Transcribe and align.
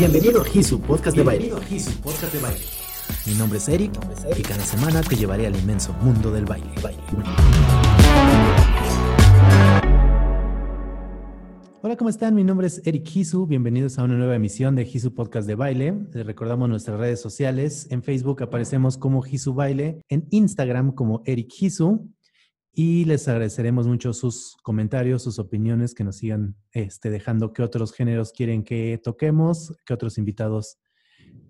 Bienvenido 0.00 0.40
a 0.40 0.46
Hisu 0.48 0.80
Podcast 0.80 1.14
de 1.14 1.22
Baile. 1.22 1.50
Podcast 2.02 2.32
de 2.32 2.40
Baile. 2.40 2.64
Mi 3.26 3.34
nombre 3.34 3.58
es 3.58 3.68
Eric 3.68 3.92
y 4.34 4.40
cada 4.40 4.64
semana 4.64 5.02
te 5.02 5.14
llevaré 5.14 5.46
al 5.46 5.54
inmenso 5.54 5.92
mundo 6.00 6.32
del 6.32 6.46
baile. 6.46 6.70
Hola, 11.82 11.96
¿cómo 11.98 12.08
están? 12.08 12.34
Mi 12.34 12.44
nombre 12.44 12.68
es 12.68 12.80
Eric 12.86 13.14
Hisu. 13.14 13.46
Bienvenidos 13.46 13.98
a 13.98 14.04
una 14.04 14.14
nueva 14.14 14.36
emisión 14.36 14.74
de 14.74 14.84
Hisu 14.90 15.12
Podcast 15.12 15.46
de 15.46 15.54
Baile. 15.54 15.94
Les 16.14 16.24
recordamos 16.24 16.70
nuestras 16.70 16.98
redes 16.98 17.20
sociales. 17.20 17.86
En 17.90 18.02
Facebook 18.02 18.42
aparecemos 18.42 18.96
como 18.96 19.22
Hisu 19.26 19.52
Baile, 19.52 20.00
en 20.08 20.26
Instagram 20.30 20.92
como 20.92 21.20
Eric 21.26 21.52
Hisu 21.60 22.08
y 22.72 23.04
les 23.04 23.26
agradeceremos 23.26 23.86
mucho 23.86 24.12
sus 24.12 24.56
comentarios, 24.62 25.22
sus 25.22 25.38
opiniones, 25.38 25.94
que 25.94 26.04
nos 26.04 26.16
sigan 26.16 26.56
este, 26.72 27.10
dejando 27.10 27.52
qué 27.52 27.62
otros 27.62 27.92
géneros 27.92 28.32
quieren 28.32 28.62
que 28.62 29.00
toquemos, 29.02 29.76
qué 29.84 29.94
otros 29.94 30.18
invitados 30.18 30.78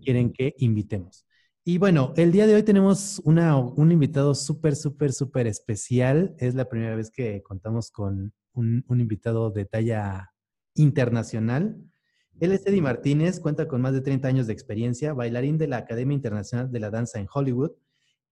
quieren 0.03 0.33
que 0.33 0.55
invitemos. 0.59 1.27
Y 1.63 1.77
bueno, 1.77 2.15
el 2.17 2.33
día 2.33 2.47
de 2.47 2.55
hoy 2.55 2.63
tenemos 2.63 3.21
una, 3.25 3.57
un 3.57 3.93
invitado 3.93 4.35
súper, 4.35 4.75
súper, 4.75 5.13
súper 5.13 5.47
especial. 5.47 6.35
Es 6.39 6.55
la 6.55 6.69
primera 6.69 6.97
vez 6.97 7.11
que 7.11 7.43
contamos 7.43 7.91
con 7.91 8.33
un, 8.55 8.85
un, 8.89 9.01
invitado 9.01 9.51
de 9.51 9.67
talla 9.67 10.33
internacional. 10.75 11.77
Él 12.41 12.53
es 12.53 12.67
Eddie 12.67 12.81
Martínez, 12.81 13.41
cuenta 13.41 13.69
con 13.69 13.83
más 13.83 13.93
de 13.93 14.01
30 14.01 14.27
años 14.27 14.47
de 14.47 14.55
experiencia, 14.55 15.13
bailarín 15.13 15.59
de 15.59 15.69
la 15.69 15.77
Academia 15.77 16.15
Internacional 16.15 16.73
de 16.73 16.81
la 16.81 16.91
Danza 16.91 17.21
en 17.21 17.29
Hollywood, 17.33 17.73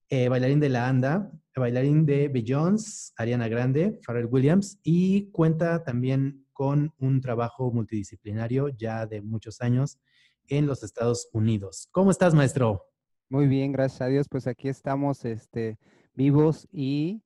eh, 0.09 0.29
bailarín 0.29 0.61
de 0.61 0.69
la 0.69 0.89
ANDA, 0.89 1.31
bailarín 1.59 2.07
de 2.07 2.29
Beyoncé, 2.29 3.13
Ariana 3.17 3.49
Grande, 3.49 4.01
Pharrell 4.05 4.29
Williams 4.31 4.79
y 4.83 5.31
cuenta 5.31 5.83
también 5.85 6.47
con 6.53 6.95
un 6.99 7.21
trabajo 7.21 7.71
multidisciplinario 7.71 8.69
ya 8.69 9.07
de 9.07 9.21
muchos 9.21 9.61
años 9.61 9.99
en 10.47 10.67
los 10.67 10.83
Estados 10.83 11.29
Unidos. 11.33 11.89
¿Cómo 11.93 12.11
estás, 12.11 12.35
maestro? 12.35 12.87
Muy 13.29 13.47
bien, 13.47 13.73
gracias 13.73 14.01
a 14.01 14.07
Dios. 14.07 14.27
Pues 14.29 14.47
aquí 14.47 14.69
estamos 14.69 15.25
este, 15.25 15.79
vivos 16.15 16.67
y 16.73 17.23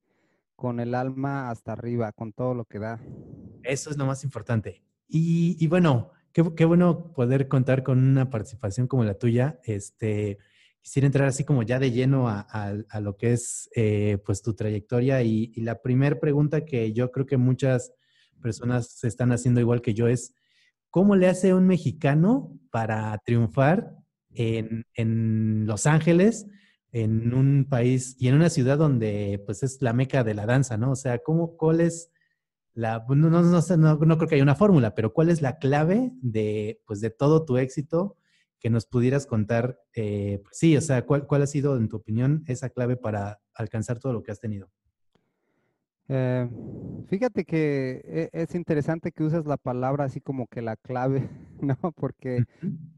con 0.56 0.80
el 0.80 0.94
alma 0.94 1.50
hasta 1.50 1.72
arriba, 1.72 2.12
con 2.12 2.32
todo 2.32 2.54
lo 2.54 2.64
que 2.64 2.78
da. 2.78 3.00
Eso 3.62 3.90
es 3.90 3.96
lo 3.96 4.06
más 4.06 4.24
importante. 4.24 4.82
Y, 5.14 5.66
bueno, 5.66 6.10
qué, 6.32 6.42
qué, 6.56 6.64
bueno 6.64 7.12
poder 7.12 7.46
contar 7.46 7.82
con 7.82 7.98
una 7.98 8.30
participación 8.30 8.86
como 8.86 9.04
la 9.04 9.14
tuya. 9.14 9.60
Este, 9.64 10.38
quisiera 10.82 11.06
entrar 11.06 11.28
así 11.28 11.44
como 11.44 11.62
ya 11.62 11.78
de 11.78 11.92
lleno 11.92 12.28
a, 12.28 13.00
lo 13.00 13.16
que 13.16 13.32
es 13.32 13.70
eh, 13.74 14.18
pues 14.26 14.42
tu 14.42 14.54
trayectoria 14.54 15.22
y, 15.22 15.52
la 15.62 15.80
primera 15.80 16.18
pregunta 16.18 16.64
que 16.64 16.92
yo 16.92 17.10
creo 17.12 17.24
que 17.24 17.36
muchas 17.36 17.92
personas 18.42 18.88
se 18.88 19.06
están 19.06 19.30
haciendo 19.32 19.60
igual 19.60 19.80
que 19.80 19.94
yo 19.94 20.08
es, 20.08 20.34
¿cómo 20.90 21.14
le 21.14 21.28
hace 21.28 21.54
un 21.54 21.66
mexicano 21.66 22.58
para 22.70 23.16
triunfar 23.24 23.94
en, 24.34 25.66
Los 25.66 25.86
Ángeles, 25.86 26.46
en 26.90 27.32
un 27.32 27.66
país 27.68 28.16
y 28.18 28.28
en 28.28 28.34
una 28.34 28.50
ciudad 28.50 28.76
donde 28.76 29.40
pues 29.46 29.62
es 29.62 29.80
la 29.80 29.92
meca 29.92 30.24
de 30.24 30.34
la 30.34 30.46
danza, 30.46 30.76
¿no? 30.76 30.90
O 30.90 30.96
sea, 30.96 31.20
¿cómo, 31.20 31.56
¿cuál 31.56 31.80
es 31.80 32.10
la, 32.74 33.04
no, 33.08 33.30
no, 33.30 33.40
no, 33.40 33.96
no 33.96 34.18
creo 34.18 34.28
que 34.28 34.34
haya 34.34 34.42
una 34.42 34.56
fórmula, 34.56 34.94
pero 34.94 35.12
cuál 35.12 35.30
es 35.30 35.42
la 35.42 35.58
clave 35.58 36.10
de, 36.20 36.82
pues, 36.86 37.00
de 37.00 37.10
todo 37.10 37.44
tu 37.44 37.56
éxito? 37.56 38.16
Que 38.62 38.70
nos 38.70 38.86
pudieras 38.86 39.26
contar, 39.26 39.80
eh, 39.94 40.40
pues 40.44 40.56
sí, 40.56 40.76
o 40.76 40.80
sea, 40.80 41.04
¿cuál, 41.04 41.26
¿cuál, 41.26 41.42
ha 41.42 41.46
sido, 41.48 41.76
en 41.76 41.88
tu 41.88 41.96
opinión, 41.96 42.44
esa 42.46 42.70
clave 42.70 42.96
para 42.96 43.40
alcanzar 43.54 43.98
todo 43.98 44.12
lo 44.12 44.22
que 44.22 44.30
has 44.30 44.38
tenido? 44.38 44.70
Eh, 46.08 46.48
fíjate 47.08 47.44
que 47.44 48.02
e, 48.04 48.30
es 48.32 48.54
interesante 48.54 49.10
que 49.10 49.24
uses 49.24 49.46
la 49.46 49.56
palabra 49.56 50.04
así 50.04 50.20
como 50.20 50.46
que 50.46 50.62
la 50.62 50.76
clave, 50.76 51.28
¿no? 51.60 51.76
Porque 51.96 52.44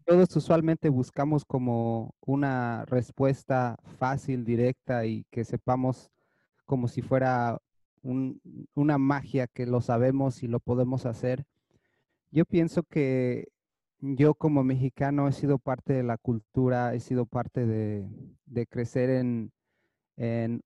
todos 0.05 0.37
usualmente 0.37 0.91
buscamos 0.91 1.47
como 1.47 2.15
una 2.21 2.85
respuesta 2.85 3.79
fácil, 3.99 4.45
directa 4.45 5.07
y 5.07 5.25
que 5.31 5.45
sepamos 5.45 6.11
como 6.67 6.89
si 6.89 7.01
fuera 7.01 7.59
un, 8.03 8.39
una 8.75 8.99
magia 8.99 9.47
que 9.47 9.65
lo 9.65 9.81
sabemos 9.81 10.43
y 10.43 10.47
lo 10.47 10.61
podemos 10.61 11.07
hacer. 11.07 11.47
Yo 12.31 12.45
pienso 12.45 12.83
que 12.83 13.49
yo 14.05 14.35
como 14.35 14.65
mexicano 14.65 15.29
he 15.29 15.33
sido 15.33 15.59
parte 15.59 15.95
de 15.95 16.03
la 16.03 16.19
cultura, 16.19 16.95
he 16.95 17.01
sido 17.01 17.25
parte 17.25 17.67
de, 17.67 18.67
crecer 18.67 19.09
en, 19.11 19.51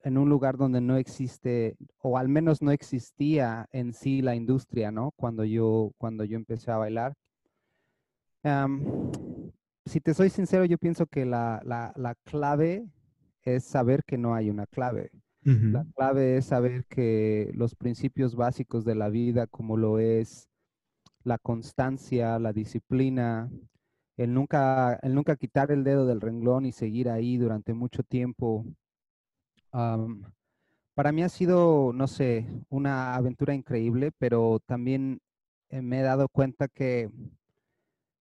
un 0.05 0.29
lugar 0.29 0.57
donde 0.57 0.81
no 0.81 0.97
existe, 0.97 1.77
o 1.99 2.19
al 2.19 2.29
menos 2.29 2.63
no 2.63 2.73
existía 2.73 3.69
en 3.73 3.93
sí 3.93 4.23
la 4.23 4.35
industria, 4.35 4.91
¿no? 4.91 5.13
Cuando 5.13 5.45
yo, 5.45 5.93
cuando 5.99 6.25
yo 6.25 6.37
empecé 6.37 6.71
a 6.73 6.79
bailar. 6.79 7.15
si 9.87 10.01
te 10.01 10.15
soy 10.15 10.31
sincero, 10.31 10.65
yo 10.65 10.77
pienso 10.77 11.07
que 11.07 11.25
la, 11.25 12.17
clave 12.25 12.89
es 13.43 13.65
saber 13.65 14.03
que 14.05 14.19
no 14.19 14.35
hay 14.35 14.51
una 14.51 14.67
clave. 14.67 15.11
La 15.43 15.87
clave 15.97 16.37
es 16.37 16.47
saber 16.47 16.85
que 16.87 17.53
los 17.55 17.75
principios 17.75 18.35
básicos 18.35 18.85
de 18.85 18.95
la 18.95 19.09
vida, 19.09 19.47
como 19.47 19.79
lo 19.79 19.99
es 19.99 20.48
la 21.25 21.39
constancia, 21.39 22.39
la 22.39 22.53
disciplina, 22.53 23.51
el 24.17 24.35
nunca, 24.35 24.99
nunca 25.05 25.37
quitar 25.37 25.71
el 25.71 25.85
dedo 25.85 26.07
del 26.07 26.21
renglón 26.21 26.67
y 26.67 26.73
seguir 26.73 27.09
ahí 27.09 27.37
durante 27.39 27.75
mucho 27.75 28.03
tiempo. 28.03 28.65
para 30.95 31.13
mí 31.13 31.23
ha 31.23 31.29
sido, 31.29 31.93
no 31.95 32.07
sé, 32.09 32.47
una 32.69 33.15
aventura 33.15 33.55
increíble, 33.55 34.11
pero 34.19 34.61
también 34.67 35.21
eh, 35.71 35.83
me 35.83 36.01
he 36.01 36.03
dado 36.03 36.29
cuenta 36.29 36.69
que 36.69 37.11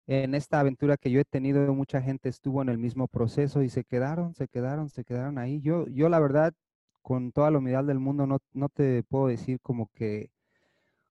en 0.08 0.34
esta 0.36 0.60
aventura 0.60 0.98
que 0.98 1.12
yo 1.12 1.20
he 1.20 1.26
tenido, 1.26 1.74
mucha 1.74 2.02
gente 2.02 2.30
estuvo 2.30 2.62
en 2.62 2.70
el 2.70 2.80
mismo 2.80 3.08
proceso 3.08 3.62
y 3.62 3.70
se 3.70 3.84
quedaron, 3.84 4.34
se 4.34 4.48
quedaron, 4.48 4.90
se 4.90 5.04
quedaron 5.06 5.38
ahí. 5.38 5.62
Yo, 5.62 5.88
yo 5.88 6.10
la 6.10 6.20
verdad, 6.20 6.54
con 7.02 7.32
toda 7.32 7.52
la 7.52 7.60
humildad 7.60 7.86
del 7.86 8.00
mundo, 8.00 8.26
no, 8.28 8.40
no 8.54 8.70
te 8.70 9.04
puedo 9.04 9.28
decir 9.28 9.60
como 9.62 9.88
que 9.94 10.32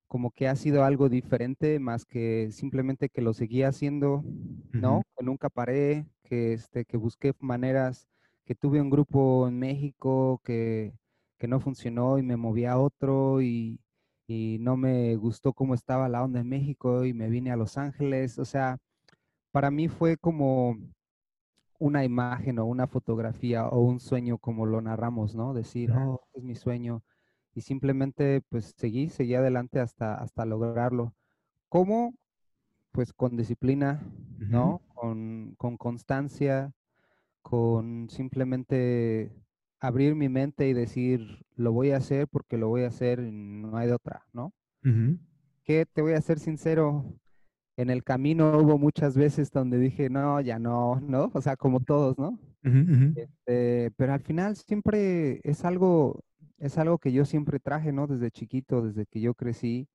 como 0.09 0.31
que 0.31 0.49
ha 0.49 0.57
sido 0.57 0.85
algo 0.85 1.09
diferente, 1.09 1.79
más 1.79 2.05
que 2.07 2.51
simplemente 2.51 3.11
que 3.11 3.21
lo 3.23 3.35
seguía 3.35 3.69
haciendo, 3.69 4.25
¿no? 4.73 5.03
Que 5.17 5.25
nunca 5.25 5.51
paré, 5.51 6.07
que, 6.25 6.55
este, 6.55 6.85
que 6.87 6.97
busqué 6.97 7.35
maneras, 7.41 8.09
que 8.45 8.55
tuve 8.55 8.81
un 8.81 8.91
grupo 8.91 9.47
en 9.47 9.59
México 9.59 10.41
que, 10.45 10.95
que 11.39 11.49
no 11.49 11.61
funcionó 11.61 12.19
y 12.19 12.23
me 12.23 12.37
moví 12.37 12.65
a 12.65 12.79
otro 12.79 13.43
y, 13.43 13.81
y, 14.27 14.59
no 14.61 14.77
me 14.77 15.15
gustó 15.17 15.53
cómo 15.53 15.75
estaba 15.75 16.09
la 16.09 16.25
onda 16.25 16.41
en 16.41 16.49
México 16.49 17.05
y 17.05 17.13
me 17.13 17.29
vine 17.29 17.53
a 17.53 17.57
Los 17.57 17.77
Ángeles. 17.79 18.39
O 18.39 18.45
sea, 18.47 18.79
para 19.53 19.71
mí 19.71 19.89
fue 19.89 20.17
como 20.17 20.79
una 21.79 22.05
imagen 22.05 22.59
o 22.59 22.67
una 22.67 22.87
fotografía 22.87 23.69
o 23.69 23.81
un 23.81 24.01
sueño 24.01 24.39
como 24.39 24.67
lo 24.67 24.81
narramos, 24.81 25.35
¿no? 25.35 25.55
Decir, 25.55 25.93
oh, 25.93 26.21
es 26.35 26.43
mi 26.43 26.55
sueño 26.55 27.03
y 27.59 27.61
simplemente 27.61 28.41
pues 28.49 28.73
seguí, 28.77 29.09
seguí 29.09 29.35
adelante 29.35 29.81
hasta, 29.81 30.15
hasta 30.15 30.47
lograrlo. 30.47 31.13
¿Cómo? 31.69 32.15
Pues 32.93 33.13
con 33.13 33.37
disciplina, 33.37 34.01
¿no? 34.39 34.81
Con, 34.95 35.57
con, 35.59 35.77
constancia, 35.77 36.73
con 37.43 38.09
simplemente 38.11 39.33
abrir 39.81 40.15
mi 40.15 40.29
mente 40.29 40.69
y 40.69 40.73
decir, 40.73 41.45
lo 41.57 41.73
voy 41.73 41.91
a 41.91 41.97
hacer 41.97 42.29
porque 42.29 42.59
lo 42.59 42.69
voy 42.69 42.85
a 42.85 42.89
hacer, 42.89 43.19
y 43.19 43.33
no 43.33 43.77
hay 43.77 43.89
de 43.89 43.95
otra, 43.95 44.25
¿no? 44.33 44.53
Que 45.65 45.85
te 45.85 46.01
voy 46.01 46.13
a 46.13 46.21
ser 46.21 46.39
sincero, 46.39 47.05
en 47.79 47.91
el 47.91 48.03
camino 48.03 48.59
hubo 48.59 48.77
muchas 48.77 49.17
veces 49.17 49.53
donde 49.53 49.79
dije, 49.79 50.11
no, 50.11 50.41
ya 50.41 50.59
no, 50.59 51.01
¿no? 51.01 51.31
O 51.35 51.41
sea, 51.41 51.57
como 51.57 51.81
todos, 51.81 52.19
¿no? 52.19 52.39
Este, 53.17 53.91
pero 53.97 54.13
al 54.13 54.21
final 54.21 54.57
siempre 54.57 55.41
es 55.45 55.65
algo, 55.65 56.21
es 56.59 56.79
algo 56.79 56.99
que 56.99 57.13
yo 57.13 57.25
siempre 57.25 57.61
traje, 57.61 57.93
¿no? 57.93 58.07
Desde 58.07 58.31
chiquito, 58.31 58.83
desde 58.83 59.07
que 59.07 59.21
yo 59.21 59.35
crecí, 59.35 59.89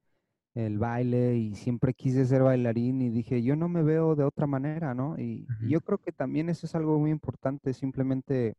el 0.55 0.77
baile 0.77 1.35
y 1.37 1.55
siempre 1.55 1.93
quise 1.93 2.25
ser 2.25 2.43
bailarín 2.43 3.01
y 3.01 3.09
dije, 3.09 3.41
yo 3.41 3.55
no 3.55 3.69
me 3.69 3.81
veo 3.81 4.15
de 4.15 4.23
otra 4.23 4.45
manera, 4.45 4.93
¿no? 4.93 5.17
Y, 5.17 5.47
yo 5.67 5.81
creo 5.81 5.97
que 5.97 6.11
también 6.11 6.49
eso 6.49 6.67
es 6.67 6.75
algo 6.75 6.99
muy 6.99 7.11
importante, 7.11 7.73
simplemente 7.73 8.55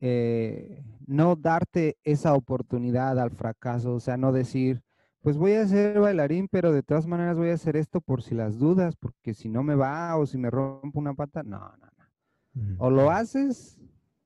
eh, 0.00 0.84
no 1.06 1.36
darte 1.36 1.96
esa 2.04 2.34
oportunidad 2.34 3.18
al 3.18 3.30
fracaso, 3.30 3.94
o 3.94 4.00
sea, 4.00 4.16
no 4.16 4.32
decir, 4.32 4.82
pues 5.22 5.36
voy 5.38 5.52
a 5.52 5.66
ser 5.66 6.00
bailarín, 6.00 6.48
pero 6.48 6.72
de 6.72 6.82
todas 6.82 7.06
maneras 7.06 7.36
voy 7.36 7.50
a 7.50 7.54
hacer 7.54 7.76
esto 7.76 8.00
por 8.00 8.22
si 8.22 8.34
las 8.34 8.58
dudas, 8.58 8.96
porque 8.96 9.34
si 9.34 9.48
no 9.48 9.62
me 9.62 9.74
va 9.74 10.16
o 10.16 10.26
si 10.26 10.36
me 10.36 10.50
rompo 10.50 10.98
una 10.98 11.14
pata, 11.14 11.42
no, 11.42 11.60
no, 11.60 11.76
no. 11.76 12.76
O 12.78 12.90
lo 12.90 13.10
haces 13.10 13.80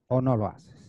o 0.08 0.20
no 0.20 0.36
lo 0.36 0.46
haces. 0.48 0.85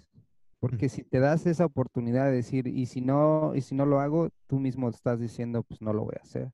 Porque 0.59 0.89
si 0.89 1.03
te 1.03 1.19
das 1.19 1.45
esa 1.45 1.65
oportunidad 1.65 2.25
de 2.25 2.31
decir, 2.33 2.67
y 2.67 2.87
si 2.87 3.01
no, 3.01 3.53
y 3.55 3.61
si 3.61 3.75
no 3.75 3.85
lo 3.85 3.99
hago, 3.99 4.29
tú 4.47 4.59
mismo 4.59 4.89
estás 4.89 5.19
diciendo, 5.19 5.63
pues 5.63 5.81
no 5.81 5.93
lo 5.93 6.03
voy 6.05 6.15
a 6.19 6.23
hacer. 6.23 6.51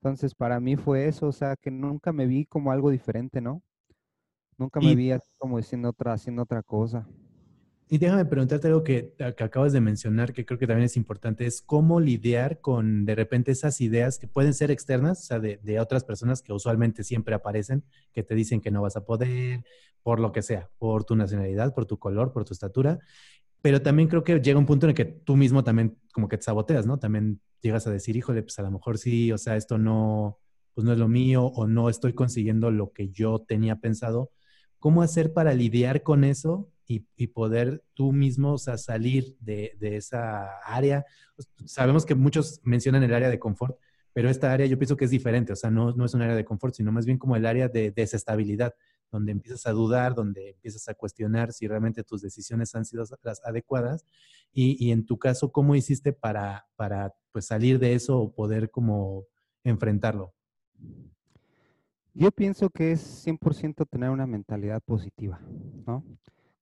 Entonces, 0.00 0.34
para 0.34 0.60
mí 0.60 0.76
fue 0.76 1.06
eso, 1.08 1.28
o 1.28 1.32
sea, 1.32 1.56
que 1.56 1.70
nunca 1.70 2.12
me 2.12 2.26
vi 2.26 2.46
como 2.46 2.72
algo 2.72 2.90
diferente, 2.90 3.40
¿no? 3.40 3.62
Nunca 4.58 4.80
me 4.80 4.94
vi 4.94 5.12
como 5.38 5.58
diciendo 5.58 5.90
otra, 5.90 6.12
haciendo 6.14 6.42
otra 6.42 6.62
cosa. 6.62 7.06
Y 7.88 7.98
déjame 7.98 8.24
preguntarte 8.24 8.66
algo 8.66 8.82
que, 8.82 9.14
que, 9.16 9.44
acabas 9.44 9.72
de 9.72 9.80
mencionar, 9.80 10.32
que 10.32 10.44
creo 10.44 10.58
que 10.58 10.66
también 10.66 10.86
es 10.86 10.96
importante, 10.96 11.46
es 11.46 11.62
cómo 11.62 12.00
lidiar 12.00 12.60
con 12.60 13.04
de 13.04 13.14
repente 13.14 13.52
esas 13.52 13.80
ideas 13.80 14.18
que 14.18 14.26
pueden 14.26 14.54
ser 14.54 14.72
externas, 14.72 15.20
o 15.20 15.22
sea, 15.26 15.38
de, 15.38 15.60
de, 15.62 15.78
otras 15.78 16.02
personas 16.02 16.42
que 16.42 16.52
usualmente 16.52 17.04
siempre 17.04 17.36
aparecen, 17.36 17.84
que 18.12 18.24
te 18.24 18.34
dicen 18.34 18.60
que 18.60 18.72
no 18.72 18.82
vas 18.82 18.96
a 18.96 19.04
poder, 19.04 19.64
por 20.02 20.18
lo 20.18 20.32
que 20.32 20.42
sea, 20.42 20.68
por 20.78 21.04
tu 21.04 21.14
nacionalidad, 21.14 21.74
por 21.74 21.86
tu 21.86 21.98
color, 21.98 22.32
por 22.32 22.44
tu 22.44 22.54
estatura. 22.54 22.98
Pero 23.62 23.80
también 23.80 24.08
creo 24.08 24.24
que 24.24 24.40
llega 24.40 24.58
un 24.58 24.66
punto 24.66 24.86
en 24.86 24.90
el 24.90 24.96
que 24.96 25.04
tú 25.04 25.36
mismo 25.36 25.62
también 25.62 25.96
como 26.12 26.28
que 26.28 26.38
te 26.38 26.44
saboteas, 26.44 26.86
¿no? 26.86 26.98
También 26.98 27.40
llegas 27.60 27.86
a 27.86 27.90
decir, 27.90 28.16
híjole, 28.16 28.42
pues 28.42 28.58
a 28.58 28.62
lo 28.62 28.70
mejor 28.70 28.98
sí, 28.98 29.30
o 29.30 29.38
sea, 29.38 29.56
esto 29.56 29.78
no, 29.78 30.38
pues 30.74 30.84
no 30.84 30.92
es 30.92 30.98
lo 30.98 31.08
mío 31.08 31.46
o 31.46 31.66
no 31.66 31.88
estoy 31.88 32.12
consiguiendo 32.14 32.70
lo 32.70 32.92
que 32.92 33.10
yo 33.10 33.40
tenía 33.40 33.76
pensado. 33.76 34.30
¿Cómo 34.78 35.02
hacer 35.02 35.32
para 35.32 35.54
lidiar 35.54 36.02
con 36.02 36.24
eso 36.24 36.68
y, 36.86 37.26
poder 37.28 37.82
tú 37.94 38.12
mismo 38.12 38.52
o 38.52 38.58
salir 38.58 39.36
de, 39.40 39.76
de, 39.78 39.96
esa 39.96 40.58
área. 40.64 41.04
Sabemos 41.64 42.06
que 42.06 42.14
muchos 42.14 42.60
mencionan 42.62 43.02
el 43.02 43.14
área 43.14 43.28
de 43.28 43.38
confort, 43.38 43.78
pero 44.12 44.30
esta 44.30 44.52
área 44.52 44.66
yo 44.66 44.78
pienso 44.78 44.96
que 44.96 45.04
es 45.04 45.10
diferente, 45.10 45.52
o 45.52 45.56
sea, 45.56 45.70
no, 45.70 45.92
no 45.92 46.04
es 46.04 46.14
un 46.14 46.22
área 46.22 46.36
de 46.36 46.44
confort, 46.44 46.74
sino 46.74 46.92
más 46.92 47.04
bien 47.04 47.18
como 47.18 47.36
el 47.36 47.44
área 47.44 47.68
de 47.68 47.90
desestabilidad, 47.90 48.74
donde 49.10 49.32
empiezas 49.32 49.66
a 49.66 49.72
dudar, 49.72 50.14
donde 50.14 50.50
empiezas 50.50 50.88
a 50.88 50.94
cuestionar 50.94 51.52
si 51.52 51.68
realmente 51.68 52.02
tus 52.02 52.22
decisiones 52.22 52.74
han 52.74 52.84
sido 52.84 53.04
las 53.22 53.44
adecuadas. 53.44 54.04
Y, 54.52 54.82
y 54.84 54.92
en 54.92 55.04
tu 55.04 55.18
caso, 55.18 55.52
¿cómo 55.52 55.74
hiciste 55.74 56.12
para, 56.12 56.66
para 56.76 57.14
pues, 57.32 57.46
salir 57.46 57.78
de 57.78 57.94
eso 57.94 58.18
o 58.18 58.32
poder 58.32 58.70
como 58.70 59.26
enfrentarlo? 59.64 60.34
Yo 62.14 62.30
pienso 62.32 62.70
que 62.70 62.92
es 62.92 63.26
100% 63.26 63.86
tener 63.90 64.08
una 64.08 64.26
mentalidad 64.26 64.80
positiva, 64.82 65.38
¿no? 65.86 66.02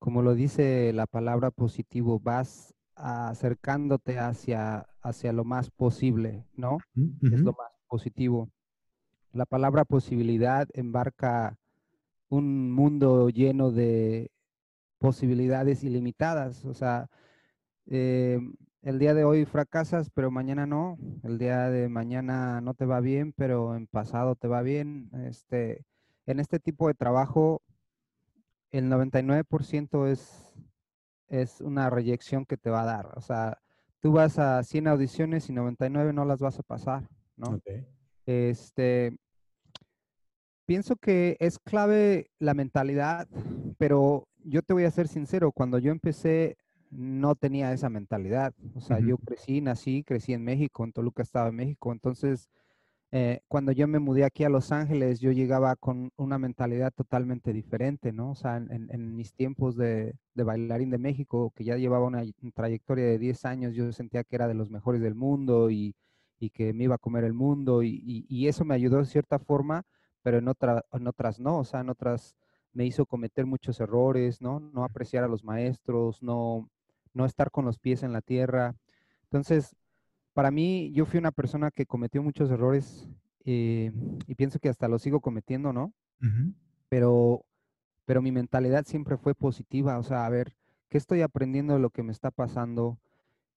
Como 0.05 0.21
lo 0.21 0.35
dice 0.35 0.93
la 0.93 1.07
palabra 1.07 1.51
positivo, 1.51 2.21
vas 2.21 2.75
acercándote 2.95 4.19
hacia, 4.19 4.87
hacia 5.01 5.33
lo 5.33 5.45
más 5.45 5.71
posible, 5.71 6.45
¿no? 6.57 6.77
Es 7.23 7.41
lo 7.41 7.53
más 7.53 7.73
positivo. 7.89 8.51
La 9.33 9.47
palabra 9.47 9.87
posibilidad 9.87 10.69
embarca 10.75 11.57
un 12.29 12.71
mundo 12.71 13.31
lleno 13.31 13.71
de 13.71 14.31
posibilidades 14.99 15.83
ilimitadas. 15.85 16.67
O 16.67 16.75
sea, 16.75 17.09
eh, 17.87 18.39
el 18.83 18.99
día 18.99 19.15
de 19.15 19.25
hoy 19.25 19.47
fracasas, 19.47 20.11
pero 20.11 20.31
mañana 20.31 20.67
no. 20.67 20.99
El 21.23 21.39
día 21.39 21.71
de 21.71 21.89
mañana 21.89 22.61
no 22.61 22.75
te 22.75 22.85
va 22.85 23.01
bien, 23.01 23.33
pero 23.33 23.75
en 23.75 23.87
pasado 23.87 24.35
te 24.35 24.49
va 24.49 24.61
bien. 24.61 25.09
Este, 25.27 25.87
en 26.27 26.41
este 26.41 26.61
tipo 26.61 26.89
de 26.89 26.95
trabajo 26.95 27.63
el 28.79 28.91
99% 28.91 30.09
es, 30.09 30.53
es 31.29 31.61
una 31.61 31.91
reyección 31.91 32.45
que 32.45 32.57
te 32.57 32.71
va 32.71 32.83
a 32.83 32.87
dar. 32.87 33.13
O 33.17 33.21
sea, 33.21 33.59
tú 34.01 34.11
vas 34.11 34.39
a 34.41 34.65
100 34.65 34.89
audiciones 34.89 35.49
y 35.49 35.53
99 35.53 36.13
no 36.13 36.25
las 36.25 36.41
vas 36.41 36.59
a 36.59 36.65
pasar, 36.65 37.09
¿no? 37.37 37.61
Este, 38.27 39.17
pienso 40.67 40.97
que 40.97 41.37
es 41.39 41.61
clave 41.61 42.33
la 42.41 42.55
mentalidad, 42.55 43.29
pero 43.79 44.27
yo 44.43 44.61
te 44.63 44.73
voy 44.73 44.85
a 44.85 44.91
ser 44.91 45.07
sincero, 45.07 45.53
cuando 45.53 45.79
yo 45.79 45.93
empecé 45.93 46.57
no 46.91 47.37
tenía 47.37 47.73
esa 47.73 47.89
mentalidad. 47.89 48.55
O 48.75 48.81
sea, 48.81 48.99
yo 48.99 49.19
crecí, 49.19 49.61
nací, 49.61 50.03
crecí 50.03 50.33
en 50.33 50.43
México, 50.43 50.83
en 50.83 50.93
Toluca 50.93 51.23
estaba 51.23 51.49
en 51.49 51.57
México, 51.57 51.93
entonces 51.93 52.49
eh, 53.17 53.43
cuando 53.47 53.71
yo 53.71 53.87
me 53.87 54.01
mudé 54.01 54.25
aquí 54.25 54.43
a 54.43 54.49
Los 54.49 54.73
Ángeles, 54.73 55.21
yo 55.21 55.31
llegaba 55.31 55.77
con 55.77 56.11
una 56.17 56.37
mentalidad 56.37 56.93
totalmente 56.93 57.53
diferente, 57.53 58.13
¿no? 58.13 58.33
O 58.33 58.35
sea, 58.35 58.57
en, 58.57 59.15
mis 59.15 59.33
tiempos 59.35 59.77
de, 59.77 60.17
bailarín 60.35 60.91
de 60.91 60.99
México, 60.99 61.53
que 61.55 61.63
ya 61.63 61.77
llevaba 61.77 62.07
una, 62.07 62.25
trayectoria 62.55 63.05
de 63.05 63.19
10 63.21 63.45
años, 63.45 63.75
yo 63.75 63.93
sentía 63.93 64.25
que 64.25 64.35
era 64.35 64.49
de 64.49 64.55
los 64.55 64.69
mejores 64.69 65.01
del 65.01 65.15
mundo 65.15 65.71
y, 65.71 65.95
que 66.53 66.73
me 66.73 66.85
iba 66.85 66.97
a 66.97 66.99
comer 66.99 67.23
el 67.23 67.35
mundo 67.35 67.85
y, 67.85 68.49
eso 68.49 68.65
me 68.65 68.75
ayudó 68.75 68.99
de 68.99 69.05
cierta 69.05 69.39
forma, 69.39 69.85
pero 70.23 70.39
en, 70.39 70.49
en 70.49 71.07
otras 71.07 71.39
no, 71.39 71.59
o 71.61 71.65
sea, 71.65 71.83
en 71.83 71.91
otras 71.91 72.35
me 72.73 72.85
hizo 72.85 73.07
cometer 73.07 73.47
muchos 73.47 73.79
errores, 73.79 74.41
¿no? 74.43 74.59
No 74.59 74.83
apreciar 74.83 75.23
a 75.23 75.29
los 75.29 75.45
maestros, 75.45 76.21
no, 76.21 76.69
no 77.13 77.27
estar 77.27 77.53
con 77.53 77.65
los 77.65 77.79
pies 77.79 78.03
en 78.03 78.13
la 78.13 78.23
tierra. 78.23 78.75
Entonces, 79.25 79.77
para 80.35 80.51
mí, 80.51 80.93
yo 80.93 81.07
fui 81.07 81.19
una 81.19 81.33
persona 81.33 81.71
que 81.71 81.87
cometió 81.87 82.23
muchos 82.23 82.51
errores 82.51 83.09
eh, 83.45 83.93
y 84.27 84.35
pienso 84.35 84.59
que 84.59 84.69
hasta 84.69 84.89
lo 84.89 84.99
sigo 84.99 85.21
cometiendo, 85.21 85.73
¿no? 85.73 85.95
pero, 86.89 87.45
pero 88.05 88.23
mi 88.23 88.33
mentalidad 88.33 88.85
siempre 88.87 89.17
fue 89.17 89.35
positiva, 89.35 89.99
o 89.99 90.03
sea, 90.03 90.25
a 90.25 90.31
ver, 90.31 90.57
¿qué 90.89 90.99
estoy 90.99 91.21
aprendiendo 91.23 91.75
de 91.75 91.81
lo 91.81 91.91
que 91.91 92.03
me 92.03 92.13
está 92.13 92.31
pasando? 92.31 92.99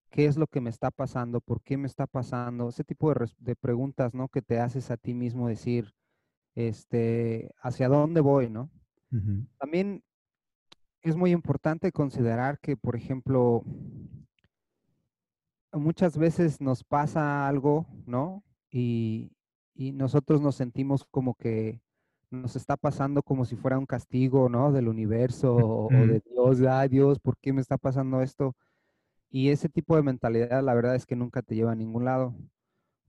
¿Qué 0.09 0.25
es 0.25 0.37
lo 0.37 0.47
que 0.47 0.61
me 0.61 0.69
está 0.69 0.91
pasando? 0.91 1.41
¿Por 1.41 1.61
qué 1.61 1.77
me 1.77 1.87
está 1.87 2.07
pasando? 2.07 2.69
Ese 2.69 2.83
tipo 2.83 3.13
de, 3.13 3.55
preguntas, 3.55 4.13
¿no? 4.13 4.27
Que 4.27 4.41
te 4.41 4.59
haces 4.59 4.91
a 4.91 4.97
ti 4.97 5.13
mismo 5.13 5.47
decir, 5.47 5.93
este, 6.55 7.51
¿hacia 7.61 7.87
dónde 7.87 8.21
voy, 8.21 8.49
no? 8.49 8.69
También 9.57 10.03
es 11.01 11.15
muy 11.15 11.31
importante 11.31 11.91
considerar 11.91 12.59
que, 12.59 12.75
por 12.75 12.95
ejemplo, 12.95 13.63
muchas 15.79 16.17
veces 16.17 16.61
nos 16.61 16.83
pasa 16.83 17.47
algo, 17.47 17.85
¿no? 18.05 18.43
Y, 18.71 19.31
nosotros 19.93 20.41
nos 20.41 20.55
sentimos 20.55 21.05
como 21.11 21.35
que 21.35 21.81
nos 22.31 22.55
está 22.55 22.77
pasando 22.77 23.21
como 23.21 23.45
si 23.45 23.55
fuera 23.55 23.77
un 23.77 23.85
castigo, 23.85 24.49
¿no? 24.49 24.71
Del 24.71 24.87
universo 24.87 25.55
o, 25.55 25.89
de 25.91 26.21
Dios, 26.31 26.61
ay 26.61 26.89
Dios, 26.89 27.19
¿por 27.19 27.37
qué 27.37 27.53
me 27.53 27.61
está 27.61 27.77
pasando 27.77 28.21
esto? 28.21 28.55
Y 29.29 29.49
ese 29.49 29.69
tipo 29.69 29.95
de 29.95 30.01
mentalidad, 30.01 30.63
la 30.63 30.73
verdad 30.73 30.95
es 30.95 31.05
que 31.05 31.15
nunca 31.15 31.43
te 31.43 31.55
lleva 31.55 31.73
a 31.73 31.75
ningún 31.75 32.05
lado. 32.05 32.35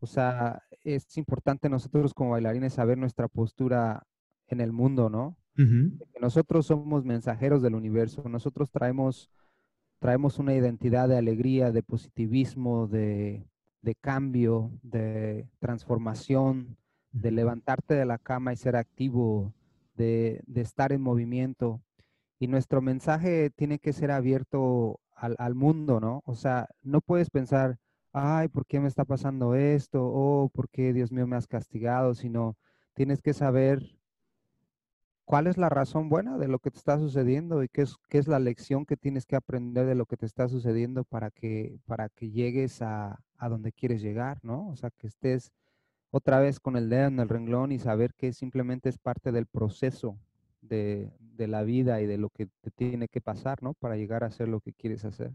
O 0.01 0.07
sea, 0.07 0.63
es 0.85 1.17
importante 1.17 1.71
nosotros 1.71 2.13
como 2.13 2.33
bailarines 2.33 2.75
saber 2.75 2.99
nuestra 2.99 3.29
postura 3.29 4.07
en 4.47 4.61
el 4.61 4.73
mundo, 4.73 5.09
¿no? 5.09 5.37
nosotros 6.21 6.67
somos 6.67 7.05
mensajeros 7.05 7.63
del 7.63 7.75
universo, 7.75 8.29
nosotros 8.29 8.71
traemos 8.71 9.29
traemos 9.99 10.39
una 10.39 10.55
identidad 10.55 11.09
de 11.09 11.19
alegría, 11.19 11.73
de 11.73 11.83
positivismo, 11.83 12.87
de, 12.87 13.47
cambio, 14.01 14.71
de 14.83 15.49
transformación, 15.59 16.77
de 17.11 17.31
levantarte 17.31 17.95
de 17.95 18.05
la 18.05 18.19
cama 18.19 18.53
y 18.53 18.57
ser 18.57 18.77
activo, 18.77 19.53
de, 19.95 20.43
estar 20.55 20.93
en 20.93 21.01
movimiento. 21.01 21.81
Y 22.39 22.47
nuestro 22.47 22.81
mensaje 22.81 23.51
tiene 23.51 23.79
que 23.79 23.93
ser 23.93 24.11
abierto 24.11 25.01
al, 25.17 25.55
mundo, 25.55 25.99
¿no? 26.01 26.23
O 26.27 26.37
sea, 26.37 26.69
no 26.83 27.01
puedes 27.01 27.31
pensar, 27.31 27.79
ay, 28.13 28.49
¿por 28.49 28.67
qué 28.67 28.79
me 28.79 28.89
está 28.89 29.05
pasando 29.05 29.55
esto? 29.57 30.05
O 30.07 30.45
oh, 30.45 30.49
¿por 30.49 30.69
qué 30.69 30.93
Dios 30.93 31.11
mío 31.11 31.27
me 31.27 31.37
has 31.37 31.49
castigado? 31.49 32.15
Sino 32.15 32.57
tienes 32.95 33.21
que 33.21 33.35
saber 33.35 33.98
cuál 35.29 35.47
es 35.47 35.59
la 35.59 35.69
razón 35.69 36.09
buena 36.09 36.39
de 36.39 36.49
lo 36.49 36.59
que 36.59 36.71
te 36.71 36.79
está 36.79 36.99
sucediendo 36.99 37.63
y 37.63 37.69
qué 37.69 37.83
es, 37.83 37.97
qué 38.09 38.17
es 38.17 38.29
la 38.29 38.39
lección 38.39 38.87
que 38.87 38.97
tienes 38.97 39.27
que 39.27 39.37
aprender 39.37 39.85
de 39.85 39.95
lo 39.95 40.07
que 40.07 40.17
te 40.17 40.25
está 40.25 40.49
sucediendo 40.49 41.05
para 41.05 41.31
que, 41.31 41.79
para 41.85 42.09
que 42.09 42.31
llegues 42.31 42.81
a, 42.81 43.21
donde 43.39 43.71
quieres 43.73 44.01
llegar, 44.01 44.39
¿no? 44.43 44.71
O 44.71 44.77
sea, 44.77 44.89
que 44.89 45.07
estés 45.07 45.53
otra 46.11 46.41
vez 46.41 46.61
con 46.61 46.79
el 46.79 46.89
dedo 46.89 47.09
en 47.09 47.21
el 47.21 47.29
renglón 47.29 47.73
y 47.73 47.79
saber 47.79 48.15
que 48.15 48.33
simplemente 48.33 48.89
es 48.89 48.97
parte 48.97 49.31
del 49.31 49.45
proceso 49.45 50.19
de, 50.63 51.13
de 51.21 51.47
la 51.47 51.63
vida 51.63 52.01
y 52.01 52.07
de 52.07 52.17
lo 52.17 52.31
que 52.31 52.47
te 52.63 52.71
tiene 52.71 53.07
que 53.09 53.21
pasar, 53.21 53.63
¿no? 53.63 53.75
Para 53.75 53.97
llegar 53.97 54.25
a 54.25 54.29
hacer 54.29 54.49
lo 54.49 54.61
que 54.61 54.73
quieres 54.73 55.05
hacer. 55.05 55.35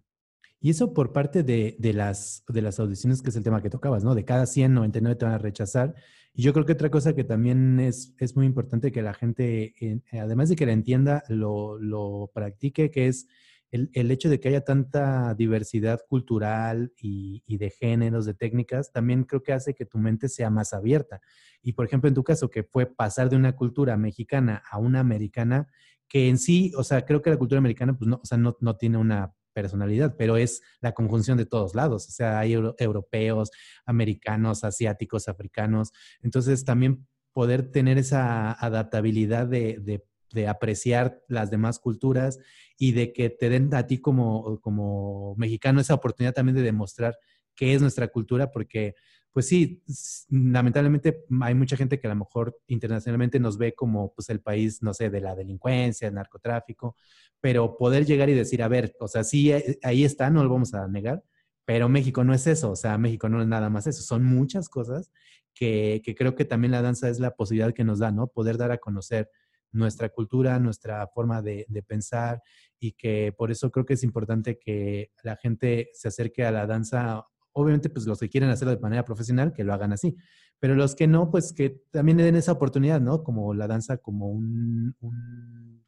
Y 0.63 0.69
eso 0.69 0.93
por 0.93 1.11
parte 1.11 1.43
de, 1.43 1.75
las, 1.93 2.45
de 2.47 2.61
las 2.61 2.79
audiciones, 2.79 3.21
que 3.21 3.31
es 3.31 3.35
el 3.35 3.43
tema 3.43 3.61
que 3.61 3.69
tocabas, 3.69 4.05
¿no? 4.05 4.15
De 4.15 4.23
cada 4.23 4.45
100, 4.45 4.73
99 4.73 5.17
te 5.17 5.25
van 5.25 5.33
a 5.33 5.37
rechazar. 5.37 5.93
Y 6.33 6.41
yo 6.41 6.53
creo 6.53 6.65
que 6.65 6.71
otra 6.71 6.89
cosa 6.89 7.13
que 7.13 7.25
también 7.25 7.81
es, 7.81 8.15
es 8.17 8.37
muy 8.37 8.45
importante 8.45 8.93
que 8.93 9.01
la 9.01 9.13
gente, 9.13 9.73
además 10.13 10.47
de 10.47 10.55
que 10.55 10.65
la 10.65 10.71
entienda, 10.71 11.25
lo, 11.27 11.77
lo 11.77 12.31
practique, 12.33 12.91
que 12.91 13.07
es 13.07 13.27
el, 13.71 13.89
el, 13.91 14.09
hecho 14.09 14.29
de 14.29 14.39
que 14.39 14.47
haya 14.47 14.63
tanta 14.63 15.33
diversidad 15.33 15.99
cultural 16.07 16.93
y, 16.95 17.43
y, 17.45 17.57
de 17.57 17.69
géneros, 17.69 18.25
de 18.25 18.33
técnicas, 18.33 18.93
también 18.93 19.25
creo 19.25 19.43
que 19.43 19.51
hace 19.51 19.73
que 19.73 19.85
tu 19.85 19.97
mente 19.97 20.29
sea 20.29 20.49
más 20.49 20.71
abierta. 20.71 21.19
Y 21.61 21.73
por 21.73 21.85
ejemplo, 21.85 22.07
en 22.07 22.15
tu 22.15 22.23
caso, 22.23 22.49
que 22.49 22.63
fue 22.63 22.85
pasar 22.85 23.29
de 23.29 23.35
una 23.35 23.57
cultura 23.57 23.97
mexicana 23.97 24.63
a 24.71 24.77
una 24.77 25.01
americana, 25.01 25.67
que 26.07 26.29
en 26.29 26.37
sí, 26.37 26.71
o 26.77 26.85
sea, 26.85 27.03
creo 27.03 27.21
que 27.21 27.31
la 27.31 27.37
cultura 27.37 27.59
americana, 27.59 27.97
pues 27.97 28.07
no, 28.07 28.21
o 28.23 28.25
sea, 28.25 28.37
no, 28.37 28.55
no 28.61 28.77
tiene 28.77 28.97
una 28.97 29.33
personalidad, 29.53 30.15
pero 30.17 30.37
es 30.37 30.61
la 30.81 30.93
conjunción 30.93 31.37
de 31.37 31.45
todos 31.45 31.75
lados. 31.75 32.07
O 32.07 32.11
sea, 32.11 32.39
hay 32.39 32.53
europeos, 32.53 33.51
americanos, 33.85 34.63
asiáticos, 34.63 35.27
africanos. 35.27 35.91
Entonces, 36.21 36.65
también 36.65 37.07
poder 37.31 37.71
tener 37.71 37.97
esa 37.97 38.51
adaptabilidad 38.51 39.47
de, 39.47 40.03
apreciar 40.47 41.21
las 41.27 41.51
demás 41.51 41.77
culturas 41.77 42.39
y 42.77 42.93
de 42.93 43.13
que 43.13 43.29
te 43.29 43.49
den 43.49 43.73
a 43.75 43.85
ti 43.85 43.99
como, 43.99 44.59
como 44.61 45.35
mexicano 45.37 45.79
esa 45.79 45.93
oportunidad 45.93 46.33
también 46.33 46.55
de 46.55 46.63
demostrar 46.63 47.15
qué 47.55 47.75
es 47.75 47.81
nuestra 47.81 48.07
cultura, 48.07 48.49
porque 48.49 48.95
pues 49.33 49.47
sí, 49.47 49.81
lamentablemente 50.29 51.25
hay 51.41 51.55
mucha 51.55 51.75
gente 51.75 51.99
que 51.99 52.05
a 52.05 52.11
lo 52.11 52.17
mejor 52.17 52.59
internacionalmente 52.67 53.39
nos 53.39 53.57
ve 53.57 53.73
como 53.73 54.13
pues 54.13 54.29
el 54.29 54.41
país, 54.41 54.83
no 54.83 54.93
sé, 54.93 55.09
de 55.09 55.21
la 55.21 55.35
delincuencia, 55.35 56.07
el 56.07 56.13
narcotráfico, 56.13 56.95
pero 57.41 57.75
poder 57.75 58.05
llegar 58.05 58.29
y 58.29 58.35
decir, 58.35 58.61
a 58.61 58.67
ver, 58.67 58.95
o 58.99 59.07
sea, 59.07 59.23
sí, 59.23 59.51
eh, 59.51 59.79
ahí 59.81 60.03
está, 60.03 60.29
no 60.29 60.43
lo 60.43 60.49
vamos 60.49 60.75
a 60.75 60.87
negar, 60.87 61.23
pero 61.65 61.89
México 61.89 62.23
no 62.23 62.33
es 62.35 62.45
eso, 62.45 62.71
o 62.71 62.75
sea, 62.75 62.97
México 62.99 63.27
no 63.27 63.41
es 63.41 63.47
nada 63.47 63.71
más 63.71 63.87
eso, 63.87 64.03
son 64.03 64.23
muchas 64.23 64.69
cosas 64.69 65.11
que, 65.55 66.01
que 66.05 66.13
creo 66.13 66.35
que 66.35 66.45
también 66.45 66.71
la 66.71 66.83
danza 66.83 67.09
es 67.09 67.19
la 67.19 67.35
posibilidad 67.35 67.73
que 67.73 67.83
nos 67.83 67.99
da, 67.99 68.11
¿no? 68.11 68.27
Poder 68.27 68.57
dar 68.57 68.71
a 68.71 68.77
conocer 68.77 69.31
nuestra 69.71 70.09
cultura, 70.09 70.59
nuestra 70.59 71.07
forma 71.07 71.41
de, 71.41 71.65
de, 71.67 71.81
pensar 71.81 72.43
y 72.79 72.91
que 72.91 73.33
por 73.35 73.49
eso 73.49 73.71
creo 73.71 73.85
que 73.87 73.95
es 73.95 74.03
importante 74.03 74.59
que 74.59 75.11
la 75.23 75.35
gente 75.37 75.89
se 75.93 76.09
acerque 76.09 76.45
a 76.45 76.51
la 76.51 76.67
danza 76.67 77.25
obviamente, 77.53 77.89
pues 77.89 78.05
los 78.05 78.19
que 78.19 78.29
quieren 78.29 78.49
hacerlo 78.49 78.75
de 78.75 78.81
manera 78.81 79.05
profesional, 79.05 79.53
que 79.53 79.63
lo 79.63 79.73
hagan 79.73 79.93
así. 79.93 80.15
Pero 80.59 80.75
los 80.75 80.95
que 80.95 81.07
no, 81.07 81.29
pues 81.29 81.53
que 81.53 81.81
también 81.91 82.17
den 82.17 82.35
esa 82.35 82.51
oportunidad, 82.51 82.99
¿no? 82.99 83.23
Como 83.23 83.53
la 83.53 83.67
danza 83.67 83.97
como 83.97 84.29
un, 84.29 84.95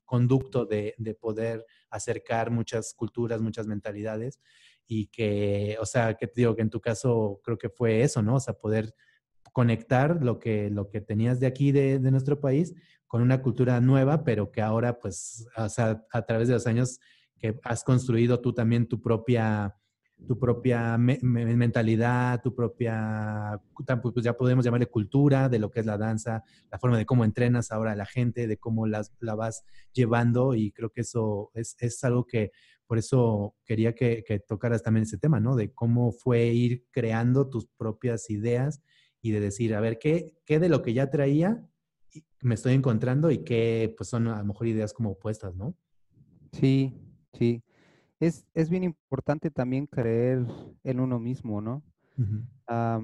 conducto 0.05 0.65
de, 0.65 0.95
poder 1.19 1.65
acercar 1.89 2.51
muchas 2.51 2.93
culturas, 2.93 3.41
muchas 3.41 3.67
mentalidades 3.67 4.39
y 4.87 5.07
que, 5.07 5.77
o 5.81 5.85
sea, 5.85 6.13
que 6.13 6.27
te 6.27 6.41
digo 6.41 6.55
que 6.55 6.61
en 6.61 6.69
tu 6.69 6.79
caso 6.79 7.41
creo 7.43 7.57
que 7.57 7.69
fue 7.69 8.03
eso, 8.03 8.21
¿no? 8.21 8.35
O 8.35 8.39
sea, 8.39 8.53
poder 8.53 8.93
conectar 9.51 10.23
lo 10.23 10.37
que, 10.39 10.69
lo 10.69 10.89
que 10.89 11.01
tenías 11.01 11.39
de 11.39 11.47
aquí, 11.47 11.71
de, 11.71 11.97
de 11.97 12.11
nuestro 12.11 12.39
país, 12.39 12.73
con 13.07 13.21
una 13.21 13.41
cultura 13.41 13.79
nueva, 13.81 14.23
pero 14.23 14.51
que 14.51 14.61
ahora, 14.61 14.99
pues, 14.99 15.47
o 15.57 15.69
sea, 15.69 16.05
a 16.11 16.25
través 16.25 16.47
de 16.47 16.53
los 16.53 16.67
años 16.67 16.99
que 17.37 17.59
has 17.63 17.83
construido 17.83 18.41
tú 18.41 18.53
también 18.53 18.87
tu 18.87 19.01
propia 19.01 19.75
tu 20.27 20.39
propia 20.39 20.97
mentalidad, 20.97 22.41
tu 22.41 22.55
propia, 22.55 23.59
pues 24.01 24.25
ya 24.25 24.33
podemos 24.33 24.65
llamarle 24.65 24.87
cultura 24.87 25.49
de 25.49 25.59
lo 25.59 25.69
que 25.69 25.81
es 25.81 25.85
la 25.85 25.97
danza, 25.97 26.43
la 26.71 26.79
forma 26.79 26.97
de 26.97 27.05
cómo 27.05 27.25
entrenas 27.25 27.71
ahora 27.71 27.91
a 27.91 27.95
la 27.95 28.05
gente, 28.05 28.47
de 28.47 28.57
cómo 28.57 28.87
las, 28.87 29.13
la 29.19 29.35
vas 29.35 29.63
llevando 29.93 30.55
y 30.55 30.71
creo 30.71 30.89
que 30.89 31.01
eso 31.01 31.51
es, 31.53 31.75
es 31.79 32.03
algo 32.03 32.25
que 32.25 32.51
por 32.87 32.97
eso 32.97 33.55
quería 33.65 33.93
que, 33.93 34.23
que, 34.25 34.39
tocaras 34.39 34.83
también 34.83 35.03
ese 35.03 35.17
tema, 35.17 35.39
¿no? 35.39 35.55
De 35.55 35.73
cómo 35.73 36.11
fue 36.11 36.45
ir 36.47 36.85
creando 36.91 37.49
tus 37.49 37.67
propias 37.77 38.29
ideas 38.29 38.81
y 39.21 39.31
de 39.31 39.39
decir, 39.39 39.73
a 39.75 39.79
ver, 39.79 39.97
¿qué, 39.97 40.37
qué 40.45 40.59
de 40.59 40.69
lo 40.69 40.81
que 40.81 40.93
ya 40.93 41.09
traía 41.09 41.63
me 42.41 42.55
estoy 42.55 42.73
encontrando 42.73 43.31
y 43.31 43.39
qué 43.39 43.93
pues 43.97 44.09
son 44.09 44.27
a 44.27 44.37
lo 44.37 44.45
mejor 44.45 44.67
ideas 44.67 44.93
como 44.93 45.11
opuestas, 45.11 45.55
¿no? 45.55 45.75
Sí, 46.51 46.93
sí 47.33 47.63
es, 48.19 48.45
es 48.53 48.69
bien 48.69 48.83
importante 48.83 49.51
también 49.51 49.87
creer 49.87 50.45
en 50.83 50.99
uno 50.99 51.19
mismo, 51.19 51.61
¿no? 51.61 51.83
a, 52.67 52.99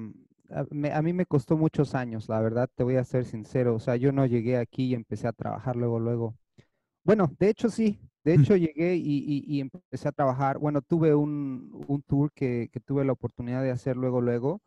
mí 1.02 1.12
me 1.12 1.26
costó 1.26 1.56
muchos 1.56 1.94
años, 1.94 2.28
la 2.28 2.40
verdad, 2.40 2.68
te 2.74 2.84
voy 2.84 2.96
a 2.96 3.04
ser 3.04 3.24
sincero. 3.24 3.74
O 3.74 3.80
sea, 3.80 3.96
yo 3.96 4.12
no 4.12 4.26
llegué 4.26 4.56
aquí 4.56 4.86
y 4.86 4.94
empecé 4.94 5.28
a 5.28 5.32
trabajar 5.32 5.76
luego, 5.76 5.98
luego. 5.98 6.34
Bueno, 7.04 7.34
de 7.38 7.48
hecho 7.48 7.68
sí, 7.68 7.98
de 8.24 8.34
hecho 8.34 8.56
llegué 8.56 8.96
y, 8.96 9.44
y, 9.46 9.60
empecé 9.60 10.08
a 10.08 10.12
trabajar. 10.12 10.58
Bueno, 10.58 10.82
tuve 10.82 11.14
un, 11.14 11.84
un 11.88 12.02
tour 12.02 12.30
que, 12.32 12.68
que, 12.72 12.80
tuve 12.80 13.04
la 13.04 13.12
oportunidad 13.12 13.62
de 13.62 13.70
hacer 13.70 13.96
luego, 13.96 14.20
luego, 14.20 14.60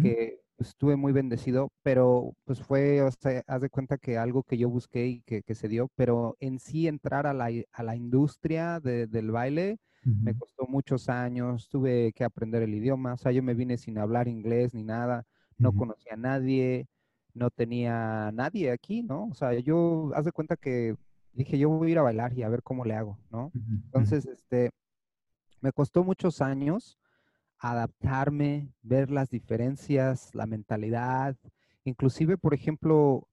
que 0.00 0.38
estuve 0.58 0.96
muy 0.96 1.12
bendecido, 1.12 1.70
pero 1.82 2.34
pues 2.44 2.62
fue, 2.62 3.02
o 3.02 3.10
sea, 3.10 3.42
haz 3.48 3.60
de 3.60 3.68
cuenta 3.68 3.98
que 3.98 4.16
algo 4.16 4.44
que 4.44 4.56
yo 4.56 4.70
busqué 4.70 5.06
y 5.08 5.20
que, 5.22 5.42
que 5.42 5.54
se 5.54 5.68
dio, 5.68 5.88
pero 5.96 6.36
en 6.38 6.60
sí 6.60 6.86
entrar 6.86 7.26
a 7.26 7.34
la, 7.34 7.50
a 7.72 7.82
la 7.82 7.96
industria 7.96 8.78
de, 8.78 9.08
del 9.08 9.32
baile, 9.32 9.78
me 10.04 10.36
costó 10.36 10.66
muchos 10.66 11.08
años, 11.08 11.68
tuve 11.68 12.12
que 12.12 12.24
aprender 12.24 12.62
el 12.62 12.74
idioma, 12.74 13.14
o 13.14 13.16
sea, 13.16 13.30
yo 13.32 13.42
me 13.42 13.54
vine 13.54 13.76
sin 13.76 13.98
hablar 13.98 14.26
inglés 14.28 14.74
ni 14.74 14.82
nada, 14.82 15.24
no 15.58 15.72
conocía 15.72 16.14
a 16.14 16.16
nadie, 16.16 16.88
no 17.34 17.50
tenía 17.50 18.30
nadie 18.32 18.70
aquí, 18.72 19.02
¿no? 19.02 19.26
O 19.26 19.34
sea, 19.34 19.52
yo, 19.54 20.10
haz 20.14 20.24
de 20.24 20.32
cuenta 20.32 20.56
que 20.56 20.96
dije, 21.32 21.58
yo 21.58 21.68
voy 21.68 21.88
a 21.88 21.92
ir 21.92 21.98
a 21.98 22.02
bailar 22.02 22.36
y 22.36 22.42
a 22.42 22.48
ver 22.48 22.62
cómo 22.62 22.84
le 22.84 22.94
hago, 22.94 23.18
¿no? 23.30 23.52
Entonces, 23.54 24.26
este, 24.26 24.70
me 25.60 25.72
costó 25.72 26.02
muchos 26.02 26.42
años 26.42 26.98
adaptarme, 27.58 28.72
ver 28.82 29.10
las 29.10 29.30
diferencias, 29.30 30.34
la 30.34 30.46
mentalidad, 30.46 31.36
inclusive, 31.84 32.36
por 32.36 32.54
ejemplo, 32.54 33.28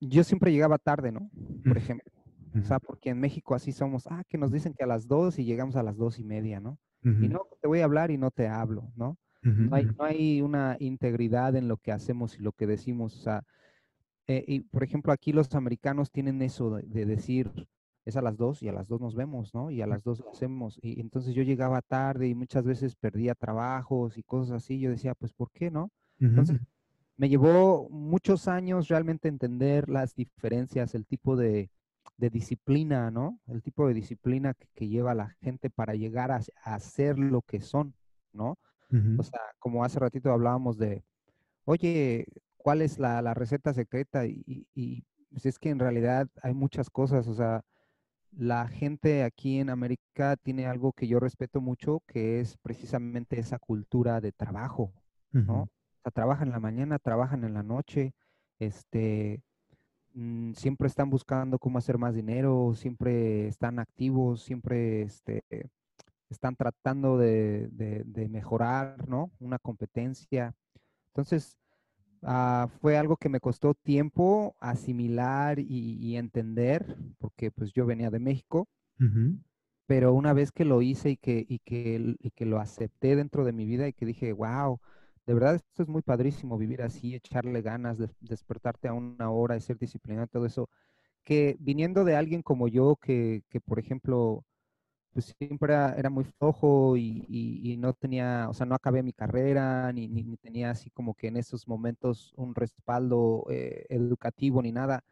yo 0.00 0.22
siempre 0.22 0.52
llegaba 0.52 0.78
tarde, 0.78 1.10
¿no? 1.10 1.28
Por 1.64 1.76
ejemplo, 1.76 2.13
o 2.54 2.62
sea, 2.62 2.78
porque 2.78 3.10
en 3.10 3.20
México 3.20 3.54
así 3.54 3.72
somos, 3.72 4.06
ah, 4.08 4.22
que 4.28 4.38
nos 4.38 4.52
dicen 4.52 4.74
que 4.74 4.84
a 4.84 4.86
las 4.86 5.08
dos 5.08 5.38
y 5.38 5.44
llegamos 5.44 5.76
a 5.76 5.82
las 5.82 5.96
dos 5.96 6.18
y 6.18 6.24
media, 6.24 6.60
¿no? 6.60 6.78
Y 7.02 7.28
no, 7.28 7.42
te 7.60 7.68
voy 7.68 7.80
a 7.80 7.84
hablar 7.84 8.10
y 8.10 8.16
no 8.16 8.30
te 8.30 8.48
hablo, 8.48 8.90
¿no? 8.96 9.18
no, 9.42 9.76
hay, 9.76 9.84
no, 9.84 10.04
hay, 10.04 10.40
una 10.40 10.76
integridad 10.80 11.54
en 11.54 11.68
lo 11.68 11.76
que 11.76 11.92
hacemos 11.92 12.38
y 12.38 12.42
lo 12.42 12.52
que 12.52 12.66
decimos. 12.66 13.14
O 13.18 13.20
sea, 13.20 13.44
eh, 14.26 14.42
y 14.46 14.60
por 14.60 14.82
ejemplo, 14.82 15.12
aquí 15.12 15.32
los 15.32 15.54
americanos 15.54 16.10
tienen 16.10 16.40
eso 16.40 16.70
de, 16.70 17.04
decir, 17.04 17.50
es 18.06 18.16
a 18.16 18.22
las 18.22 18.38
dos 18.38 18.62
y 18.62 18.68
a 18.68 18.72
las 18.72 18.88
dos 18.88 19.02
nos 19.02 19.14
vemos, 19.14 19.52
¿no? 19.52 19.70
Y 19.70 19.82
a 19.82 19.86
las 19.86 20.02
dos 20.02 20.20
lo 20.20 20.30
hacemos. 20.30 20.78
Y 20.82 20.98
entonces 21.00 21.34
yo 21.34 21.42
llegaba 21.42 21.82
tarde 21.82 22.28
y 22.28 22.34
muchas 22.34 22.64
veces 22.64 22.96
perdía 22.96 23.34
trabajos 23.34 24.16
y 24.16 24.22
cosas 24.22 24.62
así. 24.62 24.80
Yo 24.80 24.90
decía, 24.90 25.14
pues, 25.14 25.32
¿por 25.34 25.50
qué 25.50 25.70
no? 25.70 25.90
Entonces, 26.20 26.58
me 27.16 27.28
llevó 27.28 27.88
muchos 27.90 28.48
años 28.48 28.88
realmente 28.88 29.28
entender 29.28 29.90
las 29.90 30.14
diferencias, 30.14 30.94
el 30.94 31.04
tipo 31.04 31.36
de, 31.36 31.68
de 32.16 32.30
disciplina, 32.30 33.10
¿no? 33.10 33.40
El 33.46 33.62
tipo 33.62 33.86
de 33.88 33.94
disciplina 33.94 34.54
que, 34.54 34.88
lleva 34.88 35.12
a 35.12 35.16
la 35.16 35.30
gente 35.40 35.70
para 35.70 35.94
llegar 35.94 36.30
a, 36.30 36.40
hacer 36.62 37.18
lo 37.18 37.42
que 37.42 37.60
son, 37.60 37.94
¿no? 38.32 38.58
O 39.18 39.24
sea, 39.24 39.40
como 39.58 39.82
hace 39.82 39.98
ratito 39.98 40.30
hablábamos 40.30 40.78
de, 40.78 41.04
oye, 41.64 42.26
¿cuál 42.56 42.80
es 42.80 43.00
la, 43.00 43.34
receta 43.34 43.74
secreta? 43.74 44.24
Y, 44.26 44.68
y, 44.72 45.04
pues 45.30 45.46
es 45.46 45.58
que 45.58 45.70
en 45.70 45.80
realidad 45.80 46.28
hay 46.42 46.54
muchas 46.54 46.90
cosas, 46.90 47.26
o 47.26 47.34
sea, 47.34 47.62
la 48.30 48.68
gente 48.68 49.24
aquí 49.24 49.58
en 49.58 49.68
América 49.68 50.36
tiene 50.36 50.66
algo 50.66 50.92
que 50.92 51.08
yo 51.08 51.18
respeto 51.18 51.60
mucho, 51.60 52.02
que 52.06 52.40
es 52.40 52.56
precisamente 52.58 53.40
esa 53.40 53.58
cultura 53.58 54.20
de 54.20 54.30
trabajo, 54.30 54.92
¿no? 55.32 55.62
O 55.62 55.68
sea, 56.02 56.12
trabajan 56.12 56.48
en 56.48 56.52
la 56.52 56.60
mañana, 56.60 57.00
trabajan 57.00 57.42
en 57.42 57.54
la 57.54 57.64
noche, 57.64 58.14
este, 58.60 59.42
siempre 60.54 60.86
están 60.86 61.10
buscando 61.10 61.58
cómo 61.58 61.78
hacer 61.78 61.98
más 61.98 62.14
dinero, 62.14 62.72
siempre 62.74 63.48
están 63.48 63.78
activos, 63.78 64.42
siempre 64.42 65.02
este, 65.02 65.42
están 66.30 66.56
tratando 66.56 67.18
de, 67.18 67.68
mejorar, 68.30 69.08
¿no? 69.08 69.30
Una 69.40 69.58
competencia. 69.58 70.54
Entonces, 71.08 71.56
ah, 72.22 72.68
fue 72.80 72.96
algo 72.96 73.16
que 73.16 73.28
me 73.28 73.40
costó 73.40 73.74
tiempo 73.74 74.56
asimilar 74.60 75.58
y, 75.58 76.16
entender, 76.16 76.96
porque 77.18 77.50
pues 77.50 77.72
yo 77.72 77.86
venía 77.86 78.10
de 78.10 78.20
México, 78.20 78.68
pero 79.86 80.14
una 80.14 80.32
vez 80.32 80.52
que 80.52 80.64
lo 80.64 80.80
hice 80.80 81.10
y 81.10 81.16
que, 81.16 81.44
y 81.48 81.58
que, 81.58 82.16
y 82.18 82.30
que 82.30 82.46
lo 82.46 82.58
acepté 82.58 83.16
dentro 83.16 83.44
de 83.44 83.52
mi 83.52 83.66
vida 83.66 83.88
y 83.88 83.92
que 83.92 84.06
dije, 84.06 84.32
wow, 84.32 84.80
de 85.26 85.34
verdad 85.34 85.54
esto 85.56 85.82
es 85.82 85.88
muy 85.88 86.02
padrísimo 86.02 86.58
vivir 86.58 86.82
así, 86.82 87.14
echarle 87.14 87.62
ganas, 87.62 87.98
de, 87.98 88.08
despertarte 88.20 88.88
a 88.88 88.92
una 88.92 89.30
hora, 89.30 89.56
y 89.56 89.60
ser 89.60 89.78
disciplinado, 89.78 90.26
todo 90.26 90.46
eso, 90.46 90.68
que 91.24 91.56
viniendo 91.60 92.04
de 92.04 92.16
alguien 92.16 92.42
como 92.42 92.68
yo, 92.68 92.96
que, 92.96 93.42
que 93.48 93.60
por 93.60 93.78
ejemplo, 93.78 94.44
pues 95.12 95.34
siempre 95.38 95.74
era, 95.74 96.10
muy 96.10 96.24
flojo 96.24 96.96
y, 96.96 97.24
y, 97.28 97.76
no 97.78 97.92
tenía, 97.94 98.48
o 98.50 98.54
sea, 98.54 98.66
no 98.66 98.74
acabé 98.74 99.02
mi 99.02 99.12
carrera, 99.12 99.92
ni, 99.92 100.08
ni, 100.08 100.36
tenía 100.38 100.70
así 100.70 100.90
como 100.90 101.14
que 101.14 101.28
en 101.28 101.36
esos 101.36 101.68
momentos 101.68 102.32
un 102.36 102.54
respaldo 102.54 103.46
eh, 103.50 103.86
educativo 103.88 104.62
ni 104.62 104.72
nada. 104.72 105.04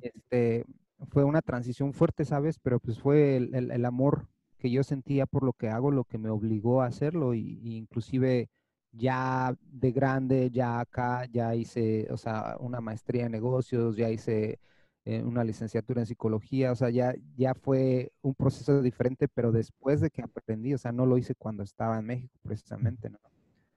este, 0.00 0.64
fue 1.10 1.24
una 1.24 1.42
transición 1.42 1.92
fuerte, 1.94 2.24
¿sabes? 2.24 2.58
Pero 2.58 2.80
pues 2.80 2.98
fue 3.00 3.36
el, 3.36 3.54
el, 3.54 3.70
el, 3.70 3.84
amor 3.84 4.28
que 4.58 4.70
yo 4.70 4.82
sentía 4.82 5.26
por 5.26 5.44
lo 5.44 5.52
que 5.52 5.68
hago 5.68 5.90
lo 5.90 6.04
que 6.04 6.18
me 6.18 6.30
obligó 6.30 6.82
a 6.82 6.86
hacerlo 6.86 7.34
y, 7.34 7.58
y 7.62 7.76
inclusive 7.76 8.50
ya 8.98 9.56
de 9.72 9.92
grande, 9.92 10.50
ya 10.50 10.80
acá, 10.80 11.26
ya 11.26 11.54
hice, 11.54 12.08
o 12.10 12.16
sea, 12.16 12.56
una 12.60 12.80
maestría 12.80 13.26
en 13.26 13.32
negocios, 13.32 13.96
ya 13.96 14.10
hice 14.10 14.58
eh, 15.04 15.22
una 15.22 15.44
licenciatura 15.44 16.02
en 16.02 16.06
psicología, 16.06 16.72
o 16.72 16.76
sea, 16.76 16.90
ya, 16.90 17.14
ya 17.36 17.54
fue 17.54 18.12
un 18.22 18.34
proceso 18.34 18.82
diferente, 18.82 19.28
pero 19.28 19.52
después 19.52 20.00
de 20.00 20.10
que 20.10 20.22
aprendí, 20.22 20.74
o 20.74 20.78
sea, 20.78 20.92
no 20.92 21.06
lo 21.06 21.16
hice 21.18 21.34
cuando 21.34 21.62
estaba 21.62 21.98
en 21.98 22.06
México 22.06 22.38
precisamente, 22.42 23.08
¿no? 23.10 23.18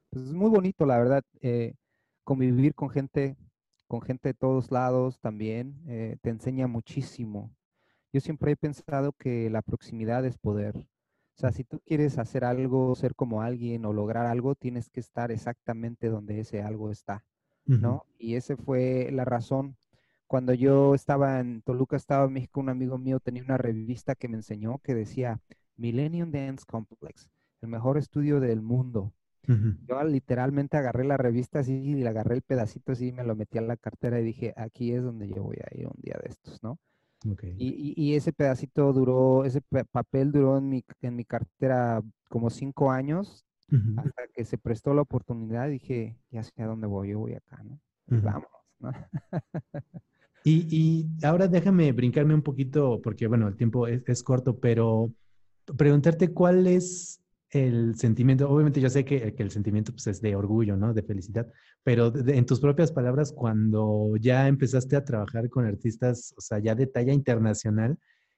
Pues 0.09 0.25
es 0.25 0.33
muy 0.33 0.49
bonito, 0.49 0.85
la 0.85 0.97
verdad, 0.97 1.23
eh, 1.41 1.75
convivir 2.25 2.75
con 2.75 2.89
gente, 2.89 3.37
con 3.87 4.01
gente 4.01 4.29
de 4.29 4.33
todos 4.33 4.71
lados 4.71 5.19
también, 5.21 5.81
eh, 5.87 6.17
te 6.21 6.31
enseña 6.31 6.67
muchísimo. 6.67 7.55
Yo 8.13 8.19
siempre 8.19 8.51
he 8.51 8.57
pensado 8.57 9.13
que 9.13 9.49
la 9.49 9.61
proximidad 9.61 10.25
es 10.25 10.37
poder. 10.37 10.85
O 11.41 11.43
sea, 11.43 11.51
si 11.51 11.63
tú 11.63 11.79
quieres 11.83 12.19
hacer 12.19 12.45
algo, 12.45 12.93
ser 12.93 13.15
como 13.15 13.41
alguien 13.41 13.83
o 13.85 13.93
lograr 13.93 14.27
algo, 14.27 14.53
tienes 14.53 14.91
que 14.91 14.99
estar 14.99 15.31
exactamente 15.31 16.07
donde 16.07 16.39
ese 16.39 16.61
algo 16.61 16.91
está, 16.91 17.25
¿no? 17.65 18.05
Y 18.19 18.35
esa 18.35 18.55
fue 18.57 19.09
la 19.11 19.25
razón. 19.25 19.75
Cuando 20.27 20.53
yo 20.53 20.93
estaba 20.93 21.39
en 21.39 21.63
Toluca, 21.63 21.97
estaba 21.97 22.25
en 22.25 22.33
México, 22.33 22.59
un 22.59 22.69
amigo 22.69 22.99
mío 22.99 23.19
tenía 23.19 23.41
una 23.41 23.57
revista 23.57 24.13
que 24.13 24.27
me 24.27 24.37
enseñó 24.37 24.77
que 24.83 24.93
decía 24.93 25.39
Millennium 25.77 26.29
Dance 26.29 26.63
Complex, 26.67 27.27
el 27.61 27.69
mejor 27.69 27.97
estudio 27.97 28.39
del 28.39 28.61
mundo. 28.61 29.11
Yo 29.87 30.03
literalmente 30.03 30.77
agarré 30.77 31.05
la 31.05 31.17
revista 31.17 31.61
así 31.61 31.73
y 31.73 31.95
le 31.95 32.07
agarré 32.07 32.35
el 32.35 32.43
pedacito 32.43 32.91
así, 32.91 33.11
me 33.13 33.23
lo 33.23 33.35
metí 33.35 33.57
a 33.57 33.61
la 33.61 33.77
cartera 33.77 34.19
y 34.19 34.23
dije, 34.23 34.53
aquí 34.57 34.93
es 34.93 35.01
donde 35.01 35.27
yo 35.27 35.41
voy 35.41 35.57
a 35.57 35.75
ir 35.75 35.87
un 35.87 35.99
día 36.03 36.19
de 36.21 36.29
estos, 36.29 36.61
¿no? 36.61 36.77
Y, 37.57 37.93
y, 37.95 38.15
ese 38.15 38.33
pedacito 38.33 38.91
duró, 38.93 39.45
ese 39.45 39.61
papel 39.91 40.31
duró 40.31 40.57
en 40.57 40.69
mi, 40.69 40.83
en 41.01 41.15
mi 41.15 41.23
cartera 41.23 42.01
como 42.29 42.49
cinco 42.49 42.89
años, 42.89 43.45
hasta 43.97 44.23
que 44.33 44.43
se 44.43 44.57
prestó 44.57 44.93
la 44.93 45.03
oportunidad, 45.03 45.69
dije, 45.69 46.17
ya 46.31 46.43
sé 46.43 46.51
a 46.61 46.65
dónde 46.65 46.87
voy, 46.87 47.09
yo 47.09 47.19
voy 47.19 47.33
acá, 47.33 47.63
¿no? 47.63 47.79
Vamos, 48.07 48.49
¿no? 48.79 48.91
y, 50.43 50.67
y, 50.69 51.25
ahora 51.25 51.47
déjame 51.47 51.91
brincarme 51.91 52.33
un 52.33 52.41
poquito, 52.41 52.99
porque 53.01 53.27
bueno, 53.27 53.47
el 53.47 53.55
tiempo 53.55 53.87
es, 53.87 54.01
es 54.07 54.23
corto, 54.23 54.59
pero 54.59 55.13
preguntarte 55.77 56.33
cuál 56.33 56.65
es 56.65 57.20
el 57.51 57.95
sentimiento, 57.95 58.49
obviamente 58.49 58.79
yo 58.79 58.89
sé 58.89 59.03
que, 59.03 59.35
el 59.37 59.51
sentimiento 59.51 59.91
pues, 59.91 60.07
es 60.07 60.21
de 60.21 60.35
orgullo, 60.35 60.77
¿no? 60.77 60.93
De 60.93 61.03
felicidad, 61.03 61.51
pero 61.83 62.11
en 62.15 62.45
tus 62.45 62.59
propias 62.59 62.91
palabras, 62.91 63.33
cuando 63.33 64.15
ya 64.19 64.47
empezaste 64.47 64.95
a 64.95 65.03
trabajar 65.03 65.49
con 65.49 65.65
artistas, 65.65 66.33
o 66.37 66.41
sea, 66.41 66.59
ya 66.59 66.75
de 66.75 66.87
talla 66.87 67.13
internacional, 67.13 67.97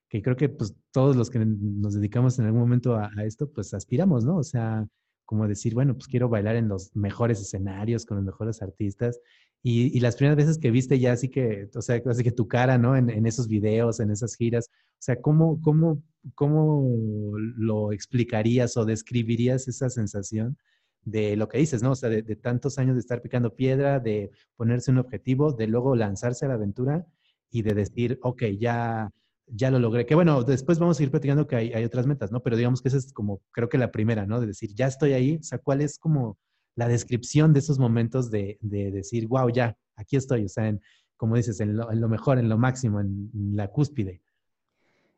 que 0.10 0.22
creo 0.22 0.36
que 0.36 0.50
pues 0.50 0.76
todos 0.92 1.16
los 1.16 1.30
que 1.30 1.40
nos 1.40 1.94
dedicamos 1.94 2.38
en 2.40 2.46
algún 2.46 2.62
momento 2.62 2.96
a, 2.96 3.12
esto, 3.24 3.50
pues 3.52 3.74
aspiramos, 3.74 4.26
¿no? 4.26 4.38
O 4.38 4.44
sea, 4.44 4.88
como 5.26 5.48
decir, 5.48 5.74
bueno, 5.74 5.94
pues 5.94 6.08
quiero 6.08 6.30
bailar 6.30 6.56
en 6.56 6.68
los 6.68 6.96
mejores 6.96 7.40
escenarios, 7.40 8.06
con 8.06 8.18
los 8.18 8.26
mejores 8.26 8.62
artistas. 8.62 9.20
Y, 9.66 9.98
las 10.02 10.18
primeras 10.18 10.36
veces 10.36 10.58
que 10.58 10.72
viste 10.72 11.00
ya 11.00 11.14
así 11.14 11.30
que, 11.30 11.70
o 11.74 11.82
sea, 11.82 12.02
así 12.06 12.22
que 12.22 12.34
tu 12.34 12.50
cara, 12.50 12.78
¿no? 12.78 12.98
En, 12.98 13.26
esos 13.26 13.48
videos, 13.48 14.02
en 14.02 14.12
esas 14.12 14.36
giras, 14.36 14.70
o 14.70 14.98
sea, 15.00 15.22
¿cómo, 15.22 15.62
cómo, 15.62 16.04
cómo 16.36 17.34
lo 17.38 17.94
explicarías 17.94 18.76
o 18.76 18.84
describirías 18.84 19.70
esa 19.70 19.90
sensación 19.90 20.58
de 21.06 21.38
lo 21.38 21.48
que 21.48 21.60
dices, 21.60 21.82
¿no? 21.82 21.92
O 21.92 21.96
sea, 21.96 22.10
de, 22.10 22.24
tantos 22.36 22.78
años 22.78 22.96
de 22.96 23.00
estar 23.00 23.22
picando 23.22 23.56
piedra, 23.56 24.02
de 24.02 24.32
ponerse 24.58 24.92
un 24.92 24.98
objetivo, 24.98 25.54
de 25.54 25.68
luego 25.68 25.96
lanzarse 25.96 26.46
a 26.46 26.50
la 26.50 26.56
aventura 26.56 27.06
y 27.50 27.62
de 27.62 27.74
decir, 27.74 28.20
ok, 28.22 28.44
ya, 28.60 29.12
ya 29.48 29.72
lo 29.72 29.80
logré. 29.80 30.06
Que 30.06 30.16
bueno, 30.16 30.44
después 30.44 30.78
vamos 30.78 31.00
a 31.00 31.04
ir 31.04 31.12
platicando 31.12 31.48
que 31.48 31.56
hay, 31.56 31.74
hay 31.74 31.86
otras 31.86 32.06
metas, 32.06 32.34
¿no? 32.34 32.44
Pero 32.44 32.58
digamos 32.58 32.82
que 32.82 32.90
esa 32.90 32.98
es 32.98 33.14
como, 33.14 33.42
creo 33.52 33.70
que 33.70 33.78
la 33.78 33.92
primera, 33.92 34.26
¿no? 34.26 34.42
De 34.42 34.48
decir, 34.48 34.74
ya 34.76 34.88
estoy 34.88 35.14
ahí. 35.14 35.38
O 35.38 35.44
sea, 35.44 35.58
¿cuál 35.60 35.80
es 35.80 35.98
como 35.98 36.38
la 36.76 36.88
descripción 36.88 37.54
de 37.54 37.60
esos 37.60 37.80
momentos 37.80 38.32
de, 38.32 38.58
de 38.62 38.92
decir, 38.92 39.28
wow, 39.28 39.50
ya, 39.50 39.76
aquí 39.96 40.16
estoy? 40.16 40.46
O 40.46 40.50
sea, 40.50 40.68
en, 40.68 40.82
como 41.18 41.36
dices, 41.36 41.60
en 41.60 41.78
lo, 41.78 41.92
en 41.92 42.02
lo 42.02 42.10
mejor, 42.10 42.40
en 42.40 42.50
lo 42.50 42.58
máximo, 42.58 43.00
en 43.00 43.30
la 43.34 43.68
cúspide 43.68 44.22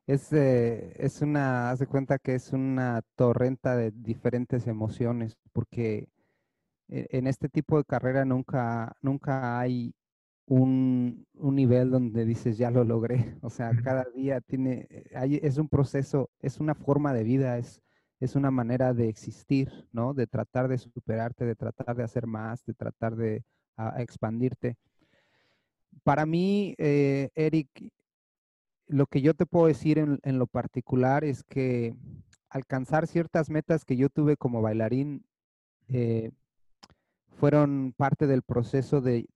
es, 0.08 0.32
eh, 0.34 0.94
es 0.98 1.22
una, 1.22 1.72
haz 1.72 1.80
de 1.80 1.88
cuenta 1.88 2.20
que 2.20 2.36
es 2.36 2.54
una 2.54 3.02
torrenta 3.16 3.76
de 3.76 3.92
diferentes 3.92 4.68
emociones, 4.68 5.38
porque 5.54 6.10
e, 6.90 7.08
en 7.12 7.28
este 7.28 7.50
tipo 7.50 7.78
de 7.78 7.86
carrera 7.86 8.26
nunca, 8.26 8.96
nunca 9.02 9.60
hay 9.60 9.94
un, 10.48 11.26
un, 11.36 11.56
nivel 11.56 11.92
donde 11.92 12.26
dices, 12.26 12.58
ya 12.58 12.72
lo 12.72 12.84
logré. 12.84 13.36
O 13.44 13.50
sea, 13.50 13.72
cada 13.84 14.06
día 14.16 14.42
tiene, 14.42 14.88
eh, 14.90 15.06
hay, 15.16 15.40
es 15.44 15.58
un 15.58 15.70
proceso, 15.70 16.30
es 16.40 16.60
una 16.60 16.76
forma 16.76 17.14
de 17.14 17.24
vida, 17.24 17.58
es, 17.58 17.82
es 18.20 18.36
una 18.36 18.52
manera 18.52 18.94
de 18.94 19.10
existir, 19.10 19.88
¿no? 19.92 20.14
De 20.14 20.28
tratar 20.28 20.68
de 20.68 20.78
superarte, 20.78 21.46
de 21.46 21.56
tratar 21.56 21.96
de 21.96 22.04
hacer 22.04 22.28
más, 22.28 22.66
de 22.66 22.74
tratar 22.74 23.16
de 23.16 23.44
expandirte. 23.98 24.78
Para 26.04 26.26
mí, 26.26 26.76
eh, 26.78 27.30
Eric, 27.36 27.70
lo 28.88 29.08
que 29.08 29.22
yo 29.22 29.34
te 29.34 29.46
puedo 29.46 29.68
decir 29.68 29.98
en, 29.98 30.40
lo 30.40 30.48
particular 30.48 31.24
es 31.24 31.44
que 31.44 31.96
alcanzar 32.50 33.08
ciertas 33.08 33.50
metas 33.50 33.84
que 33.84 33.98
yo 33.98 34.10
tuve 34.10 34.38
como 34.38 34.62
bailarín 34.62 35.26
eh, 35.88 36.32
fueron 37.36 37.94
parte 37.98 38.28
del 38.28 38.44
proceso 38.44 39.02
de, 39.02 39.28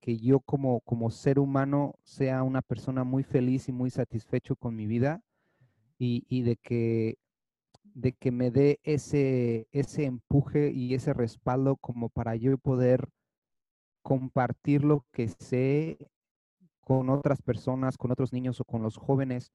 que 0.00 0.18
yo 0.18 0.40
como, 0.40 0.80
como, 0.80 1.10
ser 1.10 1.38
humano 1.38 1.94
sea 2.04 2.42
una 2.42 2.62
persona 2.62 3.02
muy 3.02 3.24
feliz 3.24 3.68
y 3.68 3.72
muy 3.72 3.90
satisfecho 3.90 4.54
con 4.56 4.76
mi 4.76 4.86
vida 4.86 5.20
y, 5.98 6.42
de, 6.42 6.56
que, 6.56 7.16
de 7.94 8.12
que 8.12 8.30
me 8.30 8.50
dé 8.50 8.80
ese, 8.82 9.68
ese 9.72 10.04
empuje 10.04 10.70
y 10.72 10.94
ese 10.94 11.14
respaldo 11.14 11.76
como 11.76 12.08
para 12.08 12.36
yo 12.36 12.58
poder 12.58 13.08
compartir 14.02 14.84
lo 14.84 15.06
que 15.12 15.28
sé 15.28 15.98
con 16.80 17.08
otras 17.08 17.40
personas, 17.40 17.96
con 17.96 18.10
otros 18.10 18.32
niños 18.32 18.60
o 18.60 18.64
con 18.64 18.82
los 18.82 18.96
jóvenes, 18.96 19.52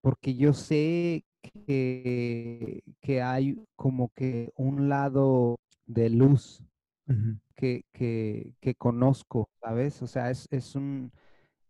porque 0.00 0.34
yo 0.36 0.54
sé 0.54 1.24
que, 1.42 2.82
que 3.00 3.22
hay 3.22 3.62
como 3.74 4.10
que 4.14 4.52
un 4.56 4.88
lado 4.88 5.58
de 5.86 6.10
luz 6.10 6.64
que, 7.54 7.84
que, 7.92 8.74
conozco, 8.76 9.48
¿sabes? 9.60 10.02
O 10.02 10.06
sea, 10.06 10.30
es, 10.30 10.48
es 10.50 10.74
un, 10.74 11.12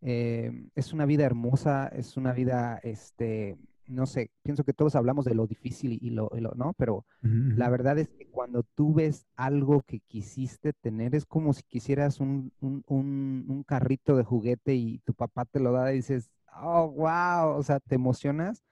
eh, 0.03 0.69
es 0.75 0.93
una 0.93 1.07
vida 1.07 1.25
hermosa, 1.25 1.89
es 1.89 2.17
una 2.17 2.33
vida, 2.33 2.79
este, 2.83 3.57
no 3.87 4.07
sé, 4.07 4.31
pienso 4.43 4.65
que 4.65 4.73
todos 4.73 4.97
hablamos 4.97 5.25
de 5.25 5.35
lo 5.35 5.47
difícil 5.47 5.99
y 6.01 6.11
lo, 6.11 6.31
¿no? 6.57 6.73
Pero 6.77 7.05
la 7.23 7.69
verdad 7.69 7.99
es 7.99 8.09
que 8.09 8.27
cuando 8.27 8.63
tú 8.63 8.95
ves 8.95 9.27
algo 9.37 9.83
que 9.83 10.01
quisiste 10.01 10.73
tener, 10.73 11.15
es 11.15 11.25
como 11.25 11.53
si 11.53 11.63
quisieras 11.63 12.21
un, 12.21 12.53
un, 12.61 12.83
un, 12.87 13.63
carrito 13.65 14.17
de 14.17 14.25
juguete 14.25 14.75
y 14.75 14.99
tu 14.99 15.15
papá 15.15 15.45
te 15.45 15.61
lo 15.61 15.73
da 15.73 15.93
y 15.93 15.97
dices, 15.97 16.31
oh, 16.61 16.89
wow, 16.89 17.57
o 17.57 17.63
sea, 17.63 17.81
te 17.81 17.95
emocionas. 17.95 18.63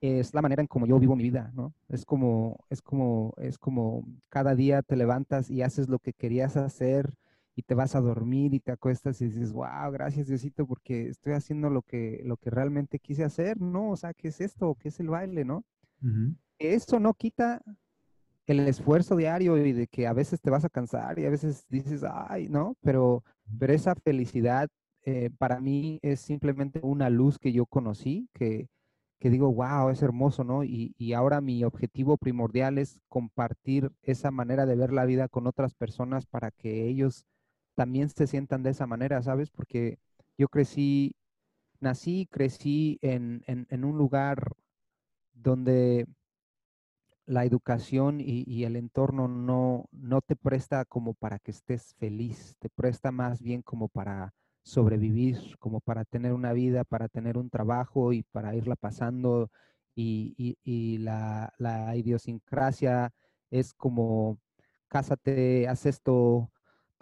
Es 0.00 0.34
la 0.34 0.42
manera 0.42 0.60
en 0.60 0.66
como 0.66 0.86
yo 0.86 0.98
vivo 0.98 1.16
mi 1.16 1.22
vida, 1.22 1.50
¿no? 1.54 1.72
Es 1.88 2.04
como, 2.04 2.58
es 2.68 2.82
como, 2.82 3.32
es 3.38 3.56
como 3.58 4.04
cada 4.28 4.54
día 4.54 4.82
te 4.82 4.96
levantas 4.96 5.50
y 5.50 5.62
haces 5.62 5.88
lo 5.88 5.98
que 5.98 6.12
querías 6.12 6.56
hacer, 6.56 7.14
y 7.56 7.62
te 7.62 7.74
vas 7.74 7.94
a 7.94 8.00
dormir 8.00 8.54
y 8.54 8.60
te 8.60 8.72
acuestas 8.72 9.20
y 9.20 9.26
dices, 9.26 9.52
wow, 9.52 9.90
gracias 9.92 10.26
Diosito 10.26 10.66
porque 10.66 11.08
estoy 11.08 11.34
haciendo 11.34 11.70
lo 11.70 11.82
que, 11.82 12.20
lo 12.24 12.36
que 12.36 12.50
realmente 12.50 12.98
quise 12.98 13.24
hacer, 13.24 13.60
¿no? 13.60 13.90
O 13.90 13.96
sea, 13.96 14.12
¿qué 14.12 14.28
es 14.28 14.40
esto? 14.40 14.76
¿Qué 14.80 14.88
es 14.88 14.98
el 15.00 15.08
baile, 15.08 15.44
no? 15.44 15.64
Esto 16.58 17.00
no 17.00 17.14
quita 17.14 17.62
el 18.46 18.60
esfuerzo 18.60 19.16
diario 19.16 19.56
y 19.56 19.72
de 19.72 19.86
que 19.86 20.06
a 20.06 20.12
veces 20.12 20.40
te 20.40 20.50
vas 20.50 20.64
a 20.64 20.68
cansar 20.68 21.18
y 21.18 21.24
a 21.24 21.30
veces 21.30 21.64
dices, 21.68 22.02
ay, 22.04 22.48
¿no? 22.48 22.76
Pero, 22.82 23.24
pero 23.58 23.72
esa 23.72 23.94
felicidad 23.94 24.68
eh, 25.04 25.30
para 25.38 25.60
mí 25.60 25.98
es 26.02 26.20
simplemente 26.20 26.80
una 26.82 27.08
luz 27.08 27.38
que 27.38 27.52
yo 27.52 27.66
conocí, 27.66 28.28
que, 28.34 28.68
que 29.18 29.30
digo, 29.30 29.52
wow, 29.52 29.90
es 29.90 30.02
hermoso, 30.02 30.44
¿no? 30.44 30.64
Y, 30.64 30.94
y, 30.98 31.12
ahora 31.14 31.40
mi 31.40 31.64
objetivo 31.64 32.16
primordial 32.18 32.78
es 32.78 33.00
compartir 33.08 33.90
esa 34.02 34.30
manera 34.30 34.66
de 34.66 34.76
ver 34.76 34.92
la 34.92 35.04
vida 35.06 35.28
con 35.28 35.46
otras 35.46 35.74
personas 35.74 36.26
para 36.26 36.50
que 36.50 36.86
ellos 36.88 37.26
también 37.74 38.08
se 38.08 38.26
sientan 38.26 38.62
de 38.62 38.70
esa 38.70 38.86
manera, 38.86 39.22
¿sabes? 39.22 39.50
Porque 39.50 39.98
yo 40.38 40.48
crecí, 40.48 41.14
nací, 41.80 42.26
crecí 42.30 42.98
en, 43.02 43.42
en, 43.46 43.84
un 43.84 43.98
lugar 43.98 44.52
donde 45.32 46.06
la 47.26 47.44
educación 47.44 48.20
y, 48.20 48.64
el 48.64 48.76
entorno 48.76 49.28
no, 49.28 49.86
no 49.92 50.20
te 50.20 50.36
presta 50.36 50.84
como 50.84 51.14
para 51.14 51.38
que 51.38 51.50
estés 51.52 51.94
feliz, 51.94 52.56
te 52.58 52.68
presta 52.70 53.12
más 53.12 53.40
bien 53.42 53.62
como 53.62 53.88
para 53.88 54.34
sobrevivir, 54.62 55.56
como 55.58 55.80
para 55.80 56.04
tener 56.04 56.32
una 56.32 56.52
vida, 56.52 56.84
para 56.84 57.08
tener 57.08 57.38
un 57.38 57.50
trabajo 57.50 58.12
y 58.12 58.22
para 58.24 58.54
irla 58.54 58.76
pasando. 58.76 59.50
Y, 59.96 60.34
y, 60.64 60.98
la, 60.98 61.52
la, 61.58 61.96
idiosincrasia 61.96 63.12
es 63.50 63.72
como, 63.74 64.38
cásate, 64.88 65.68
haz 65.68 65.86
esto, 65.86 66.50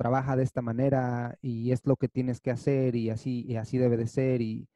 trabaja 0.03 0.35
de 0.35 0.43
esta 0.43 0.63
manera 0.63 1.39
y 1.41 1.71
es 1.71 1.87
lo 1.87 1.95
que 1.95 2.09
tienes 2.09 2.41
que 2.41 2.51
hacer 2.51 2.97
y 2.97 3.09
así, 3.09 3.45
y 3.47 3.55
así 3.55 3.79
debe 3.79 3.97
de 3.97 4.09
ser. 4.09 4.43
Y, 4.43 4.69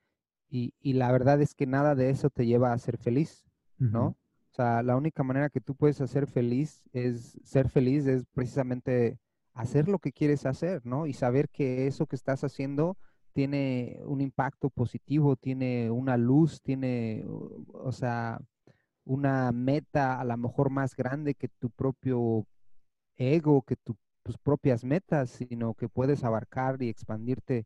y, 0.48 0.92
la 0.92 1.10
verdad 1.10 1.42
es 1.42 1.52
que 1.56 1.66
nada 1.66 1.96
de 1.96 2.10
eso 2.10 2.30
te 2.30 2.46
lleva 2.46 2.72
a 2.72 2.78
ser 2.78 2.96
feliz, 2.96 3.44
¿no? 3.76 4.06
O 4.06 4.54
sea, 4.54 4.84
la 4.84 4.96
única 4.96 5.24
manera 5.24 5.50
que 5.50 5.60
tú 5.60 5.74
puedes 5.74 6.00
hacer 6.00 6.28
feliz 6.28 6.84
es 6.92 7.40
ser 7.42 7.68
feliz, 7.68 8.06
es 8.06 8.24
precisamente 8.32 9.18
hacer 9.52 9.88
lo 9.88 9.98
que 9.98 10.12
quieres 10.12 10.46
hacer, 10.46 10.86
¿no? 10.86 11.08
Y 11.08 11.12
saber 11.12 11.48
que 11.48 11.88
eso 11.88 12.06
que 12.06 12.14
estás 12.14 12.44
haciendo 12.44 12.96
tiene 13.32 13.98
un 14.04 14.20
impacto 14.20 14.70
positivo, 14.70 15.34
tiene 15.34 15.90
una 15.90 16.16
luz, 16.16 16.62
tiene, 16.62 17.24
o 17.26 17.90
sea, 17.90 18.40
una 19.04 19.50
meta 19.50 20.20
a 20.20 20.24
lo 20.24 20.36
mejor 20.36 20.70
más 20.70 20.94
grande 20.94 21.34
que 21.34 21.48
tu 21.48 21.68
propio 21.70 22.46
ego, 23.16 23.62
que 23.62 23.74
tu 23.74 23.96
tus 24.26 24.38
propias 24.38 24.84
metas, 24.84 25.30
sino 25.30 25.74
que 25.74 25.88
puedes 25.88 26.24
abarcar 26.24 26.82
y 26.82 26.88
expandirte 26.88 27.64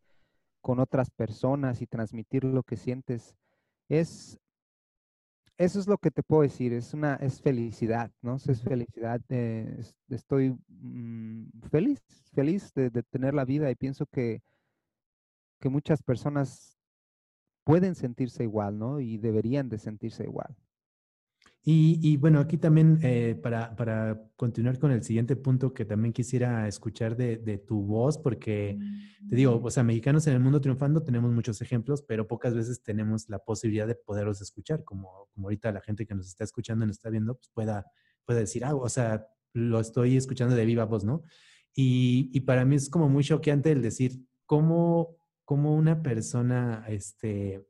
con 0.60 0.78
otras 0.78 1.08
personas 1.10 1.80
y 1.80 1.86
transmitir 1.86 2.44
lo 2.44 2.62
que 2.62 2.76
sientes. 2.76 3.34
Es, 3.88 4.38
eso 5.56 5.80
es 5.80 5.86
lo 5.86 5.96
que 5.96 6.10
te 6.10 6.22
puedo 6.22 6.42
decir, 6.42 6.74
es 6.74 6.92
una, 6.92 7.14
es 7.14 7.40
felicidad, 7.40 8.10
¿no? 8.20 8.36
Es 8.36 8.62
felicidad, 8.62 9.22
eh, 9.30 9.80
estoy 10.10 10.54
mm, 10.68 11.48
feliz, 11.70 12.02
feliz 12.34 12.74
de, 12.74 12.90
tener 13.04 13.32
la 13.32 13.46
vida 13.46 13.70
y 13.70 13.74
pienso 13.74 14.04
que, 14.04 14.42
que 15.60 15.70
muchas 15.70 16.02
personas 16.02 16.78
pueden 17.64 17.94
sentirse 17.94 18.42
igual, 18.42 18.78
¿no? 18.78 19.00
Y 19.00 19.16
deberían 19.16 19.70
de 19.70 19.78
sentirse 19.78 20.24
igual. 20.24 20.54
Y, 21.62 22.16
bueno, 22.16 22.40
aquí 22.40 22.56
también 22.56 22.98
eh, 23.02 23.38
para, 23.40 23.76
para, 23.76 24.18
continuar 24.36 24.78
con 24.78 24.92
el 24.92 25.02
siguiente 25.02 25.36
punto 25.36 25.74
que 25.74 25.84
también 25.84 26.14
quisiera 26.14 26.66
escuchar 26.66 27.16
de, 27.18 27.36
de, 27.36 27.58
tu 27.58 27.82
voz, 27.82 28.16
porque 28.16 28.78
te 29.28 29.36
digo, 29.36 29.60
o 29.62 29.70
sea, 29.70 29.82
mexicanos 29.82 30.26
en 30.26 30.32
el 30.32 30.40
mundo 30.40 30.62
triunfando 30.62 31.02
tenemos 31.02 31.30
muchos 31.32 31.60
ejemplos, 31.60 32.02
pero 32.02 32.26
pocas 32.26 32.54
veces 32.54 32.82
tenemos 32.82 33.28
la 33.28 33.40
posibilidad 33.40 33.86
de 33.86 33.94
poderlos 33.94 34.40
escuchar, 34.40 34.84
como, 34.84 35.28
como 35.34 35.48
ahorita 35.48 35.70
la 35.70 35.82
gente 35.82 36.06
que 36.06 36.14
nos 36.14 36.28
está 36.28 36.44
escuchando 36.44 36.86
y 36.86 36.88
nos 36.88 36.96
está 36.96 37.10
viendo, 37.10 37.34
pues 37.34 37.50
pueda, 37.52 37.84
pueda 38.24 38.40
decir, 38.40 38.64
ah, 38.64 38.74
o 38.74 38.88
sea, 38.88 39.26
lo 39.52 39.80
estoy 39.80 40.16
escuchando 40.16 40.56
de 40.56 40.64
viva 40.64 40.86
voz, 40.86 41.04
¿no? 41.04 41.24
Y, 41.74 42.30
y 42.32 42.40
para 42.40 42.64
mí 42.64 42.76
es 42.76 42.88
como 42.88 43.10
muy 43.10 43.22
choqueante 43.22 43.70
el 43.70 43.82
decir 43.82 44.24
cómo, 44.46 45.18
cómo 45.44 45.74
una 45.74 46.02
persona 46.02 46.86
este, 46.88 47.66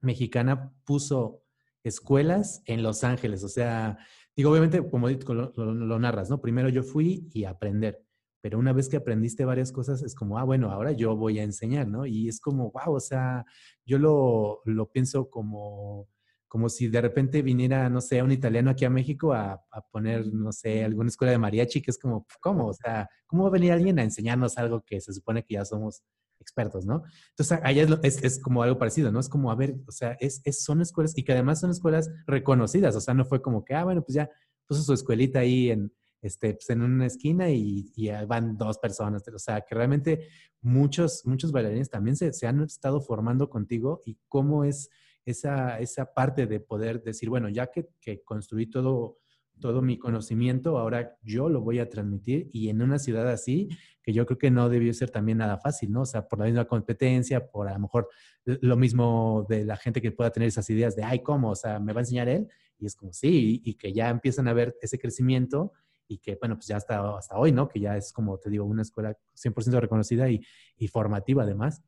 mexicana 0.00 0.74
puso 0.84 1.43
escuelas 1.84 2.62
en 2.66 2.82
Los 2.82 3.04
Ángeles. 3.04 3.44
O 3.44 3.48
sea, 3.48 3.98
digo, 4.34 4.50
obviamente, 4.50 4.82
como 4.90 5.08
lo, 5.08 5.98
narras, 5.98 6.30
¿no? 6.30 6.40
Primero 6.40 6.68
yo 6.68 6.82
fui 6.82 7.28
y 7.32 7.44
aprender, 7.44 8.02
pero 8.40 8.58
una 8.58 8.72
vez 8.72 8.88
que 8.88 8.96
aprendiste 8.96 9.44
varias 9.44 9.70
cosas, 9.70 10.02
es 10.02 10.14
como, 10.14 10.38
ah, 10.38 10.44
bueno, 10.44 10.70
ahora 10.70 10.92
yo 10.92 11.14
voy 11.16 11.38
a 11.38 11.44
enseñar, 11.44 11.86
¿no? 11.86 12.06
Y 12.06 12.28
es 12.28 12.40
como, 12.40 12.72
wow, 12.72 12.94
o 12.94 13.00
sea, 13.00 13.44
yo 13.84 13.98
lo, 13.98 14.62
lo 14.64 14.90
pienso 14.90 15.30
como, 15.30 16.08
como 16.48 16.68
si 16.68 16.88
de 16.88 17.00
repente 17.00 17.42
viniera, 17.42 17.88
no 17.90 18.00
sé, 18.00 18.22
un 18.22 18.32
italiano 18.32 18.70
aquí 18.70 18.84
a 18.84 18.90
México 18.90 19.32
a, 19.32 19.62
a, 19.70 19.80
poner, 19.90 20.26
no 20.32 20.52
sé, 20.52 20.84
alguna 20.84 21.08
escuela 21.08 21.32
de 21.32 21.38
mariachi, 21.38 21.82
que 21.82 21.90
es 21.90 21.98
como, 21.98 22.26
¿cómo? 22.40 22.68
O 22.68 22.74
sea, 22.74 23.08
¿cómo 23.26 23.44
va 23.44 23.50
a 23.50 23.52
venir 23.52 23.72
alguien 23.72 23.98
a 23.98 24.02
enseñarnos 24.02 24.56
algo 24.58 24.82
que 24.82 25.00
se 25.00 25.12
supone 25.12 25.44
que 25.44 25.54
ya 25.54 25.64
somos 25.64 26.02
expertos, 26.44 26.84
¿no? 26.84 27.02
Entonces, 27.30 27.58
allá 27.62 27.86
es, 28.02 28.22
es, 28.22 28.38
como 28.38 28.62
algo 28.62 28.78
parecido, 28.78 29.10
¿no? 29.10 29.18
Es 29.18 29.28
como, 29.28 29.50
a 29.50 29.54
ver, 29.54 29.76
o 29.88 29.92
sea, 29.92 30.16
es, 30.20 30.42
son 30.62 30.82
escuelas 30.82 31.16
y 31.16 31.24
que 31.24 31.32
además 31.32 31.60
son 31.60 31.70
escuelas 31.70 32.10
reconocidas, 32.26 32.94
o 32.94 33.00
sea, 33.00 33.14
no 33.14 33.24
fue 33.24 33.40
como 33.40 33.64
que, 33.64 33.74
ah, 33.74 33.84
bueno, 33.84 34.02
pues 34.02 34.14
ya 34.14 34.30
puso 34.66 34.82
su 34.82 34.92
escuelita 34.92 35.40
ahí 35.40 35.70
en, 35.70 35.92
este, 36.20 36.54
pues 36.54 36.68
en 36.70 36.82
una 36.82 37.06
esquina 37.06 37.50
y, 37.50 37.90
van 38.28 38.56
dos 38.56 38.78
personas, 38.78 39.26
o 39.26 39.38
sea, 39.38 39.62
que 39.62 39.74
realmente 39.74 40.28
muchos, 40.60 41.24
muchos 41.24 41.50
bailarines 41.50 41.90
también 41.90 42.16
se, 42.16 42.32
se 42.32 42.46
han 42.46 42.62
estado 42.62 43.00
formando 43.00 43.48
contigo 43.48 44.02
y 44.04 44.18
cómo 44.28 44.64
es 44.64 44.90
esa, 45.24 45.80
esa 45.80 46.12
parte 46.12 46.46
de 46.46 46.60
poder 46.60 47.02
decir, 47.02 47.30
bueno, 47.30 47.48
ya 47.48 47.70
que 47.70 48.22
construí 48.24 48.66
todo 48.66 49.18
todo 49.60 49.82
mi 49.82 49.98
conocimiento, 49.98 50.78
ahora 50.78 51.16
yo 51.22 51.48
lo 51.48 51.60
voy 51.60 51.78
a 51.78 51.88
transmitir 51.88 52.50
y 52.52 52.68
en 52.68 52.82
una 52.82 52.98
ciudad 52.98 53.28
así, 53.28 53.68
que 54.02 54.12
yo 54.12 54.26
creo 54.26 54.38
que 54.38 54.50
no 54.50 54.68
debió 54.68 54.92
ser 54.92 55.10
también 55.10 55.38
nada 55.38 55.58
fácil, 55.58 55.90
¿no? 55.92 56.02
O 56.02 56.06
sea, 56.06 56.28
por 56.28 56.38
la 56.38 56.44
misma 56.44 56.66
competencia, 56.66 57.46
por 57.46 57.68
a 57.68 57.72
lo 57.72 57.80
mejor 57.80 58.08
lo 58.44 58.76
mismo 58.76 59.46
de 59.48 59.64
la 59.64 59.76
gente 59.76 60.02
que 60.02 60.12
pueda 60.12 60.30
tener 60.30 60.48
esas 60.48 60.68
ideas 60.68 60.94
de, 60.94 61.04
ay, 61.04 61.22
¿cómo? 61.22 61.50
O 61.50 61.54
sea, 61.54 61.78
¿me 61.80 61.92
va 61.92 62.00
a 62.00 62.02
enseñar 62.02 62.28
él? 62.28 62.48
Y 62.78 62.86
es 62.86 62.96
como, 62.96 63.12
sí, 63.12 63.62
y, 63.64 63.74
que 63.74 63.92
ya 63.92 64.10
empiezan 64.10 64.48
a 64.48 64.52
ver 64.52 64.76
ese 64.82 64.98
crecimiento 64.98 65.72
y 66.06 66.18
que, 66.18 66.36
bueno, 66.36 66.56
pues 66.56 66.66
ya 66.66 66.76
hasta, 66.76 67.16
hasta 67.16 67.36
hoy, 67.36 67.52
¿no? 67.52 67.68
Que 67.68 67.80
ya 67.80 67.96
es, 67.96 68.12
como 68.12 68.36
te 68.38 68.50
digo, 68.50 68.64
una 68.64 68.82
escuela 68.82 69.16
100% 69.34 69.80
reconocida 69.80 70.28
y, 70.28 70.42
y, 70.76 70.88
formativa 70.88 71.44
además. 71.44 71.82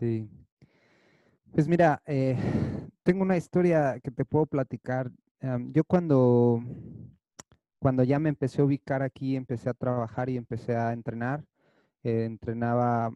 Sí. 0.00 0.28
Pues 1.52 1.68
mira, 1.68 2.02
eh, 2.06 2.36
tengo 3.04 3.22
una 3.22 3.36
historia 3.36 4.00
que 4.02 4.10
te 4.10 4.24
puedo 4.24 4.46
platicar 4.46 5.12
yo 5.72 5.84
cuando, 5.84 6.62
cuando 7.78 8.04
ya 8.04 8.18
me 8.18 8.28
empecé 8.28 8.62
a 8.62 8.64
ubicar 8.64 9.02
aquí, 9.02 9.36
empecé 9.36 9.68
a 9.68 9.74
trabajar 9.74 10.28
y 10.30 10.36
empecé 10.36 10.76
a 10.76 10.92
entrenar, 10.92 11.44
eh, 12.04 12.24
entrenaba 12.24 13.12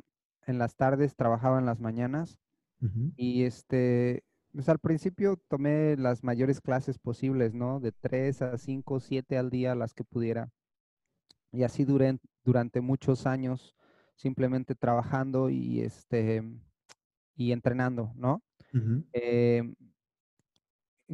en 0.46 0.58
las 0.58 0.76
tardes, 0.76 1.16
trabajaba 1.16 1.58
en 1.58 1.66
las 1.66 1.80
mañanas 1.80 2.38
y 3.16 3.44
este, 3.44 4.24
pues 4.52 4.68
al 4.68 4.78
principio 4.78 5.40
tomé 5.48 5.96
las 5.96 6.22
mayores 6.22 6.60
clases 6.60 6.98
posibles, 6.98 7.54
¿no? 7.54 7.80
De 7.80 7.92
tres 7.92 8.42
a 8.42 8.58
cinco, 8.58 9.00
siete 9.00 9.38
al 9.38 9.50
día, 9.50 9.74
las 9.74 9.94
que 9.94 10.04
pudiera. 10.04 10.50
Y 11.52 11.62
así 11.62 11.84
duré 11.84 12.18
durante 12.44 12.80
muchos 12.80 13.26
años, 13.26 13.74
simplemente 14.14 14.74
trabajando 14.74 15.48
y, 15.50 15.80
este, 15.80 16.42
y 17.34 17.52
entrenando, 17.52 18.12
¿no? 18.16 18.42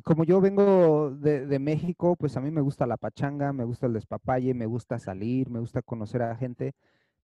Como 0.03 0.25
yo 0.25 0.41
vengo 0.41 1.11
de, 1.11 1.59
México, 1.59 2.17
pues 2.17 2.37
a 2.37 2.41
mí 2.41 2.51
me 2.51 2.63
gusta 2.63 2.87
la 2.87 2.97
pachanga, 2.97 3.53
me 3.53 3.65
gusta 3.65 3.87
el 3.87 3.93
despapalle, 3.93 4.55
me 4.55 4.67
gusta 4.67 4.99
salir, 4.99 5.51
me 5.51 5.61
gusta 5.61 5.83
conocer 5.83 6.23
a 6.23 6.37
gente, 6.37 6.75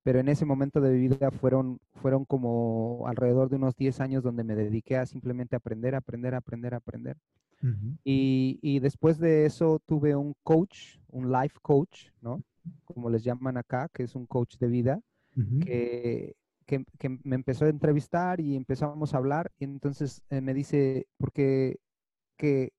pero 0.02 0.20
en 0.20 0.28
ese 0.28 0.44
momento 0.44 0.80
de 0.80 0.90
mi 0.90 1.08
vida 1.08 1.30
fueron, 1.30 1.80
fueron 1.94 2.24
como 2.24 3.06
alrededor 3.06 3.48
de 3.48 3.56
unos 3.56 3.74
10 3.74 4.00
años 4.00 4.22
donde 4.22 4.44
me 4.44 4.54
dediqué 4.54 4.96
a 4.98 5.06
simplemente 5.06 5.56
aprender, 5.56 5.94
aprender, 5.94 6.34
aprender, 6.34 6.74
aprender. 6.74 7.16
y, 8.04 8.58
y, 8.62 8.80
después 8.80 9.18
de 9.18 9.46
eso 9.46 9.80
tuve 9.86 10.14
un 10.14 10.34
coach, 10.44 10.98
un 11.08 11.32
life 11.32 11.56
coach, 11.62 12.10
¿no? 12.20 12.42
Como 12.84 13.10
les 13.10 13.24
llaman 13.24 13.56
acá, 13.56 13.88
que 13.92 14.04
es 14.04 14.14
un 14.14 14.26
coach 14.26 14.58
de 14.58 14.68
vida, 14.68 15.00
que, 15.64 16.36
que, 16.66 16.84
que, 16.98 17.18
me 17.24 17.36
empezó 17.36 17.64
a 17.64 17.68
entrevistar 17.68 18.40
y 18.40 18.54
empezamos 18.56 19.14
a 19.14 19.16
hablar. 19.16 19.50
Y 19.58 19.64
entonces 19.64 20.22
eh, 20.30 20.40
me 20.40 20.54
dice, 20.54 21.06
porque 21.16 21.78
que 22.38 22.72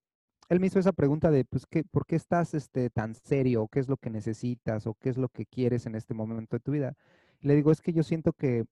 él 0.49 0.59
me 0.59 0.67
hizo 0.67 0.79
esa 0.79 0.93
pregunta 0.93 1.29
de, 1.29 1.45
pues, 1.45 1.67
¿qué, 1.67 1.83
¿por 1.83 2.05
qué 2.07 2.15
estás 2.15 2.55
este, 2.55 2.89
tan 2.89 3.13
serio? 3.13 3.67
¿Qué 3.71 3.79
es 3.79 3.87
lo 3.87 3.97
que 3.97 4.09
necesitas? 4.09 4.87
¿O 4.87 4.95
qué 4.95 5.09
es 5.09 5.17
lo 5.17 5.29
que 5.29 5.45
quieres 5.45 5.85
en 5.85 5.95
este 5.95 6.15
momento 6.15 6.55
de 6.55 6.61
tu 6.61 6.71
vida? 6.71 6.95
Y 7.39 7.47
le 7.47 7.55
digo, 7.55 7.71
es 7.71 7.81
que 7.81 7.93
yo 7.93 8.01
siento 8.01 8.33
que, 8.33 8.65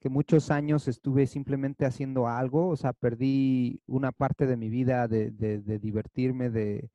que 0.00 0.10
muchos 0.10 0.50
años 0.50 0.88
estuve 0.88 1.26
simplemente 1.26 1.86
haciendo 1.86 2.28
algo, 2.28 2.68
o 2.68 2.76
sea, 2.76 2.92
perdí 2.92 3.80
una 3.86 4.12
parte 4.12 4.46
de 4.46 4.58
mi 4.58 4.68
vida 4.68 5.08
de, 5.08 5.30
de, 5.30 5.78
divertirme, 5.78 6.50
de, 6.50 6.90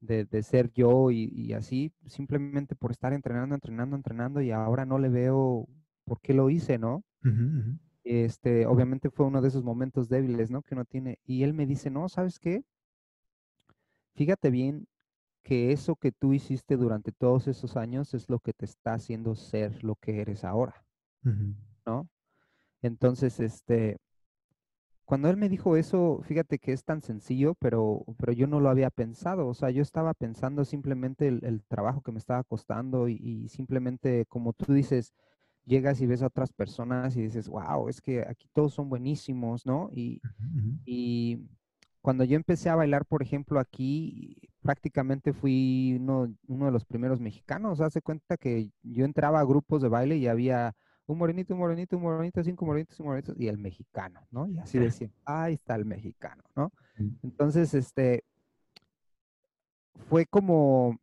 de, 0.00 0.42
ser 0.42 0.70
yo 0.74 1.10
y, 1.10 1.30
y, 1.34 1.54
así, 1.54 1.92
simplemente 2.06 2.74
por 2.76 2.90
estar 2.90 3.14
entrenando, 3.14 3.54
entrenando, 3.54 3.96
entrenando 3.96 4.42
y 4.42 4.50
ahora 4.50 4.84
no 4.84 4.98
le 4.98 5.08
veo 5.08 5.66
por 6.04 6.20
qué 6.20 6.34
lo 6.34 6.50
hice, 6.50 6.78
¿no? 6.78 7.04
Este, 8.04 8.66
obviamente 8.66 9.10
fue 9.10 9.26
uno 9.26 9.40
de 9.40 9.48
esos 9.48 9.64
momentos 9.64 10.08
débiles, 10.08 10.50
¿no? 10.50 10.62
Que 10.62 10.74
uno 10.74 10.84
tiene. 10.84 11.18
Y 11.24 11.44
él 11.44 11.54
me 11.54 11.66
dice, 11.66 11.90
no, 11.90 12.08
¿sabes 12.08 12.38
qué? 12.38 12.64
Fíjate 14.14 14.50
bien 14.50 14.86
que 15.42 15.72
eso 15.72 15.96
que 15.96 16.12
tú 16.12 16.32
hiciste 16.32 16.76
durante 16.76 17.12
todos 17.12 17.48
esos 17.48 17.76
años 17.76 18.14
es 18.14 18.28
lo 18.28 18.38
que 18.38 18.52
te 18.52 18.64
está 18.64 18.94
haciendo 18.94 19.34
ser 19.34 19.82
lo 19.82 19.96
que 19.96 20.20
eres 20.20 20.44
ahora, 20.44 20.84
¿no? 21.84 22.08
Entonces, 22.80 23.40
este, 23.40 23.98
cuando 25.04 25.28
él 25.28 25.36
me 25.36 25.48
dijo 25.48 25.76
eso, 25.76 26.20
fíjate 26.24 26.58
que 26.58 26.72
es 26.72 26.84
tan 26.84 27.02
sencillo, 27.02 27.54
pero, 27.54 28.04
pero 28.18 28.32
yo 28.32 28.46
no 28.46 28.60
lo 28.60 28.70
había 28.70 28.90
pensado. 28.90 29.46
O 29.48 29.54
sea, 29.54 29.70
yo 29.70 29.82
estaba 29.82 30.14
pensando 30.14 30.64
simplemente 30.64 31.28
el, 31.28 31.62
trabajo 31.68 32.02
que 32.02 32.12
me 32.12 32.18
estaba 32.18 32.42
costando 32.44 33.08
y, 33.08 33.14
y, 33.16 33.48
simplemente, 33.48 34.26
como 34.26 34.52
tú 34.52 34.72
dices, 34.72 35.12
llegas 35.64 36.00
y 36.00 36.06
ves 36.06 36.22
a 36.22 36.26
otras 36.26 36.52
personas 36.52 37.16
y 37.16 37.22
dices, 37.22 37.48
wow, 37.48 37.88
es 37.88 38.00
que 38.00 38.22
aquí 38.22 38.48
todos 38.52 38.74
son 38.74 38.88
buenísimos, 38.88 39.66
¿no? 39.66 39.90
Y, 39.92 40.20
y 40.84 41.46
cuando 42.02 42.24
yo 42.24 42.36
empecé 42.36 42.68
a 42.68 42.74
bailar, 42.74 43.06
por 43.06 43.22
ejemplo, 43.22 43.60
aquí, 43.60 44.36
prácticamente 44.60 45.32
fui 45.32 45.96
uno, 46.00 46.34
uno, 46.48 46.66
de 46.66 46.72
los 46.72 46.84
primeros 46.84 47.20
mexicanos. 47.20 47.80
Hace 47.80 48.02
cuenta 48.02 48.36
que 48.36 48.70
yo 48.82 49.04
entraba 49.04 49.40
a 49.40 49.44
grupos 49.44 49.82
de 49.82 49.88
baile 49.88 50.16
y 50.16 50.26
había 50.26 50.74
un 51.06 51.18
morenito, 51.18 51.54
un 51.54 51.60
morenito, 51.60 51.96
un 51.96 52.02
morenito, 52.02 52.42
cinco 52.42 52.66
morenitos, 52.66 52.98
un 53.00 53.06
morenito 53.06 53.34
y 53.36 53.46
el 53.46 53.58
mexicano, 53.58 54.26
¿no? 54.30 54.48
Y 54.48 54.58
así 54.58 54.78
decían, 54.78 55.12
ahí 55.24 55.54
está 55.54 55.76
el 55.76 55.84
mexicano, 55.84 56.42
¿no? 56.56 56.72
Entonces, 57.22 57.72
este, 57.72 58.24
fue 60.08 60.26
como 60.26 60.98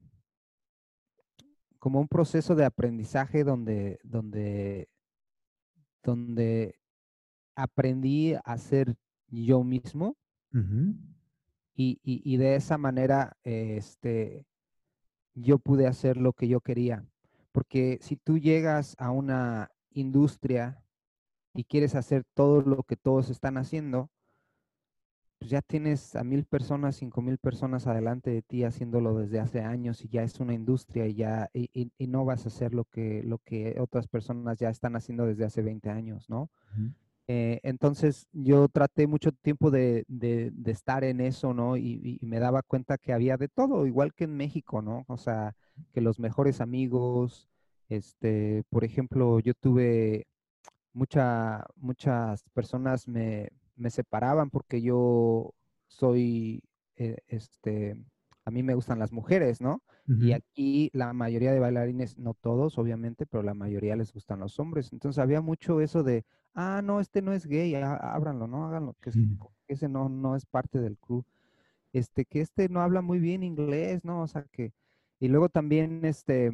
como 1.79 2.01
un 2.01 2.07
proceso 2.07 2.55
de 2.55 2.65
aprendizaje 2.65 3.43
donde, 3.43 3.99
donde, 4.03 4.89
donde 6.03 6.77
aprendí 7.55 8.35
a 8.43 8.57
ser 8.57 8.95
yo 9.29 9.63
mismo 9.63 10.17
y, 11.75 11.99
y, 12.03 12.37
de 12.37 12.55
esa 12.55 12.77
manera 12.77 13.37
este, 13.43 14.45
yo 15.33 15.59
pude 15.59 15.87
hacer 15.87 16.17
lo 16.17 16.33
que 16.33 16.47
yo 16.47 16.61
quería. 16.61 17.05
Porque 17.51 17.99
si 18.01 18.15
tú 18.15 18.37
llegas 18.37 18.95
a 18.99 19.11
una 19.11 19.71
industria 19.91 20.81
y 21.53 21.63
quieres 21.63 21.95
hacer 21.95 22.23
todo 22.33 22.61
lo 22.61 22.83
que 22.83 22.95
todos 22.95 23.29
están 23.29 23.57
haciendo, 23.57 24.09
pues 25.39 25.51
ya 25.51 25.61
tienes 25.61 26.15
a 26.17 26.23
mil 26.23 26.45
personas, 26.45 26.97
cinco 26.97 27.21
mil 27.21 27.37
personas 27.37 27.87
adelante 27.87 28.29
de 28.29 28.41
ti 28.41 28.65
haciéndolo 28.65 29.17
desde 29.17 29.39
hace 29.39 29.61
años 29.61 30.03
y 30.03 30.09
ya 30.09 30.21
es 30.21 30.39
una 30.41 30.53
industria 30.53 31.07
y 31.07 31.15
ya 31.15 31.49
y, 31.53 31.91
no 32.07 32.25
vas 32.25 32.45
a 32.45 32.49
hacer 32.49 32.73
lo 32.73 32.83
que, 32.83 33.23
lo 33.23 33.37
que 33.37 33.77
otras 33.79 34.07
personas 34.07 34.57
ya 34.57 34.69
están 34.69 34.97
haciendo 34.97 35.25
desde 35.25 35.45
hace 35.45 35.61
20 35.61 35.89
años, 35.89 36.29
¿no? 36.29 36.49
Eh, 37.31 37.59
entonces 37.61 38.27
yo 38.33 38.67
traté 38.69 39.05
mucho 39.05 39.31
tiempo 39.31 39.69
de, 39.69 40.03
de, 40.07 40.51
estar 40.65 41.03
en 41.03 41.21
eso, 41.21 41.53
¿no? 41.53 41.77
Y, 41.77 42.17
y, 42.19 42.25
me 42.25 42.39
daba 42.39 42.63
cuenta 42.63 42.97
que 42.97 43.13
había 43.13 43.37
de 43.37 43.47
todo, 43.47 43.85
igual 43.85 44.15
que 44.15 44.23
en 44.23 44.35
México, 44.35 44.81
¿no? 44.81 45.05
O 45.07 45.15
sea, 45.15 45.55
que 45.93 46.01
los 46.01 46.17
mejores 46.19 46.59
amigos, 46.59 47.47
este, 47.87 48.63
por 48.71 48.83
ejemplo, 48.83 49.39
yo 49.41 49.53
tuve 49.53 50.25
mucha, 50.91 51.67
muchas 51.75 52.41
personas 52.55 53.07
me, 53.07 53.49
me 53.75 53.91
separaban 53.91 54.49
porque 54.49 54.81
yo 54.81 55.53
soy 55.87 56.63
eh, 56.95 57.17
este, 57.27 57.95
a 58.43 58.49
mí 58.49 58.63
me 58.63 58.73
gustan 58.73 58.97
las 58.97 59.11
mujeres, 59.11 59.61
¿no? 59.61 59.83
Y 60.07 60.31
aquí 60.31 60.89
la 60.91 61.13
mayoría 61.13 61.51
de 61.51 61.59
bailarines, 61.59 62.17
no 62.17 62.33
todos, 62.33 62.79
obviamente, 62.79 63.27
pero 63.27 63.43
la 63.43 63.53
mayoría 63.53 63.95
les 63.95 64.11
gustan 64.11 64.39
los 64.39 64.59
hombres. 64.59 64.91
Entonces 64.91 65.19
había 65.19 65.39
mucho 65.39 65.81
eso 65.81 66.01
de, 66.01 66.25
ah, 66.53 66.81
no, 66.83 66.99
este 66.99 67.21
no 67.21 67.33
es 67.33 67.45
gay, 67.45 67.75
ábranlo, 67.75 68.47
¿no? 68.47 68.67
Háganlo, 68.67 68.95
que, 69.01 69.11
ese 69.67 69.87
no, 69.89 70.09
no 70.09 70.35
es 70.35 70.45
parte 70.45 70.79
del 70.79 70.97
crew. 70.97 71.23
Este, 71.93 72.25
que 72.25 72.41
este 72.41 72.69
no 72.69 72.81
habla 72.81 73.01
muy 73.01 73.19
bien 73.19 73.43
inglés, 73.43 74.03
¿no? 74.03 74.21
O 74.21 74.27
sea, 74.27 74.43
que, 74.51 74.73
y 75.19 75.27
luego 75.27 75.49
también, 75.49 76.05
este, 76.05 76.51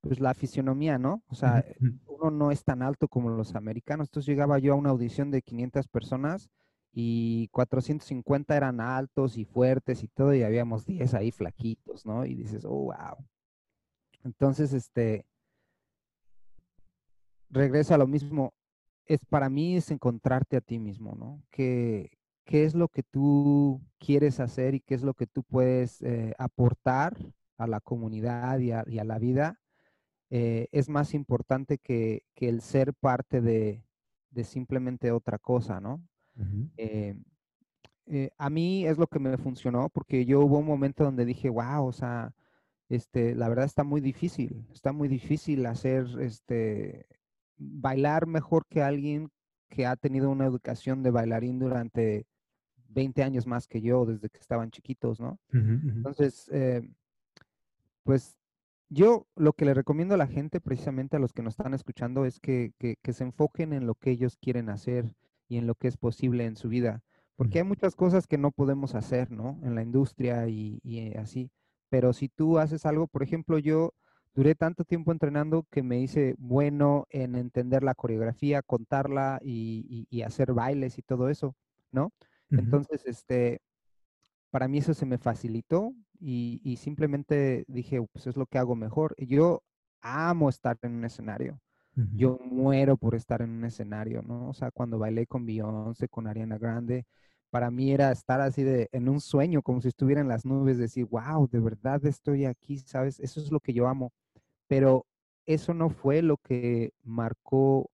pues 0.00 0.20
la 0.20 0.34
fisionomía, 0.34 0.98
¿no? 0.98 1.22
O 1.28 1.34
sea, 1.34 1.64
uno 2.06 2.30
no 2.30 2.50
es 2.50 2.64
tan 2.64 2.82
alto 2.82 3.08
como 3.08 3.30
los 3.30 3.54
americanos. 3.54 4.08
Entonces 4.08 4.28
llegaba 4.28 4.58
yo 4.58 4.72
a 4.72 4.76
una 4.76 4.90
audición 4.90 5.30
de 5.30 5.42
500 5.42 5.88
personas 5.88 6.50
y 6.92 7.48
450 7.48 8.56
eran 8.56 8.80
altos 8.80 9.38
y 9.38 9.44
fuertes 9.44 10.02
y 10.02 10.08
todo, 10.08 10.34
y 10.34 10.42
habíamos 10.42 10.84
10 10.84 11.14
ahí 11.14 11.30
flaquitos, 11.30 12.04
¿no? 12.04 12.26
Y 12.26 12.34
dices, 12.34 12.64
oh, 12.64 12.92
wow. 12.92 13.16
Entonces, 14.24 14.72
este, 14.72 15.24
regreso 17.48 17.94
a 17.94 17.98
lo 17.98 18.06
mismo. 18.06 18.52
Es 19.12 19.24
para 19.24 19.48
mí 19.48 19.76
es 19.76 19.90
encontrarte 19.90 20.56
a 20.56 20.60
ti 20.60 20.78
mismo, 20.78 21.14
¿no? 21.14 21.42
¿Qué, 21.50 22.18
qué 22.44 22.64
es 22.64 22.74
lo 22.74 22.88
que 22.88 23.02
tú 23.02 23.80
quieres 23.98 24.40
hacer 24.40 24.74
y 24.74 24.80
qué 24.80 24.94
es 24.94 25.02
lo 25.02 25.14
que 25.14 25.26
tú 25.26 25.42
puedes 25.42 26.02
eh, 26.02 26.34
aportar 26.38 27.16
a 27.56 27.66
la 27.66 27.80
comunidad 27.80 28.58
y 28.58 28.72
a, 28.72 29.04
la 29.04 29.18
vida? 29.18 29.60
Eh, 30.30 30.68
es 30.72 30.88
más 30.88 31.14
importante 31.14 31.78
que, 31.78 32.24
que 32.34 32.48
el 32.48 32.62
ser 32.62 32.94
parte 32.94 33.40
de, 33.40 33.84
de 34.32 34.44
simplemente 34.44 35.12
otra 35.12 35.38
cosa, 35.38 35.80
¿no? 35.80 36.02
Eh, 36.76 37.14
eh, 38.06 38.30
a 38.38 38.50
mí 38.50 38.86
es 38.86 38.98
lo 38.98 39.06
que 39.06 39.18
me 39.18 39.36
funcionó 39.36 39.88
porque 39.90 40.24
yo 40.24 40.40
hubo 40.40 40.58
un 40.58 40.66
momento 40.66 41.04
donde 41.04 41.24
dije, 41.24 41.48
wow, 41.48 41.86
o 41.86 41.92
sea, 41.92 42.34
este, 42.88 43.34
la 43.34 43.48
verdad 43.48 43.64
está 43.64 43.84
muy 43.84 44.00
difícil, 44.00 44.66
está 44.72 44.92
muy 44.92 45.08
difícil 45.08 45.64
hacer, 45.66 46.06
este, 46.20 47.06
bailar 47.62 48.26
mejor 48.26 48.66
que 48.68 48.82
alguien 48.82 49.28
que 49.68 49.86
ha 49.86 49.96
tenido 49.96 50.30
una 50.30 50.46
educación 50.46 51.02
de 51.02 51.10
bailarín 51.10 51.58
durante 51.58 52.26
20 52.88 53.22
años 53.22 53.46
más 53.46 53.66
que 53.66 53.80
yo, 53.80 54.04
desde 54.04 54.28
que 54.28 54.38
estaban 54.38 54.70
chiquitos, 54.70 55.18
¿no? 55.18 55.38
Entonces, 55.50 56.48
eh, 56.52 56.86
pues 58.02 58.36
yo 58.90 59.26
lo 59.34 59.54
que 59.54 59.64
le 59.64 59.72
recomiendo 59.72 60.14
a 60.14 60.18
la 60.18 60.26
gente, 60.26 60.60
precisamente 60.60 61.16
a 61.16 61.20
los 61.20 61.32
que 61.32 61.42
nos 61.42 61.54
están 61.54 61.72
escuchando, 61.72 62.26
es 62.26 62.38
que, 62.38 62.72
que 62.78 63.12
se 63.12 63.24
enfoquen 63.24 63.72
en 63.72 63.86
lo 63.86 63.94
que 63.94 64.10
ellos 64.10 64.36
quieren 64.36 64.68
hacer 64.68 65.14
y 65.48 65.56
en 65.56 65.66
lo 65.66 65.74
que 65.74 65.88
es 65.88 65.96
posible 65.96 66.44
en 66.44 66.56
su 66.56 66.68
vida. 66.68 67.02
Porque 67.36 67.58
hay 67.58 67.64
muchas 67.64 67.96
cosas 67.96 68.26
que 68.26 68.38
no 68.38 68.52
podemos 68.52 68.94
hacer, 68.94 69.30
¿no? 69.30 69.58
En 69.62 69.74
la 69.74 69.82
industria 69.82 70.48
y, 70.48 70.80
eh, 70.84 71.18
así. 71.18 71.50
Pero 71.88 72.12
si 72.12 72.28
tú 72.28 72.58
haces 72.58 72.86
algo, 72.86 73.06
por 73.06 73.22
ejemplo, 73.22 73.58
yo 73.58 73.94
duré 74.34 74.54
tanto 74.54 74.84
tiempo 74.84 75.12
entrenando 75.12 75.66
que 75.70 75.82
me 75.82 76.00
hice 76.00 76.34
bueno 76.38 77.06
en 77.10 77.34
entender 77.34 77.82
la 77.82 77.94
coreografía, 77.94 78.62
contarla 78.62 79.40
y, 79.42 80.22
hacer 80.22 80.52
bailes 80.52 80.98
y 80.98 81.02
todo 81.02 81.28
eso, 81.28 81.54
¿no? 81.90 82.12
Entonces, 82.50 83.02
este, 83.06 83.60
para 84.50 84.68
mí 84.68 84.78
eso 84.78 84.92
se 84.94 85.06
me 85.06 85.18
facilitó 85.18 85.94
y, 86.20 86.60
y, 86.62 86.76
simplemente 86.76 87.64
dije, 87.68 88.00
pues 88.12 88.26
es 88.26 88.36
lo 88.36 88.46
que 88.46 88.58
hago 88.58 88.76
mejor. 88.76 89.14
Yo 89.18 89.62
amo 90.00 90.48
estar 90.48 90.78
en 90.82 90.94
un 90.96 91.04
escenario. 91.04 91.60
Yo 92.14 92.38
muero 92.42 92.96
por 92.96 93.14
estar 93.14 93.42
en 93.42 93.50
un 93.50 93.64
escenario, 93.66 94.22
¿no? 94.22 94.48
O 94.48 94.54
sea, 94.54 94.70
cuando 94.70 94.98
bailé 94.98 95.26
con 95.26 95.44
Beyoncé, 95.44 96.08
con 96.08 96.26
Ariana 96.26 96.56
Grande, 96.56 97.04
para 97.50 97.70
mí 97.70 97.92
era 97.92 98.10
estar 98.10 98.40
así 98.40 98.62
de 98.62 98.88
en 98.92 99.10
un 99.10 99.20
sueño, 99.20 99.60
como 99.60 99.82
si 99.82 99.88
estuviera 99.88 100.22
en 100.22 100.28
las 100.28 100.46
nubes, 100.46 100.78
decir, 100.78 101.04
wow, 101.04 101.46
de 101.48 101.60
verdad 101.60 102.04
estoy 102.06 102.46
aquí, 102.46 102.78
¿sabes? 102.78 103.20
Eso 103.20 103.40
es 103.40 103.50
lo 103.52 103.60
que 103.60 103.74
yo 103.74 103.88
amo. 103.88 104.10
Pero 104.72 105.04
eso 105.44 105.74
no 105.74 105.90
fue 105.90 106.22
lo 106.22 106.38
que 106.38 106.94
marcó 107.02 107.90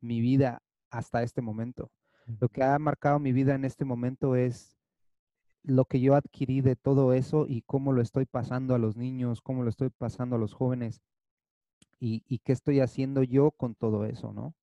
mi 0.00 0.20
vida 0.20 0.62
hasta 0.88 1.24
este 1.24 1.42
momento. 1.42 1.90
Lo 2.38 2.48
que 2.48 2.62
ha 2.62 2.78
marcado 2.78 3.18
mi 3.18 3.32
vida 3.32 3.56
en 3.56 3.64
este 3.64 3.84
momento 3.84 4.36
es 4.36 4.78
lo 5.64 5.86
que 5.86 6.00
yo 6.00 6.14
adquirí 6.14 6.60
de 6.60 6.76
todo 6.76 7.14
eso 7.14 7.46
y 7.48 7.62
cómo 7.62 7.92
lo 7.92 8.00
estoy 8.00 8.26
pasando 8.26 8.76
a 8.76 8.78
los 8.78 8.96
niños, 8.96 9.42
cómo 9.42 9.64
lo 9.64 9.70
estoy 9.70 9.90
pasando 9.90 10.36
a 10.36 10.38
los 10.38 10.54
jóvenes 10.54 11.02
y, 11.98 12.20
qué 12.44 12.52
estoy 12.52 12.78
haciendo 12.78 13.24
yo 13.24 13.50
con 13.50 13.74
todo 13.74 14.04
eso, 14.04 14.32
¿no? 14.32 14.54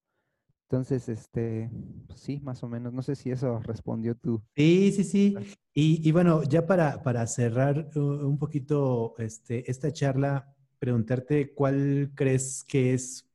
Entonces, 0.70 1.10
este, 1.10 1.70
pues 2.08 2.22
sí, 2.22 2.40
más 2.40 2.64
o 2.64 2.70
menos. 2.70 2.94
No 2.94 3.02
sé 3.02 3.18
si 3.18 3.30
eso 3.30 3.60
respondió 3.60 4.16
tú. 4.16 4.42
Sí, 4.56 4.94
sí, 4.94 5.04
sí. 5.04 5.36
Y, 5.74 6.08
y 6.08 6.14
bueno, 6.14 6.44
ya 6.44 6.66
para, 6.66 7.04
para 7.04 7.28
cerrar 7.28 7.90
uh, 7.98 8.26
un 8.26 8.38
poquito 8.38 9.16
este, 9.18 9.70
esta 9.70 9.92
charla, 9.92 10.56
preguntarte 10.82 11.54
cuál 11.54 12.12
crees 12.16 12.66
que 12.68 12.96
es 12.96 13.30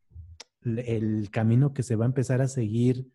el 0.64 1.30
camino 1.30 1.72
que 1.72 1.84
se 1.84 1.94
va 1.94 2.04
a 2.04 2.08
empezar 2.08 2.42
a 2.42 2.48
seguir. 2.48 3.06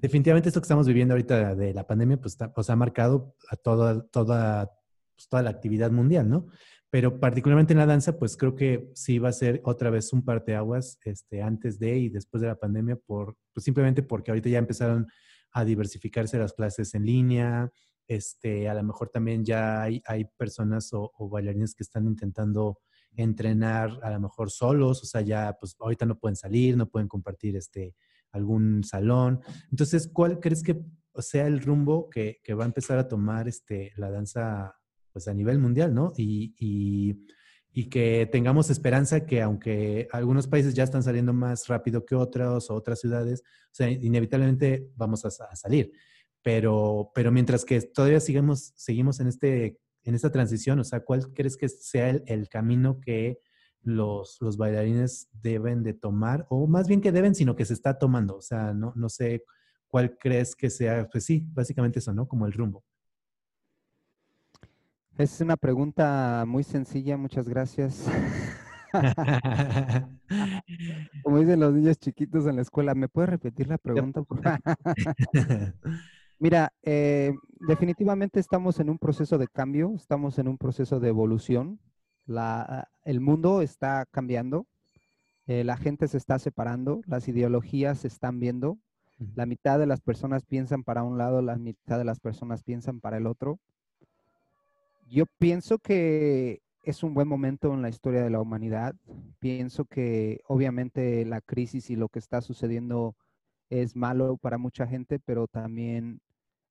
Definitivamente 0.00 0.48
esto 0.48 0.62
que 0.62 0.64
estamos 0.64 0.86
viviendo 0.86 1.12
ahorita 1.12 1.54
de 1.54 1.74
la 1.74 1.86
pandemia, 1.86 2.18
pues, 2.18 2.38
pues 2.54 2.70
ha 2.70 2.76
marcado 2.76 3.36
a 3.50 3.56
toda, 3.56 4.00
toda, 4.06 4.72
pues, 5.14 5.28
toda 5.28 5.42
la 5.42 5.50
actividad 5.50 5.90
mundial, 5.90 6.30
¿no? 6.30 6.46
Pero 6.88 7.20
particularmente 7.20 7.74
en 7.74 7.80
la 7.80 7.86
danza, 7.86 8.18
pues 8.18 8.38
creo 8.38 8.56
que 8.56 8.90
sí 8.94 9.18
va 9.18 9.28
a 9.28 9.32
ser 9.32 9.60
otra 9.62 9.90
vez 9.90 10.10
un 10.14 10.24
parteaguas 10.24 10.98
este, 11.04 11.42
antes 11.42 11.78
de 11.78 11.98
y 11.98 12.08
después 12.08 12.40
de 12.40 12.48
la 12.48 12.58
pandemia, 12.58 12.96
por, 12.96 13.36
pues 13.52 13.62
simplemente 13.62 14.02
porque 14.02 14.30
ahorita 14.30 14.48
ya 14.48 14.58
empezaron 14.58 15.06
a 15.52 15.66
diversificarse 15.66 16.38
las 16.38 16.54
clases 16.54 16.94
en 16.94 17.04
línea, 17.04 17.70
este, 18.08 18.70
a 18.70 18.74
lo 18.74 18.82
mejor 18.82 19.10
también 19.10 19.44
ya 19.44 19.82
hay, 19.82 20.02
hay 20.06 20.24
personas 20.24 20.88
o, 20.94 21.12
bailarines 21.28 21.74
que 21.74 21.82
están 21.82 22.06
intentando 22.06 22.80
entrenar 23.16 23.98
a 24.02 24.10
lo 24.10 24.20
mejor 24.20 24.50
solos, 24.50 25.02
o 25.02 25.06
sea, 25.06 25.20
ya 25.20 25.56
pues 25.58 25.76
ahorita 25.78 26.06
no 26.06 26.18
pueden 26.18 26.36
salir, 26.36 26.76
no 26.76 26.88
pueden 26.88 27.08
compartir 27.08 27.56
este, 27.56 27.94
algún 28.32 28.84
salón. 28.84 29.40
Entonces, 29.70 30.08
¿cuál 30.12 30.40
crees 30.40 30.62
que 30.62 30.80
sea 31.18 31.46
el 31.46 31.60
rumbo 31.60 32.08
que, 32.08 32.40
que 32.42 32.54
va 32.54 32.64
a 32.64 32.66
empezar 32.66 32.98
a 32.98 33.08
tomar 33.08 33.48
este, 33.48 33.92
la 33.96 34.10
danza 34.10 34.76
pues 35.12 35.28
a 35.28 35.34
nivel 35.34 35.58
mundial, 35.58 35.94
¿no? 35.94 36.12
Y, 36.16 36.54
y, 36.58 37.88
que 37.88 38.28
tengamos 38.30 38.70
esperanza 38.70 39.26
que 39.26 39.42
aunque 39.42 40.06
algunos 40.12 40.46
países 40.46 40.74
ya 40.74 40.84
están 40.84 41.02
saliendo 41.02 41.32
más 41.32 41.66
rápido 41.66 42.04
que 42.04 42.14
otros 42.14 42.70
o 42.70 42.74
otras 42.74 43.00
ciudades, 43.00 43.42
o 43.42 43.72
sea, 43.72 43.90
inevitablemente 43.90 44.88
vamos 44.96 45.24
a, 45.24 45.30
salir. 45.56 45.90
Pero, 46.42 47.10
pero 47.14 47.32
mientras 47.32 47.64
que 47.64 47.80
todavía 47.80 48.20
sigamos, 48.20 48.72
seguimos 48.76 49.18
en, 49.20 49.28
este, 49.28 49.78
en 50.04 50.14
esta 50.14 50.30
transición, 50.30 50.78
o 50.80 50.84
sea, 50.84 51.00
¿cuál 51.00 51.32
crees 51.32 51.56
que 51.56 51.68
sea 51.68 52.10
el, 52.10 52.48
camino 52.48 53.00
que 53.00 53.40
los, 53.82 54.38
los, 54.40 54.56
bailarines 54.56 55.28
deben 55.32 55.82
de 55.82 55.94
tomar? 55.94 56.46
O 56.48 56.66
más 56.66 56.88
bien 56.88 57.00
que 57.00 57.12
deben, 57.12 57.34
sino 57.34 57.56
que 57.56 57.64
se 57.64 57.74
está 57.74 57.98
tomando. 57.98 58.36
O 58.36 58.42
sea, 58.42 58.72
no, 58.72 58.92
no 58.96 59.08
sé 59.08 59.44
cuál 59.88 60.16
crees 60.18 60.54
que 60.54 60.70
sea, 60.70 61.08
pues 61.10 61.24
sí, 61.24 61.44
básicamente 61.52 61.98
eso, 61.98 62.12
¿no? 62.12 62.26
Como 62.26 62.46
el 62.46 62.52
rumbo. 62.52 62.84
Es 65.18 65.40
una 65.40 65.56
pregunta 65.56 66.44
muy 66.46 66.62
sencilla, 66.62 67.16
muchas 67.18 67.48
gracias. 67.48 68.06
Como 71.22 71.38
dicen 71.38 71.60
los 71.60 71.74
niños 71.74 71.98
chiquitos 71.98 72.46
en 72.46 72.56
la 72.56 72.62
escuela, 72.62 72.94
¿me 72.94 73.08
puedes 73.08 73.30
repetir 73.30 73.68
la 73.68 73.76
pregunta? 73.78 74.22
Mira, 76.42 76.72
eh, 76.82 77.34
definitivamente 77.68 78.40
estamos 78.40 78.80
en 78.80 78.88
un 78.88 78.96
proceso 78.98 79.36
de 79.36 79.46
cambio, 79.46 79.92
estamos 79.94 80.38
en 80.38 80.48
un 80.48 80.56
proceso 80.56 80.98
de 80.98 81.08
evolución. 81.08 81.78
el 83.04 83.20
mundo 83.20 83.60
está 83.60 84.06
cambiando, 84.10 84.66
eh, 85.46 85.64
la 85.64 85.76
gente 85.76 86.08
se 86.08 86.16
está 86.16 86.38
separando, 86.38 87.02
las 87.06 87.28
ideologías 87.28 87.98
se 87.98 88.08
están 88.08 88.40
viendo, 88.40 88.78
la 89.34 89.44
mitad 89.44 89.78
de 89.78 89.84
las 89.84 90.00
personas 90.00 90.46
piensan 90.46 90.82
para 90.82 91.02
un 91.02 91.18
lado, 91.18 91.42
la 91.42 91.56
mitad 91.56 91.98
de 91.98 92.04
las 92.04 92.20
personas 92.20 92.62
piensan 92.62 93.00
para 93.00 93.18
el 93.18 93.26
otro. 93.26 93.58
Yo 95.10 95.26
pienso 95.38 95.78
que 95.78 96.62
es 96.84 97.02
un 97.02 97.12
buen 97.12 97.28
momento 97.28 97.74
en 97.74 97.82
la 97.82 97.90
historia 97.90 98.22
de 98.22 98.30
la 98.30 98.40
humanidad. 98.40 98.94
Pienso 99.40 99.84
que 99.84 100.40
obviamente 100.46 101.26
la 101.26 101.42
crisis 101.42 101.90
y 101.90 101.96
lo 101.96 102.08
que 102.08 102.18
está 102.18 102.40
sucediendo 102.40 103.14
es 103.68 103.94
malo 103.94 104.38
para 104.38 104.56
mucha 104.56 104.86
gente, 104.86 105.18
pero 105.18 105.46
también 105.46 106.22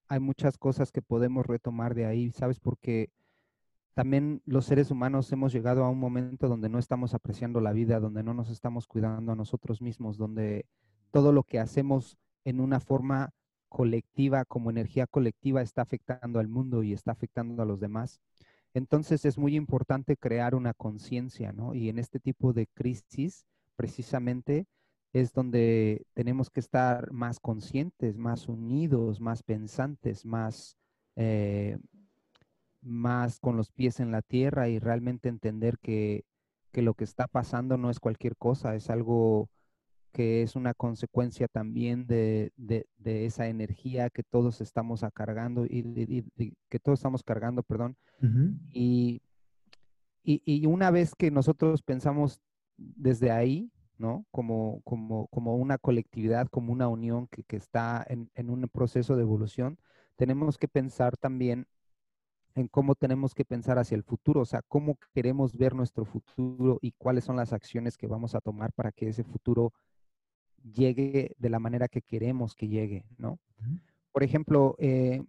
hay 0.09 0.19
muchas 0.19 0.57
cosas 0.57 0.91
que 0.91 1.01
podemos 1.01 1.45
retomar 1.45 1.93
de 1.93 2.05
ahí, 2.05 2.31
¿sabes? 2.31 2.59
Porque 2.59 3.11
también 3.93 4.41
los 4.45 4.65
seres 4.65 4.91
humanos 4.91 5.31
hemos 5.31 5.53
llegado 5.53 5.83
a 5.83 5.89
un 5.89 5.99
momento 5.99 6.47
donde 6.47 6.67
no 6.67 6.79
estamos 6.79 7.13
apreciando 7.13 7.61
la 7.61 7.73
vida, 7.73 7.99
donde 7.99 8.23
no 8.23 8.33
nos 8.33 8.49
estamos 8.49 8.87
cuidando 8.87 9.31
a 9.31 9.35
nosotros 9.35 9.81
mismos, 9.81 10.17
donde 10.17 10.65
todo 11.11 11.31
lo 11.31 11.43
que 11.43 11.59
hacemos 11.59 12.17
en 12.43 12.59
una 12.59 12.79
forma 12.79 13.29
colectiva, 13.69 14.45
como 14.45 14.71
energía 14.71 15.05
colectiva, 15.05 15.61
está 15.61 15.83
afectando 15.83 16.39
al 16.39 16.47
mundo 16.47 16.81
y 16.81 16.91
está 16.93 17.11
afectando 17.11 17.61
a 17.61 17.65
los 17.65 17.79
demás. 17.79 18.19
Entonces 18.73 19.25
es 19.25 19.37
muy 19.37 19.55
importante 19.55 20.17
crear 20.17 20.55
una 20.55 20.73
conciencia, 20.73 21.53
¿no? 21.53 21.75
Y 21.75 21.89
en 21.89 21.99
este 21.99 22.19
tipo 22.19 22.51
de 22.51 22.65
crisis, 22.65 23.45
precisamente, 23.75 24.65
es 25.13 25.33
donde 25.33 26.05
tenemos 26.13 26.49
que 26.49 26.59
estar 26.59 27.11
más 27.11 27.39
conscientes, 27.39 28.17
más 28.17 28.47
unidos, 28.47 29.19
más 29.19 29.43
pensantes, 29.43 30.25
más, 30.25 30.77
eh, 31.15 31.77
más 32.81 33.39
con 33.39 33.57
los 33.57 33.71
pies 33.71 33.99
en 33.99 34.11
la 34.11 34.21
tierra 34.21 34.69
y 34.69 34.79
realmente 34.79 35.29
entender 35.29 35.79
que, 35.79 36.25
que 36.71 36.81
lo 36.81 36.93
que 36.93 37.03
está 37.03 37.27
pasando 37.27 37.77
no 37.77 37.89
es 37.89 37.99
cualquier 37.99 38.37
cosa, 38.37 38.75
es 38.75 38.89
algo 38.89 39.49
que 40.11 40.41
es 40.41 40.55
una 40.55 40.73
consecuencia 40.73 41.47
también 41.47 42.07
de, 42.07 42.51
de, 42.55 42.87
de 42.97 43.25
esa 43.25 43.47
energía 43.47 44.09
que 44.09 44.23
todos 44.23 44.61
estamos 44.61 45.05
cargando 45.13 45.65
y, 45.65 46.25
que 46.69 46.79
todos 46.79 46.99
estamos 46.99 47.23
cargando, 47.23 47.63
perdón. 47.63 47.95
y, 48.73 49.21
y, 50.23 50.65
una 50.65 50.91
vez 50.91 51.13
que 51.15 51.31
nosotros 51.31 51.83
pensamos 51.83 52.41
desde 52.77 53.31
ahí, 53.31 53.71
¿no? 53.99 54.25
Como, 54.31 54.81
como, 54.83 55.27
como 55.27 55.55
una 55.57 55.77
colectividad, 55.77 56.47
como 56.47 56.71
una 56.73 56.87
unión 56.87 57.27
que, 57.27 57.43
que 57.43 57.57
está 57.57 58.03
en, 58.07 58.31
en, 58.33 58.49
un 58.49 58.67
proceso 58.69 59.15
de 59.15 59.21
evolución, 59.21 59.77
tenemos 60.15 60.57
que 60.57 60.67
pensar 60.67 61.17
también 61.17 61.67
en 62.55 62.67
cómo 62.67 62.95
tenemos 62.95 63.35
que 63.35 63.45
pensar 63.45 63.77
hacia 63.77 63.95
el 63.95 64.03
futuro, 64.03 64.41
o 64.41 64.45
sea, 64.45 64.61
cómo 64.67 64.97
queremos 65.13 65.55
ver 65.55 65.75
nuestro 65.75 66.05
futuro 66.05 66.79
y 66.81 66.93
cuáles 66.93 67.25
son 67.25 67.35
las 67.35 67.53
acciones 67.53 67.97
que 67.97 68.07
vamos 68.07 68.35
a 68.35 68.41
tomar 68.41 68.71
para 68.73 68.91
que 68.91 69.09
ese 69.09 69.23
futuro 69.23 69.73
llegue 70.63 71.35
de 71.37 71.49
la 71.49 71.59
manera 71.59 71.87
que 71.87 72.01
queremos 72.01 72.55
que 72.55 72.67
llegue, 72.67 73.05
¿no? 73.17 73.37
Por 74.11 74.23
ejemplo, 74.23 74.75
eh, 74.79 75.23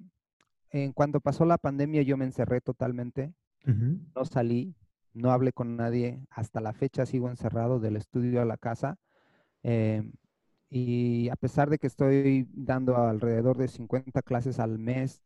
en 0.71 0.93
cuando 0.93 1.21
pasó 1.21 1.45
la 1.45 1.59
pandemia 1.59 2.03
yo 2.03 2.17
me 2.17 2.25
encerré 2.25 2.61
totalmente, 2.61 3.35
no 3.67 4.25
salí, 4.25 4.75
no 5.13 5.33
hablé 5.33 5.53
con 5.53 5.77
nadie, 5.77 6.21
hasta 6.31 6.61
la 6.61 6.73
fecha 6.73 7.07
sigo 7.07 7.29
encerrado 7.29 7.81
del 7.81 7.97
estudio 7.97 8.41
a 8.41 8.45
la 8.45 8.57
casa. 8.57 8.97
Eh, 9.63 10.03
y 10.69 11.29
a 11.31 11.37
pesar 11.37 11.69
de 11.69 11.79
que 11.79 11.89
estoy 11.89 12.49
dando 12.53 12.97
alrededor 12.97 13.59
de 13.59 13.69
50 13.69 14.23
clases 14.23 14.61
al 14.61 14.79
mes, 14.79 15.23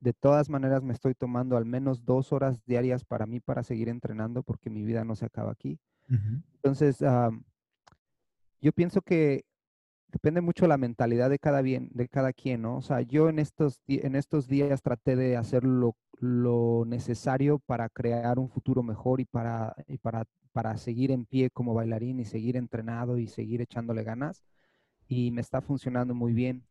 de 0.00 0.12
todas 0.12 0.50
maneras 0.50 0.82
me 0.82 0.92
estoy 0.92 1.14
tomando 1.14 1.56
al 1.56 1.64
menos 1.64 2.04
dos 2.04 2.32
horas 2.32 2.60
diarias 2.66 3.04
para 3.04 3.26
mí 3.26 3.40
para 3.40 3.62
seguir 3.62 3.88
entrenando 3.88 4.42
porque 4.42 4.70
mi 4.70 4.82
vida 4.82 5.04
no 5.04 5.14
se 5.14 5.26
acaba 5.26 5.52
aquí. 5.52 5.78
Entonces, 6.54 6.98
yo 8.60 8.72
pienso 8.72 9.02
que 9.02 9.44
depende 10.16 10.40
mucho 10.40 10.66
la 10.66 10.78
mentalidad 10.78 11.28
de 11.28 11.38
cada, 11.38 11.60
bien, 11.60 11.90
de 11.92 12.08
cada 12.08 12.32
quien, 12.32 12.62
¿no? 12.62 12.78
O 12.78 12.80
sea, 12.80 13.02
yo 13.02 13.28
en 13.28 13.38
estos, 13.38 13.82
en 13.86 14.16
estos 14.16 14.48
días 14.48 14.80
traté 14.80 15.14
de 15.14 15.36
hacer 15.36 15.62
lo, 15.62 15.94
necesario 16.86 17.58
para 17.58 17.90
crear 17.90 18.38
un 18.38 18.48
futuro 18.48 18.82
mejor 18.82 19.20
y, 19.20 19.26
para, 19.26 19.76
y 19.86 19.98
para, 19.98 20.24
para 20.52 20.78
seguir 20.78 21.10
en 21.10 21.26
pie 21.26 21.50
como 21.50 21.74
bailarín 21.74 22.18
y 22.18 22.24
seguir 22.24 22.56
entrenado 22.56 23.18
y 23.18 23.26
seguir 23.26 23.60
echándole 23.60 24.04
ganas. 24.04 24.42
Y 25.06 25.30
me 25.32 25.42
está 25.42 25.60
funcionando 25.60 26.14
muy 26.14 26.32
bien. 26.32 26.64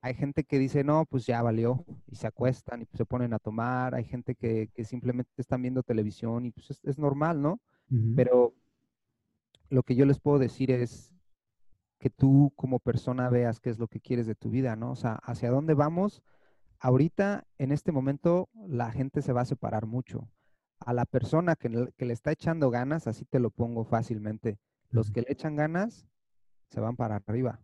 Hay 0.00 0.14
gente 0.14 0.42
que 0.42 0.58
dice, 0.58 0.82
no, 0.82 1.04
pues 1.08 1.26
ya 1.26 1.40
valió, 1.42 1.84
y 2.10 2.16
se 2.16 2.26
acuestan 2.26 2.82
y 2.82 2.96
se 2.96 3.04
ponen 3.04 3.32
a 3.34 3.38
tomar. 3.38 3.94
Hay 3.94 4.04
gente 4.04 4.34
que, 4.34 4.68
simplemente 4.82 5.30
están 5.36 5.62
viendo 5.62 5.84
televisión 5.84 6.44
y 6.44 6.50
pues 6.50 6.80
es, 6.82 6.98
normal, 6.98 7.40
¿no? 7.40 7.60
Pero 8.16 8.52
lo 9.68 9.84
que 9.84 9.94
yo 9.94 10.06
les 10.06 10.18
puedo 10.18 10.38
decir 10.40 10.72
es, 10.72 11.12
que 12.00 12.08
tú 12.10 12.52
como 12.56 12.80
persona 12.80 13.28
veas 13.28 13.60
qué 13.60 13.68
es 13.68 13.78
lo 13.78 13.86
que 13.86 14.00
quieres 14.00 14.26
de 14.26 14.34
tu 14.34 14.50
vida, 14.50 14.74
¿no? 14.74 14.92
O 14.92 14.96
sea, 14.96 15.16
hacia 15.22 15.50
dónde 15.50 15.74
vamos. 15.74 16.22
Ahorita, 16.80 17.46
en 17.58 17.72
este 17.72 17.92
momento, 17.92 18.48
la 18.54 18.90
gente 18.90 19.20
se 19.20 19.34
va 19.34 19.42
a 19.42 19.44
separar 19.44 19.86
mucho. 19.86 20.26
A 20.78 20.94
la 20.94 21.04
persona 21.04 21.56
que, 21.56 21.68
le 21.68 22.12
está 22.12 22.32
echando 22.32 22.70
ganas, 22.70 23.06
así 23.06 23.26
te 23.26 23.38
lo 23.38 23.50
pongo 23.50 23.84
fácilmente, 23.84 24.58
los 24.88 25.10
que 25.10 25.20
le 25.20 25.30
echan 25.30 25.56
ganas 25.56 26.08
se 26.70 26.80
van 26.80 26.96
para 26.96 27.16
arriba. 27.16 27.60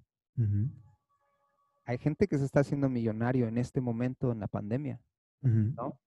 Hay 1.86 1.96
gente 1.96 2.28
que 2.28 2.36
se 2.36 2.44
está 2.44 2.60
haciendo 2.60 2.90
millonario 2.90 3.48
en 3.48 3.56
este 3.56 3.80
momento 3.80 4.32
en 4.32 4.40
la 4.40 4.48
pandemia, 4.48 5.00
¿no? 5.40 5.98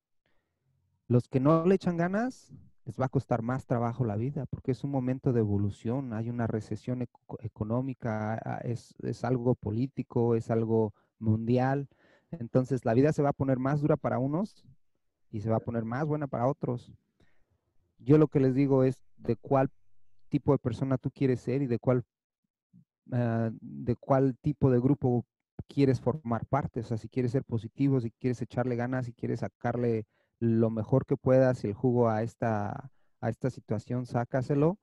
Los 1.08 1.28
que 1.28 1.40
no 1.40 1.66
le 1.66 1.74
echan 1.74 1.98
ganas 1.98 2.54
les 2.90 3.00
va 3.00 3.06
a 3.06 3.10
costar 3.10 3.44
más 3.44 3.68
trabajo 3.68 4.04
la 4.04 4.16
vida 4.16 4.48
porque 4.48 4.72
es 4.72 4.84
un 4.84 4.90
momento 4.90 5.32
de 5.32 5.42
evolución, 5.42 6.12
hay 6.12 6.28
una 6.28 6.48
recesión 6.48 7.08
económica, 7.38 8.60
es, 8.64 8.96
es, 9.04 9.24
algo 9.24 9.54
político, 9.54 10.34
es 10.34 10.50
algo 10.50 10.96
mundial. 11.20 11.88
Entonces 12.32 12.86
la 12.86 12.96
vida 12.96 13.14
se 13.14 13.22
va 13.22 13.30
a 13.30 13.34
poner 13.34 13.60
más 13.60 13.82
dura 13.82 13.96
para 13.96 14.18
unos 14.18 14.66
y 15.30 15.42
se 15.42 15.52
va 15.52 15.58
a 15.58 15.60
poner 15.60 15.86
más 15.86 16.08
buena 16.08 16.26
para 16.26 16.48
otros. 16.48 16.92
Yo 18.00 18.18
lo 18.18 18.28
que 18.28 18.40
les 18.40 18.56
digo 18.56 18.84
es 18.84 19.04
de 19.18 19.36
cuál 19.36 19.70
tipo 20.30 20.52
de 20.54 20.58
persona 20.58 20.98
tú 20.98 21.12
quieres 21.12 21.42
ser 21.42 21.62
y 21.62 21.68
de 21.68 21.78
cuál, 21.78 22.04
ah, 23.12 23.52
de 23.62 23.96
cuál 23.98 24.36
tipo 24.42 24.72
de 24.72 24.80
grupo 24.80 25.28
quieres 25.68 26.02
formar 26.02 26.48
parte. 26.48 26.80
O 26.80 26.84
sea, 26.84 26.98
si 26.98 27.08
quieres 27.08 27.34
ser 27.34 27.44
positivo, 27.44 28.02
si 28.02 28.10
quieres 28.10 28.42
echarle 28.42 28.76
ganas, 28.76 29.06
si 29.06 29.14
quieres 29.14 29.42
sacarle 29.42 30.08
lo 30.40 30.70
mejor 30.70 31.06
que 31.06 31.18
puedas 31.18 31.64
el 31.64 31.74
jugo 31.74 32.10
a 32.10 32.24
esta, 32.24 32.92
a 33.22 33.30
esta 33.30 33.50
situación, 33.50 34.06
sácaselo. 34.06 34.78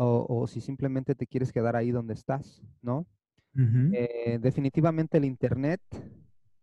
O, 0.00 0.46
si 0.46 0.60
simplemente 0.60 1.16
te 1.16 1.26
quieres 1.26 1.52
quedar 1.52 1.74
ahí 1.74 1.90
donde 1.90 2.14
estás, 2.14 2.62
¿no? 2.82 3.04
Eh, 3.92 4.38
definitivamente 4.40 5.18
el 5.18 5.24
Internet 5.24 5.80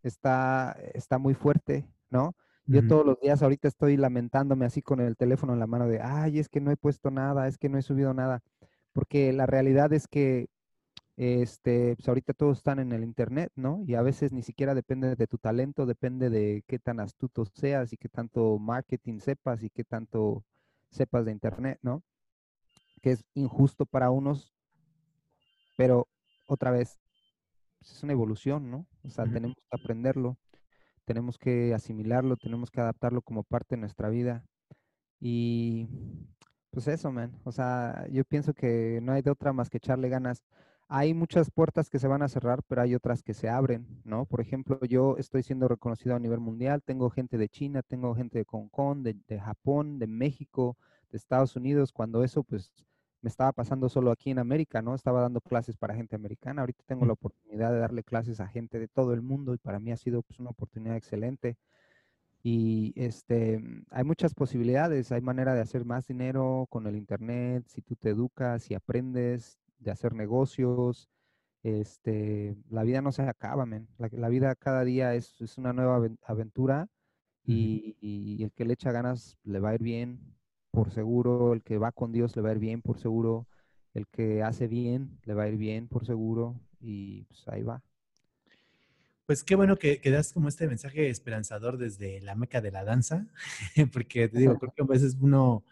está, 0.03 0.77
está 0.93 1.17
muy 1.17 1.33
fuerte, 1.33 1.85
¿no? 2.09 2.33
Yo 2.65 2.87
todos 2.87 3.05
los 3.05 3.19
días 3.19 3.43
ahorita 3.43 3.67
estoy 3.67 3.97
lamentándome 3.97 4.65
así 4.65 4.81
con 4.81 5.01
el 5.01 5.17
teléfono 5.17 5.53
en 5.53 5.59
la 5.59 5.67
mano 5.67 5.87
de, 5.87 5.99
ay, 6.01 6.39
es 6.39 6.47
que 6.47 6.61
no 6.61 6.71
he 6.71 6.77
puesto 6.77 7.11
nada, 7.11 7.47
es 7.47 7.57
que 7.57 7.67
no 7.67 7.77
he 7.77 7.81
subido 7.81 8.13
nada, 8.13 8.41
porque 8.93 9.33
la 9.33 9.45
realidad 9.45 9.91
es 9.91 10.07
que 10.07 10.47
este, 11.17 11.95
pues 11.95 12.07
ahorita 12.07 12.33
todos 12.33 12.57
están 12.57 12.79
en 12.79 12.91
el 12.91 13.03
internet, 13.03 13.51
¿no? 13.55 13.83
Y 13.87 13.95
a 13.95 14.01
veces 14.01 14.33
ni 14.33 14.41
siquiera 14.41 14.75
depende 14.75 15.15
de 15.15 15.27
tu 15.27 15.37
talento, 15.37 15.85
depende 15.85 16.29
de 16.29 16.63
qué 16.67 16.79
tan 16.79 16.99
astuto 16.99 17.45
seas 17.45 17.93
y 17.93 17.97
qué 17.97 18.09
tanto 18.09 18.57
marketing 18.59 19.19
sepas 19.19 19.63
y 19.63 19.69
qué 19.69 19.83
tanto 19.83 20.43
sepas 20.89 21.25
de 21.25 21.31
internet, 21.31 21.79
¿no? 21.81 22.03
Que 23.01 23.11
es 23.11 23.25
injusto 23.33 23.85
para 23.85 24.11
unos, 24.11 24.53
pero 25.77 26.07
otra 26.47 26.71
vez, 26.71 26.99
pues, 27.79 27.91
es 27.91 28.03
una 28.03 28.13
evolución, 28.13 28.69
¿no? 28.69 28.87
O 29.03 29.09
sea, 29.09 29.25
tenemos 29.25 29.55
que 29.55 29.81
aprenderlo, 29.81 30.37
tenemos 31.05 31.37
que 31.37 31.73
asimilarlo, 31.73 32.35
tenemos 32.37 32.71
que 32.71 32.81
adaptarlo 32.81 33.21
como 33.21 33.43
parte 33.43 33.75
de 33.75 33.81
nuestra 33.81 34.09
vida. 34.09 34.43
Y 35.19 35.87
pues 36.71 36.87
eso, 36.87 37.11
man. 37.11 37.39
O 37.45 37.51
sea, 37.51 38.05
yo 38.11 38.25
pienso 38.25 38.53
que 38.53 38.99
no 39.01 39.13
hay 39.13 39.21
de 39.21 39.31
otra 39.31 39.53
más 39.53 39.69
que 39.69 39.77
echarle 39.77 40.09
ganas 40.09 40.43
hay 40.87 41.13
muchas 41.13 41.49
puertas 41.49 41.89
que 41.89 41.99
se 41.99 42.07
van 42.07 42.21
a 42.21 42.27
cerrar, 42.27 42.61
pero 42.67 42.81
hay 42.81 42.93
otras 42.93 43.23
que 43.23 43.33
se 43.33 43.49
abren, 43.49 43.87
¿no? 44.03 44.25
Por 44.25 44.41
ejemplo, 44.41 44.79
yo 44.81 45.17
estoy 45.17 45.41
siendo 45.41 45.67
reconocido 45.67 46.15
a 46.15 46.19
nivel 46.19 46.39
mundial, 46.39 46.83
tengo 46.83 47.09
gente 47.09 47.37
de 47.37 47.49
China, 47.49 47.81
tengo 47.81 48.13
gente 48.13 48.39
de 48.39 48.45
Hong 48.45 48.69
Kong, 48.69 49.01
de, 49.01 49.39
Japón, 49.39 49.97
de 49.97 50.07
México, 50.07 50.77
de 51.11 51.17
Estados 51.17 51.55
Unidos, 51.55 51.91
cuando 51.91 52.23
eso 52.23 52.43
pues 52.43 52.71
me 53.21 53.29
estaba 53.29 53.51
pasando 53.51 53.89
solo 53.89 54.11
aquí 54.11 54.29
en 54.29 54.37
América, 54.37 54.83
¿no? 54.83 54.93
Estaba 54.93 55.21
dando 55.21 55.41
clases 55.41 55.75
para 55.75 55.95
gente 55.95 56.15
americana, 56.15 56.61
ahorita 56.61 56.83
tengo 56.85 57.05
la 57.07 57.13
oportunidad 57.13 57.71
de 57.71 57.79
darle 57.79 58.03
clases 58.03 58.39
a 58.39 58.47
gente 58.47 58.79
de 58.79 58.87
todo 58.87 59.13
el 59.13 59.23
mundo 59.23 59.55
y 59.55 59.57
para 59.57 59.79
mí 59.79 59.91
ha 59.91 59.97
sido 59.97 60.21
pues 60.21 60.39
una 60.39 60.51
oportunidad 60.51 60.95
excelente. 60.95 61.57
Y 62.43 62.93
este, 62.95 63.59
hay 63.89 64.03
muchas 64.03 64.35
posibilidades, 64.35 65.11
hay 65.11 65.21
manera 65.21 65.55
de 65.55 65.61
hacer 65.61 65.83
más 65.83 66.05
dinero 66.05 66.67
con 66.69 66.85
el 66.85 66.95
Internet, 66.95 67.65
si 67.67 67.81
tú 67.81 67.95
te 67.95 68.09
educas 68.09 68.69
y 68.69 68.75
aprendes, 68.75 69.57
de 69.79 69.91
hacer 69.91 70.13
negocios. 70.13 71.09
Este, 71.63 72.55
la 72.69 72.83
vida 72.83 73.01
no 73.01 73.11
se 73.11 73.23
acaba, 73.23 73.65
men. 73.65 73.87
La, 73.97 74.29
vida 74.29 74.53
cada 74.55 74.83
día 74.83 75.15
es, 75.15 75.35
una 75.57 75.73
nueva 75.73 76.09
aventura 76.23 76.87
y, 77.43 78.43
el 78.43 78.51
que 78.51 78.65
le 78.65 78.73
echa 78.73 78.91
ganas 78.91 79.37
le 79.43 79.59
va 79.59 79.69
a 79.69 79.75
ir 79.75 79.81
bien, 79.81 80.19
por 80.71 80.91
seguro. 80.91 81.53
El 81.53 81.63
que 81.63 81.77
va 81.77 81.91
con 81.91 82.11
Dios 82.11 82.35
le 82.35 82.41
va 82.41 82.49
a 82.49 82.53
ir 82.53 82.59
bien, 82.59 82.81
por 82.81 82.99
seguro. 82.99 83.47
El 83.93 84.07
que 84.07 84.43
hace 84.43 84.67
bien 84.67 85.19
le 85.23 85.33
va 85.33 85.43
a 85.43 85.47
ir 85.49 85.57
bien, 85.57 85.87
por 85.87 86.05
seguro. 86.05 86.59
Y 86.79 87.23
pues 87.23 87.47
ahí 87.47 87.63
va. 87.63 87.81
Pues 89.25 89.43
qué 89.43 89.55
bueno 89.55 89.77
que, 89.77 89.99
que, 90.01 90.11
das 90.11 90.33
como 90.33 90.49
este 90.49 90.67
mensaje 90.67 91.09
esperanzador 91.09 91.77
desde 91.77 92.21
la 92.21 92.35
meca 92.35 92.61
de 92.61 92.69
la 92.69 92.83
danza, 92.83 93.25
porque 93.91 94.27
te 94.27 94.37
digo, 94.37 94.59
creo 94.59 94.71
que 94.75 94.83
a 94.83 94.85
veces 94.85 95.17
uno 95.19 95.63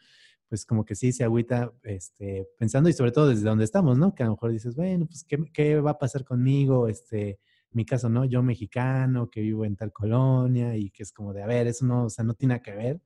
pues 0.53 0.67
como 0.67 0.85
que 0.85 0.93
sí 0.93 1.11
se 1.11 1.23
agüita 1.23 1.73
este, 1.81 2.47
pensando 2.59 2.87
y 2.87 2.93
sobre 2.93 3.11
todo 3.11 3.29
desde 3.29 3.41
donde 3.41 3.63
estamos, 3.63 3.97
¿no? 3.97 4.13
Que 4.13 4.21
a 4.21 4.27
lo 4.27 4.33
mejor 4.33 4.51
dices, 4.51 4.75
bueno, 4.75 5.07
pues 5.07 5.23
¿qué, 5.23 5.43
qué 5.51 5.81
va 5.81 5.89
a 5.89 5.97
pasar 5.97 6.23
conmigo? 6.23 6.87
Este, 6.87 7.39
mi 7.71 7.87
caso, 7.87 8.07
¿no? 8.07 8.23
Yo 8.23 8.43
mexicano, 8.43 9.31
que 9.31 9.41
vivo 9.41 9.65
en 9.65 9.75
tal 9.75 9.91
colonia 9.91 10.77
y 10.77 10.91
que 10.91 11.01
es 11.01 11.11
como 11.11 11.33
de, 11.33 11.41
a 11.41 11.47
ver, 11.47 11.65
eso 11.65 11.87
no, 11.87 12.05
o 12.05 12.09
sea, 12.11 12.23
no 12.23 12.35
tiene 12.35 12.61
que 12.61 12.71
ver. 12.71 13.01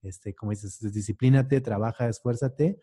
Este, 0.00 0.32
como 0.32 0.52
dices, 0.52 0.78
disciplínate, 0.92 1.60
trabaja, 1.60 2.08
esfuérzate 2.08 2.78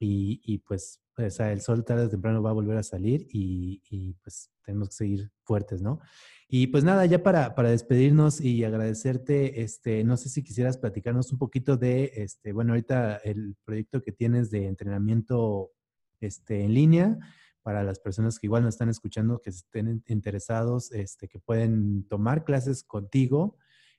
y, 0.00 0.40
y 0.44 0.58
pues, 0.58 1.00
o 1.16 1.30
sea, 1.30 1.52
el 1.52 1.60
sol 1.60 1.84
tarde 1.84 2.04
o 2.04 2.08
temprano 2.08 2.42
va 2.42 2.50
a 2.50 2.54
volver 2.54 2.76
a 2.78 2.82
salir 2.82 3.26
y, 3.30 3.82
y 3.90 4.14
pues 4.14 4.50
tenemos 4.62 4.88
que 4.88 4.94
seguir 4.94 5.30
fuertes, 5.44 5.82
¿no? 5.82 6.00
Y 6.48 6.66
pues 6.66 6.84
nada, 6.84 7.06
ya 7.06 7.22
para, 7.22 7.54
para, 7.54 7.70
despedirnos 7.70 8.40
y 8.40 8.62
agradecerte, 8.64 9.62
este, 9.62 10.04
no 10.04 10.18
sé 10.18 10.28
si 10.28 10.42
quisieras 10.42 10.76
platicarnos 10.76 11.32
un 11.32 11.38
poquito 11.38 11.78
de, 11.78 12.12
este, 12.16 12.52
bueno, 12.52 12.72
ahorita 12.72 13.16
el 13.24 13.56
proyecto 13.64 14.02
que 14.02 14.12
tienes 14.12 14.50
de 14.50 14.66
entrenamiento 14.66 15.72
este, 16.20 16.62
en 16.62 16.74
línea 16.74 17.18
para 17.62 17.82
las 17.84 18.00
personas 18.00 18.38
que 18.38 18.48
igual 18.48 18.64
nos 18.64 18.74
están 18.74 18.90
escuchando, 18.90 19.40
que 19.40 19.50
estén 19.50 20.02
interesados, 20.08 20.92
este, 20.92 21.28
que 21.28 21.38
pueden 21.38 22.06
tomar 22.08 22.44
clases 22.44 22.84
contigo 22.84 23.56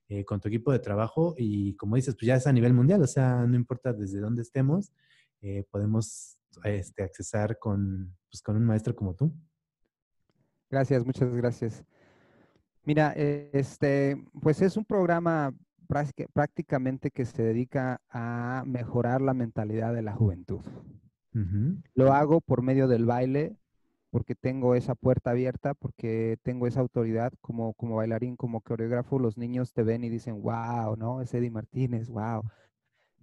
eh, 0.09 0.26
con 0.26 0.39
tu 0.39 0.47
equipo 0.47 0.72
de 0.72 0.80
trabajo 0.80 1.34
y 1.38 1.76
como 1.76 1.95
dices, 1.95 2.14
pues 2.14 2.28
ya 2.28 2.36
es 2.36 2.45
a 2.45 2.53
nivel 2.53 2.74
mundial, 2.74 3.01
o 3.01 3.07
sea, 3.07 3.47
no 3.47 3.55
importa 3.55 3.93
desde 3.93 4.20
dónde 4.20 4.41
estemos, 4.41 4.91
eh, 5.41 5.64
podemos 5.72 6.38
este, 6.64 7.04
accesar 7.04 7.58
con, 7.60 8.16
pues, 8.30 8.41
con 8.41 8.56
un 8.56 8.66
maestro 8.66 8.95
como 8.95 9.14
tú. 9.14 9.34
Gracias, 10.70 11.06
muchas 11.06 11.34
gracias. 11.36 11.84
Mira, 12.84 13.14
este, 13.14 14.24
pues 14.41 14.62
es 14.62 14.76
un 14.76 14.86
programa 14.86 15.54
prácticamente 16.34 17.12
que 17.12 17.26
se 17.26 17.43
dedica 17.43 18.01
a 18.10 18.64
mejorar 18.66 19.22
la 19.22 19.34
mentalidad 19.34 19.93
de 19.93 20.01
la 20.01 20.14
juventud. 20.14 20.62
Lo 21.95 22.14
hago 22.14 22.41
por 22.41 22.62
medio 22.62 22.88
del 22.88 23.06
baile, 23.06 23.58
porque 24.12 24.36
tengo 24.36 24.76
esa 24.76 24.93
puerta 24.93 25.32
abierta, 25.32 25.74
porque 25.74 26.38
tengo 26.43 26.68
esa 26.68 26.82
autoridad 26.82 27.34
como, 27.41 27.74
como 27.74 27.95
bailarín, 27.95 28.36
como 28.36 28.62
coreógrafo. 28.62 29.18
Los 29.18 29.38
niños 29.38 29.74
te 29.74 29.82
ven 29.82 30.04
y 30.04 30.10
dicen, 30.10 30.41
wow, 30.43 30.95
¿no? 30.95 31.22
Es 31.22 31.34
Eddie 31.34 31.49
Martínez, 31.49 32.10
wow. 32.10 32.43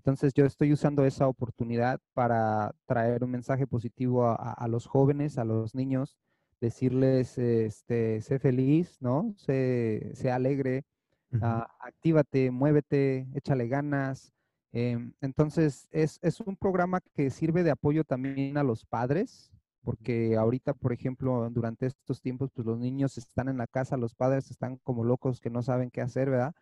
Entonces 0.01 0.32
yo 0.32 0.46
estoy 0.46 0.72
usando 0.72 1.05
esa 1.05 1.28
oportunidad 1.28 2.01
para 2.14 2.74
traer 2.86 3.22
un 3.22 3.32
mensaje 3.32 3.66
positivo 3.66 4.24
a, 4.26 4.66
los 4.66 4.86
jóvenes, 4.86 5.36
a 5.36 5.44
los 5.44 5.74
niños, 5.74 6.16
decirles, 6.59 7.36
este, 7.36 8.22
sé 8.22 8.38
feliz, 8.38 8.96
¿no? 9.01 9.34
Sé, 9.36 10.14
alegre, 10.32 10.84
uh 11.32 11.64
actívate, 11.80 12.51
muévete, 12.51 13.28
échale 13.34 13.68
ganas. 13.68 14.32
Em, 14.72 15.12
entonces 15.20 15.86
es, 15.90 16.18
es 16.22 16.40
un 16.40 16.57
programa 16.57 17.03
que 17.12 17.28
sirve 17.28 17.62
de 17.62 17.70
apoyo 17.70 18.03
también 18.03 18.57
a 18.57 18.62
los 18.62 18.86
padres, 18.86 19.53
porque 19.83 20.37
ahorita, 20.37 20.74
por 20.74 20.93
ejemplo, 20.93 21.49
durante 21.51 21.87
estos 21.87 22.20
tiempos, 22.20 22.51
pues 22.55 22.66
los 22.66 22.78
niños 22.78 23.16
están 23.16 23.49
en 23.49 23.57
la 23.57 23.66
casa, 23.66 23.97
los 23.97 24.14
padres 24.14 24.51
están 24.51 24.76
como 24.83 25.05
locos 25.05 25.41
que 25.41 25.51
no 25.51 25.62
saben 25.62 25.91
qué 25.91 26.01
hacer, 26.01 26.31
¿verdad? 26.31 26.55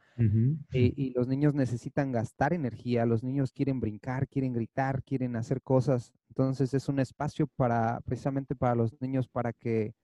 y, 0.73 1.13
los 1.15 1.29
niños 1.29 1.55
necesitan 1.55 2.13
gastar 2.13 2.53
energía, 2.53 3.07
los 3.07 3.23
niños 3.23 3.53
quieren 3.53 3.81
brincar, 3.81 4.29
quieren 4.29 4.53
gritar, 4.53 5.03
quieren 5.03 5.37
hacer 5.37 5.63
cosas. 5.63 6.13
Entonces 6.29 6.75
es 6.75 6.89
un 6.89 7.01
espacio 7.01 7.47
para, 7.57 8.01
precisamente 8.05 8.55
para 8.55 8.75
los 8.75 9.01
niños, 9.01 9.29
para 9.29 9.53
que, 9.53 9.95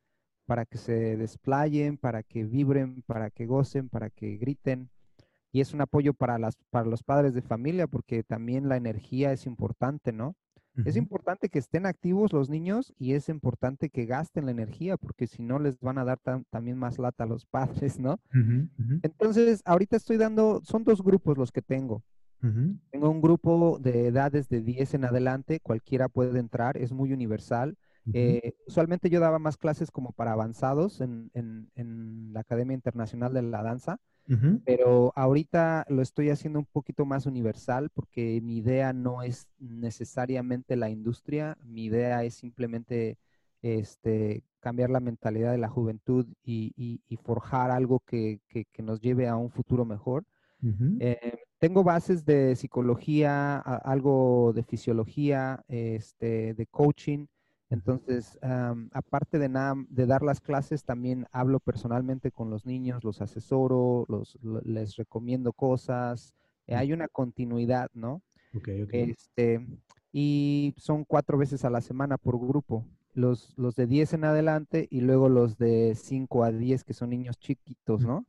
para 0.47 0.67
que 0.67 0.79
se 0.79 1.17
desplayen, 1.17 1.97
para 1.99 2.23
que 2.23 2.45
vibren, 2.45 3.03
para 3.03 3.31
que 3.31 3.47
gocen, 3.47 3.89
para 3.89 4.11
que 4.11 4.37
griten. 4.37 4.91
Y 5.53 5.61
es 5.61 5.73
un 5.73 5.81
apoyo 5.81 6.15
para, 6.15 6.39
las, 6.39 6.57
para 6.71 6.87
los 6.87 7.05
padres 7.05 7.35
de 7.35 7.43
familia, 7.43 7.87
porque 7.87 8.25
también 8.25 8.69
la 8.69 8.77
energía 8.77 9.33
es 9.33 9.47
importante, 9.47 10.12
¿no? 10.12 10.37
Es 10.85 10.97
importante 10.97 11.49
que 11.49 11.61
estén 11.61 11.87
activos 11.87 12.33
los 12.33 12.51
niños 12.51 12.93
y 12.99 13.12
es 13.12 13.29
importante 13.29 13.91
que 13.91 14.07
gasten 14.07 14.47
la 14.47 14.51
energía 14.51 14.97
porque 14.97 15.27
si 15.29 15.43
no 15.43 15.61
les 15.61 15.79
van 15.79 15.99
a 15.99 16.05
dar 16.05 16.18
también 16.51 16.79
más 16.79 16.99
lata 16.99 17.25
a 17.25 17.27
los 17.29 17.47
padres, 17.87 17.99
¿no? 17.99 18.18
Entonces, 19.03 19.62
ahorita 19.64 19.97
estoy 19.97 20.16
dando, 20.16 20.61
son 20.64 20.85
dos 20.85 21.03
grupos 21.03 21.39
los 21.39 21.53
que 21.53 21.62
tengo. 21.62 22.03
Tengo 22.91 23.09
un 23.09 23.22
grupo 23.22 23.79
de 23.81 24.09
edades 24.09 24.51
de 24.51 24.61
10 24.61 24.95
en 24.95 25.05
adelante, 25.07 25.61
cualquiera 25.61 26.11
puede 26.11 26.39
entrar, 26.39 26.77
es 26.77 26.93
muy 26.93 27.12
universal. 27.12 27.77
Eh, 28.13 28.55
usualmente 28.67 29.09
yo 29.09 29.19
daba 29.19 29.39
más 29.39 29.57
clases 29.57 29.91
como 29.91 30.13
para 30.13 30.33
avanzados 30.33 31.01
en, 31.01 31.31
en 31.33 32.33
la 32.33 32.41
Academia 32.41 32.75
Internacional 32.75 33.33
de 33.33 33.43
la 33.43 33.63
Danza. 33.63 33.99
Pero 34.65 35.13
ahorita 35.17 35.85
lo 35.89 36.01
estoy 36.01 36.31
haciendo 36.31 36.59
un 36.59 36.65
poquito 36.65 37.05
más 37.05 37.27
universal 37.27 37.91
porque 37.91 38.41
mi 38.43 38.57
idea 38.57 38.95
no 38.95 39.23
es 39.23 39.49
necesariamente 39.59 40.77
la 40.77 40.89
industria, 40.89 41.59
mi 41.63 41.85
idea 41.85 42.25
es 42.25 42.35
simplemente 42.35 43.19
este, 43.61 44.43
cambiar 44.61 44.89
la 44.89 45.01
mentalidad 45.01 45.53
de 45.53 45.59
la 45.59 45.69
juventud 45.69 46.27
y, 46.43 47.01
forjar 47.23 47.71
algo 47.71 48.01
que, 48.01 48.41
nos 48.79 49.01
lleve 49.01 49.29
a 49.29 49.37
un 49.37 49.51
futuro 49.51 49.85
mejor. 49.85 50.25
Eh, 51.01 51.39
tengo 51.59 51.85
bases 51.85 52.25
de 52.25 52.57
psicología, 52.57 53.59
algo 53.59 54.53
de 54.55 54.63
fisiología, 54.63 55.63
este, 55.69 56.55
de 56.55 56.67
coaching, 56.67 57.27
entonces, 57.75 58.39
aparte 58.93 59.39
de, 59.39 59.49
de 59.91 60.07
dar 60.07 60.22
las 60.22 60.41
clases, 60.41 60.85
también 60.85 61.27
hablo 61.33 61.61
personalmente 61.61 62.31
con 62.31 62.51
los 62.51 62.64
niños, 62.66 63.05
los 63.05 63.20
asesoro, 63.20 64.07
los, 64.09 64.39
les 64.64 64.97
recomiendo 64.97 65.53
cosas. 65.53 66.35
Eh, 66.66 66.75
hay 66.75 66.93
una 66.93 67.09
continuidad, 67.09 67.91
¿no? 67.95 68.22
Ok, 68.57 68.68
ok. 68.85 68.91
Este, 68.93 69.66
y 70.12 70.75
son 70.79 71.05
cuatro 71.05 71.37
veces 71.37 71.64
a 71.64 71.70
la 71.70 71.81
semana 71.81 72.16
por 72.18 72.39
grupo. 72.39 72.87
Los, 73.12 73.55
los 73.57 73.77
de 73.77 73.87
10 73.87 74.14
en 74.14 74.25
adelante 74.25 74.89
y 74.91 75.01
luego 75.01 75.29
los 75.29 75.57
de 75.57 75.95
5 75.95 76.43
a 76.43 76.51
10, 76.51 76.83
que 76.83 76.95
son 76.95 77.11
niños 77.11 77.39
chiquitos, 77.39 78.03
¿no? 78.05 78.25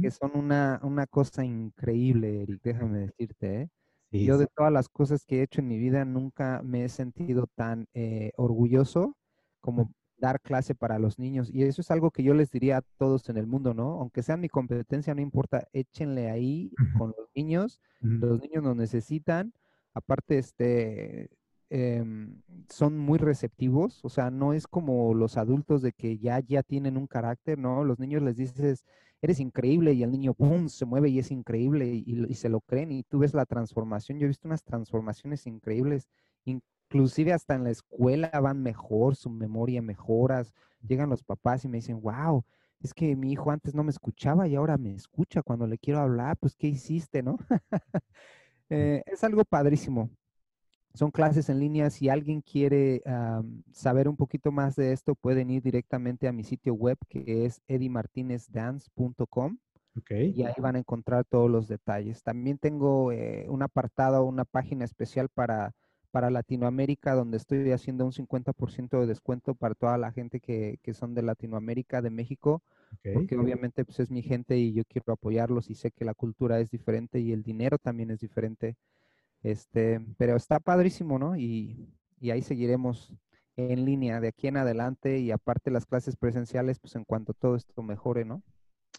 Que 0.00 0.10
son 0.12 0.30
una, 0.34 0.78
una 0.84 1.06
cosa 1.08 1.44
increíble, 1.44 2.42
Eric, 2.42 2.60
déjame 2.62 2.98
decirte, 3.00 3.62
¿eh? 3.62 3.68
Yo 4.12 4.36
de 4.36 4.46
todas 4.46 4.72
las 4.72 4.88
cosas 4.88 5.24
que 5.24 5.38
he 5.38 5.42
hecho 5.42 5.60
en 5.60 5.68
mi 5.68 5.78
vida 5.78 6.04
nunca 6.04 6.60
me 6.62 6.84
he 6.84 6.88
sentido 6.88 7.46
tan 7.54 7.86
eh, 7.94 8.32
orgulloso 8.36 9.16
como 9.60 9.90
dar 10.18 10.40
clase 10.40 10.74
para 10.74 10.98
los 10.98 11.18
niños. 11.18 11.50
Y 11.52 11.64
eso 11.64 11.80
es 11.80 11.90
algo 11.90 12.10
que 12.10 12.22
yo 12.22 12.32
les 12.32 12.50
diría 12.50 12.78
a 12.78 12.82
todos 12.96 13.28
en 13.28 13.36
el 13.36 13.46
mundo, 13.46 13.74
¿no? 13.74 14.00
Aunque 14.00 14.22
sea 14.22 14.36
mi 14.36 14.48
competencia, 14.48 15.14
no 15.14 15.20
importa, 15.20 15.66
échenle 15.72 16.30
ahí 16.30 16.72
con 16.96 17.12
los 17.18 17.28
niños. 17.34 17.80
Los 18.00 18.40
niños 18.40 18.62
nos 18.62 18.76
necesitan. 18.76 19.52
Aparte, 19.94 20.38
este, 20.38 21.28
em, 21.70 22.40
son 22.68 22.98
muy 22.98 23.18
receptivos, 23.18 24.04
o 24.04 24.08
sea, 24.08 24.30
no 24.30 24.52
es 24.52 24.66
como 24.66 25.14
los 25.14 25.36
adultos 25.36 25.82
de 25.82 25.92
que 25.92 26.18
ya, 26.18 26.40
ya 26.40 26.62
tienen 26.62 26.96
un 26.96 27.06
carácter, 27.06 27.58
¿no? 27.58 27.84
Los 27.84 27.98
niños 27.98 28.22
les 28.22 28.36
dices, 28.36 28.84
eres 29.20 29.40
increíble 29.40 29.92
y 29.92 30.02
el 30.02 30.10
niño, 30.10 30.34
¡pum!, 30.34 30.68
se 30.68 30.84
mueve 30.84 31.08
y 31.08 31.18
es 31.18 31.30
increíble 31.30 31.86
y, 31.86 32.34
se 32.34 32.48
lo 32.48 32.60
creen 32.60 32.92
y 32.92 33.04
tú 33.04 33.20
ves 33.20 33.34
la 33.34 33.46
transformación. 33.46 34.18
Yo 34.18 34.24
he 34.24 34.28
visto 34.28 34.48
unas 34.48 34.64
transformaciones 34.64 35.46
increíbles, 35.46 36.08
inclusive 36.44 37.32
hasta 37.32 37.54
en 37.54 37.64
la 37.64 37.70
escuela 37.70 38.30
van 38.40 38.62
mejor, 38.62 39.16
su 39.16 39.30
memoria 39.30 39.82
mejoras, 39.82 40.52
llegan 40.86 41.10
los 41.10 41.22
papás 41.22 41.64
y 41.64 41.68
me 41.68 41.78
dicen, 41.78 42.00
wow, 42.02 42.44
es 42.80 42.92
que 42.94 43.14
mi 43.16 43.32
hijo 43.32 43.50
antes 43.50 43.74
no 43.74 43.84
me 43.84 43.90
escuchaba 43.90 44.48
y 44.48 44.56
ahora 44.56 44.76
me 44.76 44.94
escucha 44.94 45.42
cuando 45.42 45.66
le 45.66 45.78
quiero 45.78 46.00
hablar, 46.00 46.36
pues, 46.38 46.56
¿qué 46.56 46.68
hiciste, 46.68 47.22
no? 47.22 47.38
Eh, 48.74 49.02
es 49.04 49.22
algo 49.22 49.44
padrísimo 49.44 50.08
son 50.94 51.10
clases 51.10 51.48
en 51.48 51.60
línea. 51.60 51.90
Si 51.90 52.08
alguien 52.08 52.40
quiere 52.40 53.02
saber 53.72 54.08
un 54.08 54.16
poquito 54.16 54.52
más 54.52 54.76
de 54.76 54.92
esto, 54.92 55.14
pueden 55.14 55.50
ir 55.50 55.62
directamente 55.62 56.28
a 56.28 56.32
mi 56.32 56.44
sitio 56.44 56.74
web 56.74 56.98
que 57.08 57.46
es 57.46 57.62
edimartinezdance.com. 57.68 59.58
Okay. 59.94 60.32
Y 60.34 60.44
ahí 60.44 60.54
van 60.58 60.76
a 60.76 60.78
encontrar 60.78 61.24
todos 61.24 61.50
los 61.50 61.68
detalles. 61.68 62.22
También 62.22 62.56
tengo 62.56 63.12
eh, 63.12 63.44
un 63.50 63.62
apartado, 63.62 64.24
una 64.24 64.46
página 64.46 64.86
especial 64.86 65.28
para, 65.28 65.74
para 66.10 66.30
Latinoamérica, 66.30 67.14
donde 67.14 67.36
estoy 67.36 67.72
haciendo 67.72 68.06
un 68.06 68.12
50% 68.12 69.00
de 69.00 69.06
descuento 69.06 69.54
para 69.54 69.74
toda 69.74 69.98
la 69.98 70.10
gente 70.10 70.40
que, 70.40 70.78
que 70.82 70.94
son 70.94 71.14
de 71.14 71.22
Latinoamérica, 71.22 72.00
de 72.00 72.10
México, 72.10 72.62
porque 73.14 73.36
obviamente 73.36 73.84
pues, 73.84 74.00
es 74.00 74.10
mi 74.10 74.22
gente 74.22 74.56
y 74.58 74.72
yo 74.72 74.82
quiero 74.84 75.14
apoyarlos 75.14 75.70
y 75.70 75.74
sé 75.74 75.90
que 75.90 76.04
la 76.04 76.14
cultura 76.14 76.60
es 76.60 76.70
diferente 76.70 77.20
y 77.20 77.32
el 77.32 77.42
dinero 77.42 77.78
también 77.78 78.10
es 78.10 78.20
diferente. 78.20 78.76
Este, 79.42 80.00
pero 80.18 80.36
está 80.36 80.60
padrísimo, 80.60 81.18
¿no? 81.18 81.36
Y, 81.36 81.88
ahí 82.30 82.42
seguiremos 82.42 83.12
en 83.56 83.84
línea 83.84 84.20
de 84.20 84.28
aquí 84.28 84.46
en 84.46 84.56
adelante 84.56 85.18
y 85.18 85.32
aparte 85.32 85.72
las 85.72 85.86
clases 85.86 86.16
presenciales, 86.16 86.78
pues 86.78 86.94
en 86.94 87.04
cuanto 87.04 87.34
todo 87.34 87.56
esto 87.56 87.82
mejore, 87.82 88.24
¿no? 88.24 88.42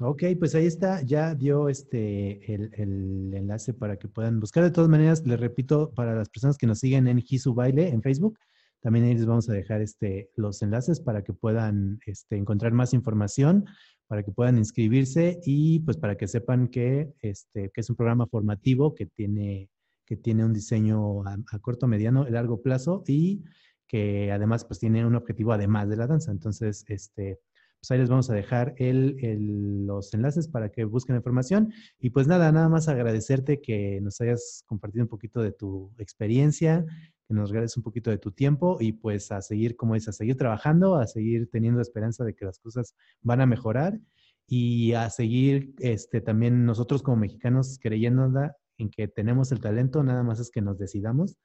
Ok, 0.02 0.24
pues 0.40 0.56
ahí 0.56 0.66
está, 0.66 1.02
ya 1.04 1.34
dio 1.34 1.70
este 1.70 2.54
el, 2.54 3.34
enlace 3.34 3.74
para 3.74 3.98
que 3.98 4.10
puedan 4.10 4.40
buscar. 4.40 4.64
De 4.64 4.72
todas 4.72 4.90
maneras, 4.90 5.26
les 5.26 5.40
repito, 5.40 5.92
para 5.94 6.16
las 6.16 6.30
personas 6.30 6.58
que 6.58 6.68
nos 6.68 6.80
siguen 6.80 7.08
en 7.08 7.24
Hisu 7.26 7.54
Baile 7.54 7.90
en 7.90 8.02
Facebook, 8.02 8.38
también 8.82 9.06
ahí 9.06 9.14
les 9.14 9.26
vamos 9.26 9.48
a 9.48 9.54
dejar 9.54 9.82
este, 9.82 10.30
los 10.36 10.62
enlaces 10.62 11.00
para 11.00 11.24
que 11.24 11.32
puedan 11.32 12.00
este, 12.06 12.36
encontrar 12.36 12.74
más 12.74 12.94
información, 12.94 13.66
para 14.08 14.24
que 14.24 14.32
puedan 14.32 14.58
inscribirse 14.58 15.40
y 15.46 15.80
pues 15.80 15.96
para 15.96 16.18
que 16.18 16.28
sepan 16.28 16.68
que, 16.68 17.14
este, 17.22 17.70
que 17.70 17.82
es 17.82 17.90
un 17.90 17.96
programa 17.96 18.28
formativo 18.28 18.94
que 18.94 19.06
tiene 19.06 19.70
que 20.06 20.18
tiene 20.18 20.46
un 20.46 20.54
diseño 20.54 21.26
a, 21.28 21.38
corto, 21.62 21.88
mediano 21.88 22.28
y 22.28 22.32
largo 22.32 22.62
plazo 22.62 23.04
y 23.08 23.44
que 23.88 24.32
además 24.32 24.66
pues 24.66 24.80
tiene 24.80 25.06
un 25.06 25.16
objetivo 25.16 25.54
además 25.54 25.90
de 25.90 25.98
la 25.98 26.08
danza. 26.08 26.32
Entonces, 26.32 26.86
este, 26.88 27.40
pues 27.80 27.92
ahí 27.92 28.00
les 28.00 28.10
vamos 28.10 28.30
a 28.30 28.34
dejar 28.34 28.74
el, 28.78 29.86
los 29.86 30.14
enlaces 30.14 30.48
para 30.48 30.70
que 30.70 30.86
busquen 30.86 31.16
información. 31.16 31.74
Y 32.00 32.12
pues 32.12 32.28
nada, 32.28 32.52
nada 32.52 32.70
más 32.70 32.88
agradecerte 32.88 33.62
que 33.62 34.00
nos 34.02 34.22
hayas 34.22 34.64
compartido 34.66 35.04
un 35.04 35.10
poquito 35.10 35.42
de 35.42 35.52
tu 35.52 35.92
experiencia, 35.98 36.86
que 37.28 37.34
nos 37.34 37.50
regales 37.50 37.76
un 37.76 37.84
poquito 37.84 38.10
de 38.10 38.18
tu 38.18 38.32
tiempo 38.32 38.78
y 38.80 38.94
pues 38.94 39.32
a 39.32 39.42
seguir, 39.42 39.76
como 39.76 39.96
es, 39.96 40.08
a 40.08 40.14
seguir 40.14 40.38
trabajando, 40.38 40.96
a 40.96 41.08
seguir 41.08 41.50
teniendo 41.52 41.82
esperanza 41.82 42.24
de 42.24 42.34
que 42.34 42.46
las 42.46 42.58
cosas 42.60 42.96
van 43.22 43.42
a 43.42 43.46
mejorar 43.46 44.00
y 44.48 44.94
a 44.94 45.10
seguir 45.10 45.74
este, 45.80 46.22
también 46.22 46.66
nosotros 46.66 47.04
como 47.04 47.18
mexicanos 47.18 47.80
creyendo 47.82 48.30
en 48.78 48.90
que 48.90 49.08
tenemos 49.08 49.52
el 49.52 49.60
talento, 49.60 50.04
nada 50.04 50.24
más 50.24 50.40
es 50.40 50.50
que 50.52 50.62
nos 50.62 50.78
decidamos 50.78 51.38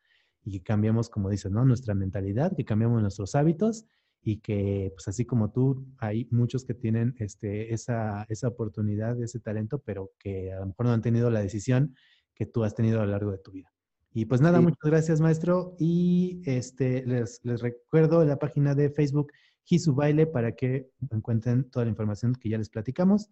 y 0.45 0.59
que 0.59 0.63
cambiemos, 0.63 1.11
como 1.11 1.31
dices, 1.31 1.51
¿no? 1.53 1.65
Nuestra 1.65 1.95
mentalidad, 1.95 2.55
que 2.57 2.65
cambiemos 2.65 3.01
nuestros 3.03 3.35
hábitos 3.35 3.87
y 4.23 4.41
que 4.41 4.93
pues 4.95 5.09
así 5.09 5.25
como 5.25 5.51
tú, 5.51 5.87
hay 5.99 6.29
muchos 6.31 6.65
que 6.65 6.75
tienen 6.75 7.15
este, 7.19 7.73
esa, 7.73 8.25
esa 8.29 8.49
oportunidad, 8.49 9.21
ese 9.23 9.41
talento, 9.41 9.81
pero 9.85 10.13
que 10.19 10.53
a 10.53 10.61
lo 10.61 10.67
mejor 10.67 10.87
no 10.87 10.93
han 10.93 11.03
tenido 11.03 11.31
la 11.31 11.41
decisión 11.41 11.95
que 12.35 12.47
tú 12.47 12.65
has 12.65 12.75
tenido 12.75 13.01
a 13.01 13.05
lo 13.05 13.13
largo 13.13 13.33
de 13.33 13.39
tu 13.39 13.53
vida. 13.53 13.73
Y 14.13 14.25
pues 14.25 14.41
nada, 14.41 14.61
muchas 14.61 14.83
gracias 14.83 15.21
maestro 15.21 15.77
y 15.79 16.43
este, 16.45 17.05
les, 17.07 17.41
les 17.45 17.61
recuerdo 17.61 18.25
la 18.25 18.39
página 18.39 18.75
de 18.75 18.91
Facebook 18.91 19.33
Gisu 19.65 19.95
Baile 19.95 20.27
para 20.27 20.53
que 20.53 20.91
encuentren 21.11 21.71
toda 21.71 21.85
la 21.85 21.91
información 21.91 22.35
que 22.35 22.49
ya 22.49 22.59
les 22.59 22.71
platicamos. 22.71 23.31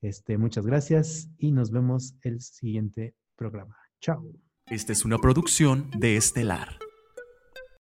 Este, 0.00 0.38
muchas 0.38 0.64
gracias 0.64 1.28
y 1.38 1.52
nos 1.52 1.70
vemos 1.70 2.16
el 2.22 2.40
siguiente 2.40 3.14
programa. 3.42 3.76
Chao. 4.00 4.24
Esta 4.66 4.92
es 4.92 5.04
una 5.04 5.18
producción 5.18 5.90
de 5.98 6.16
Estelar. 6.16 6.81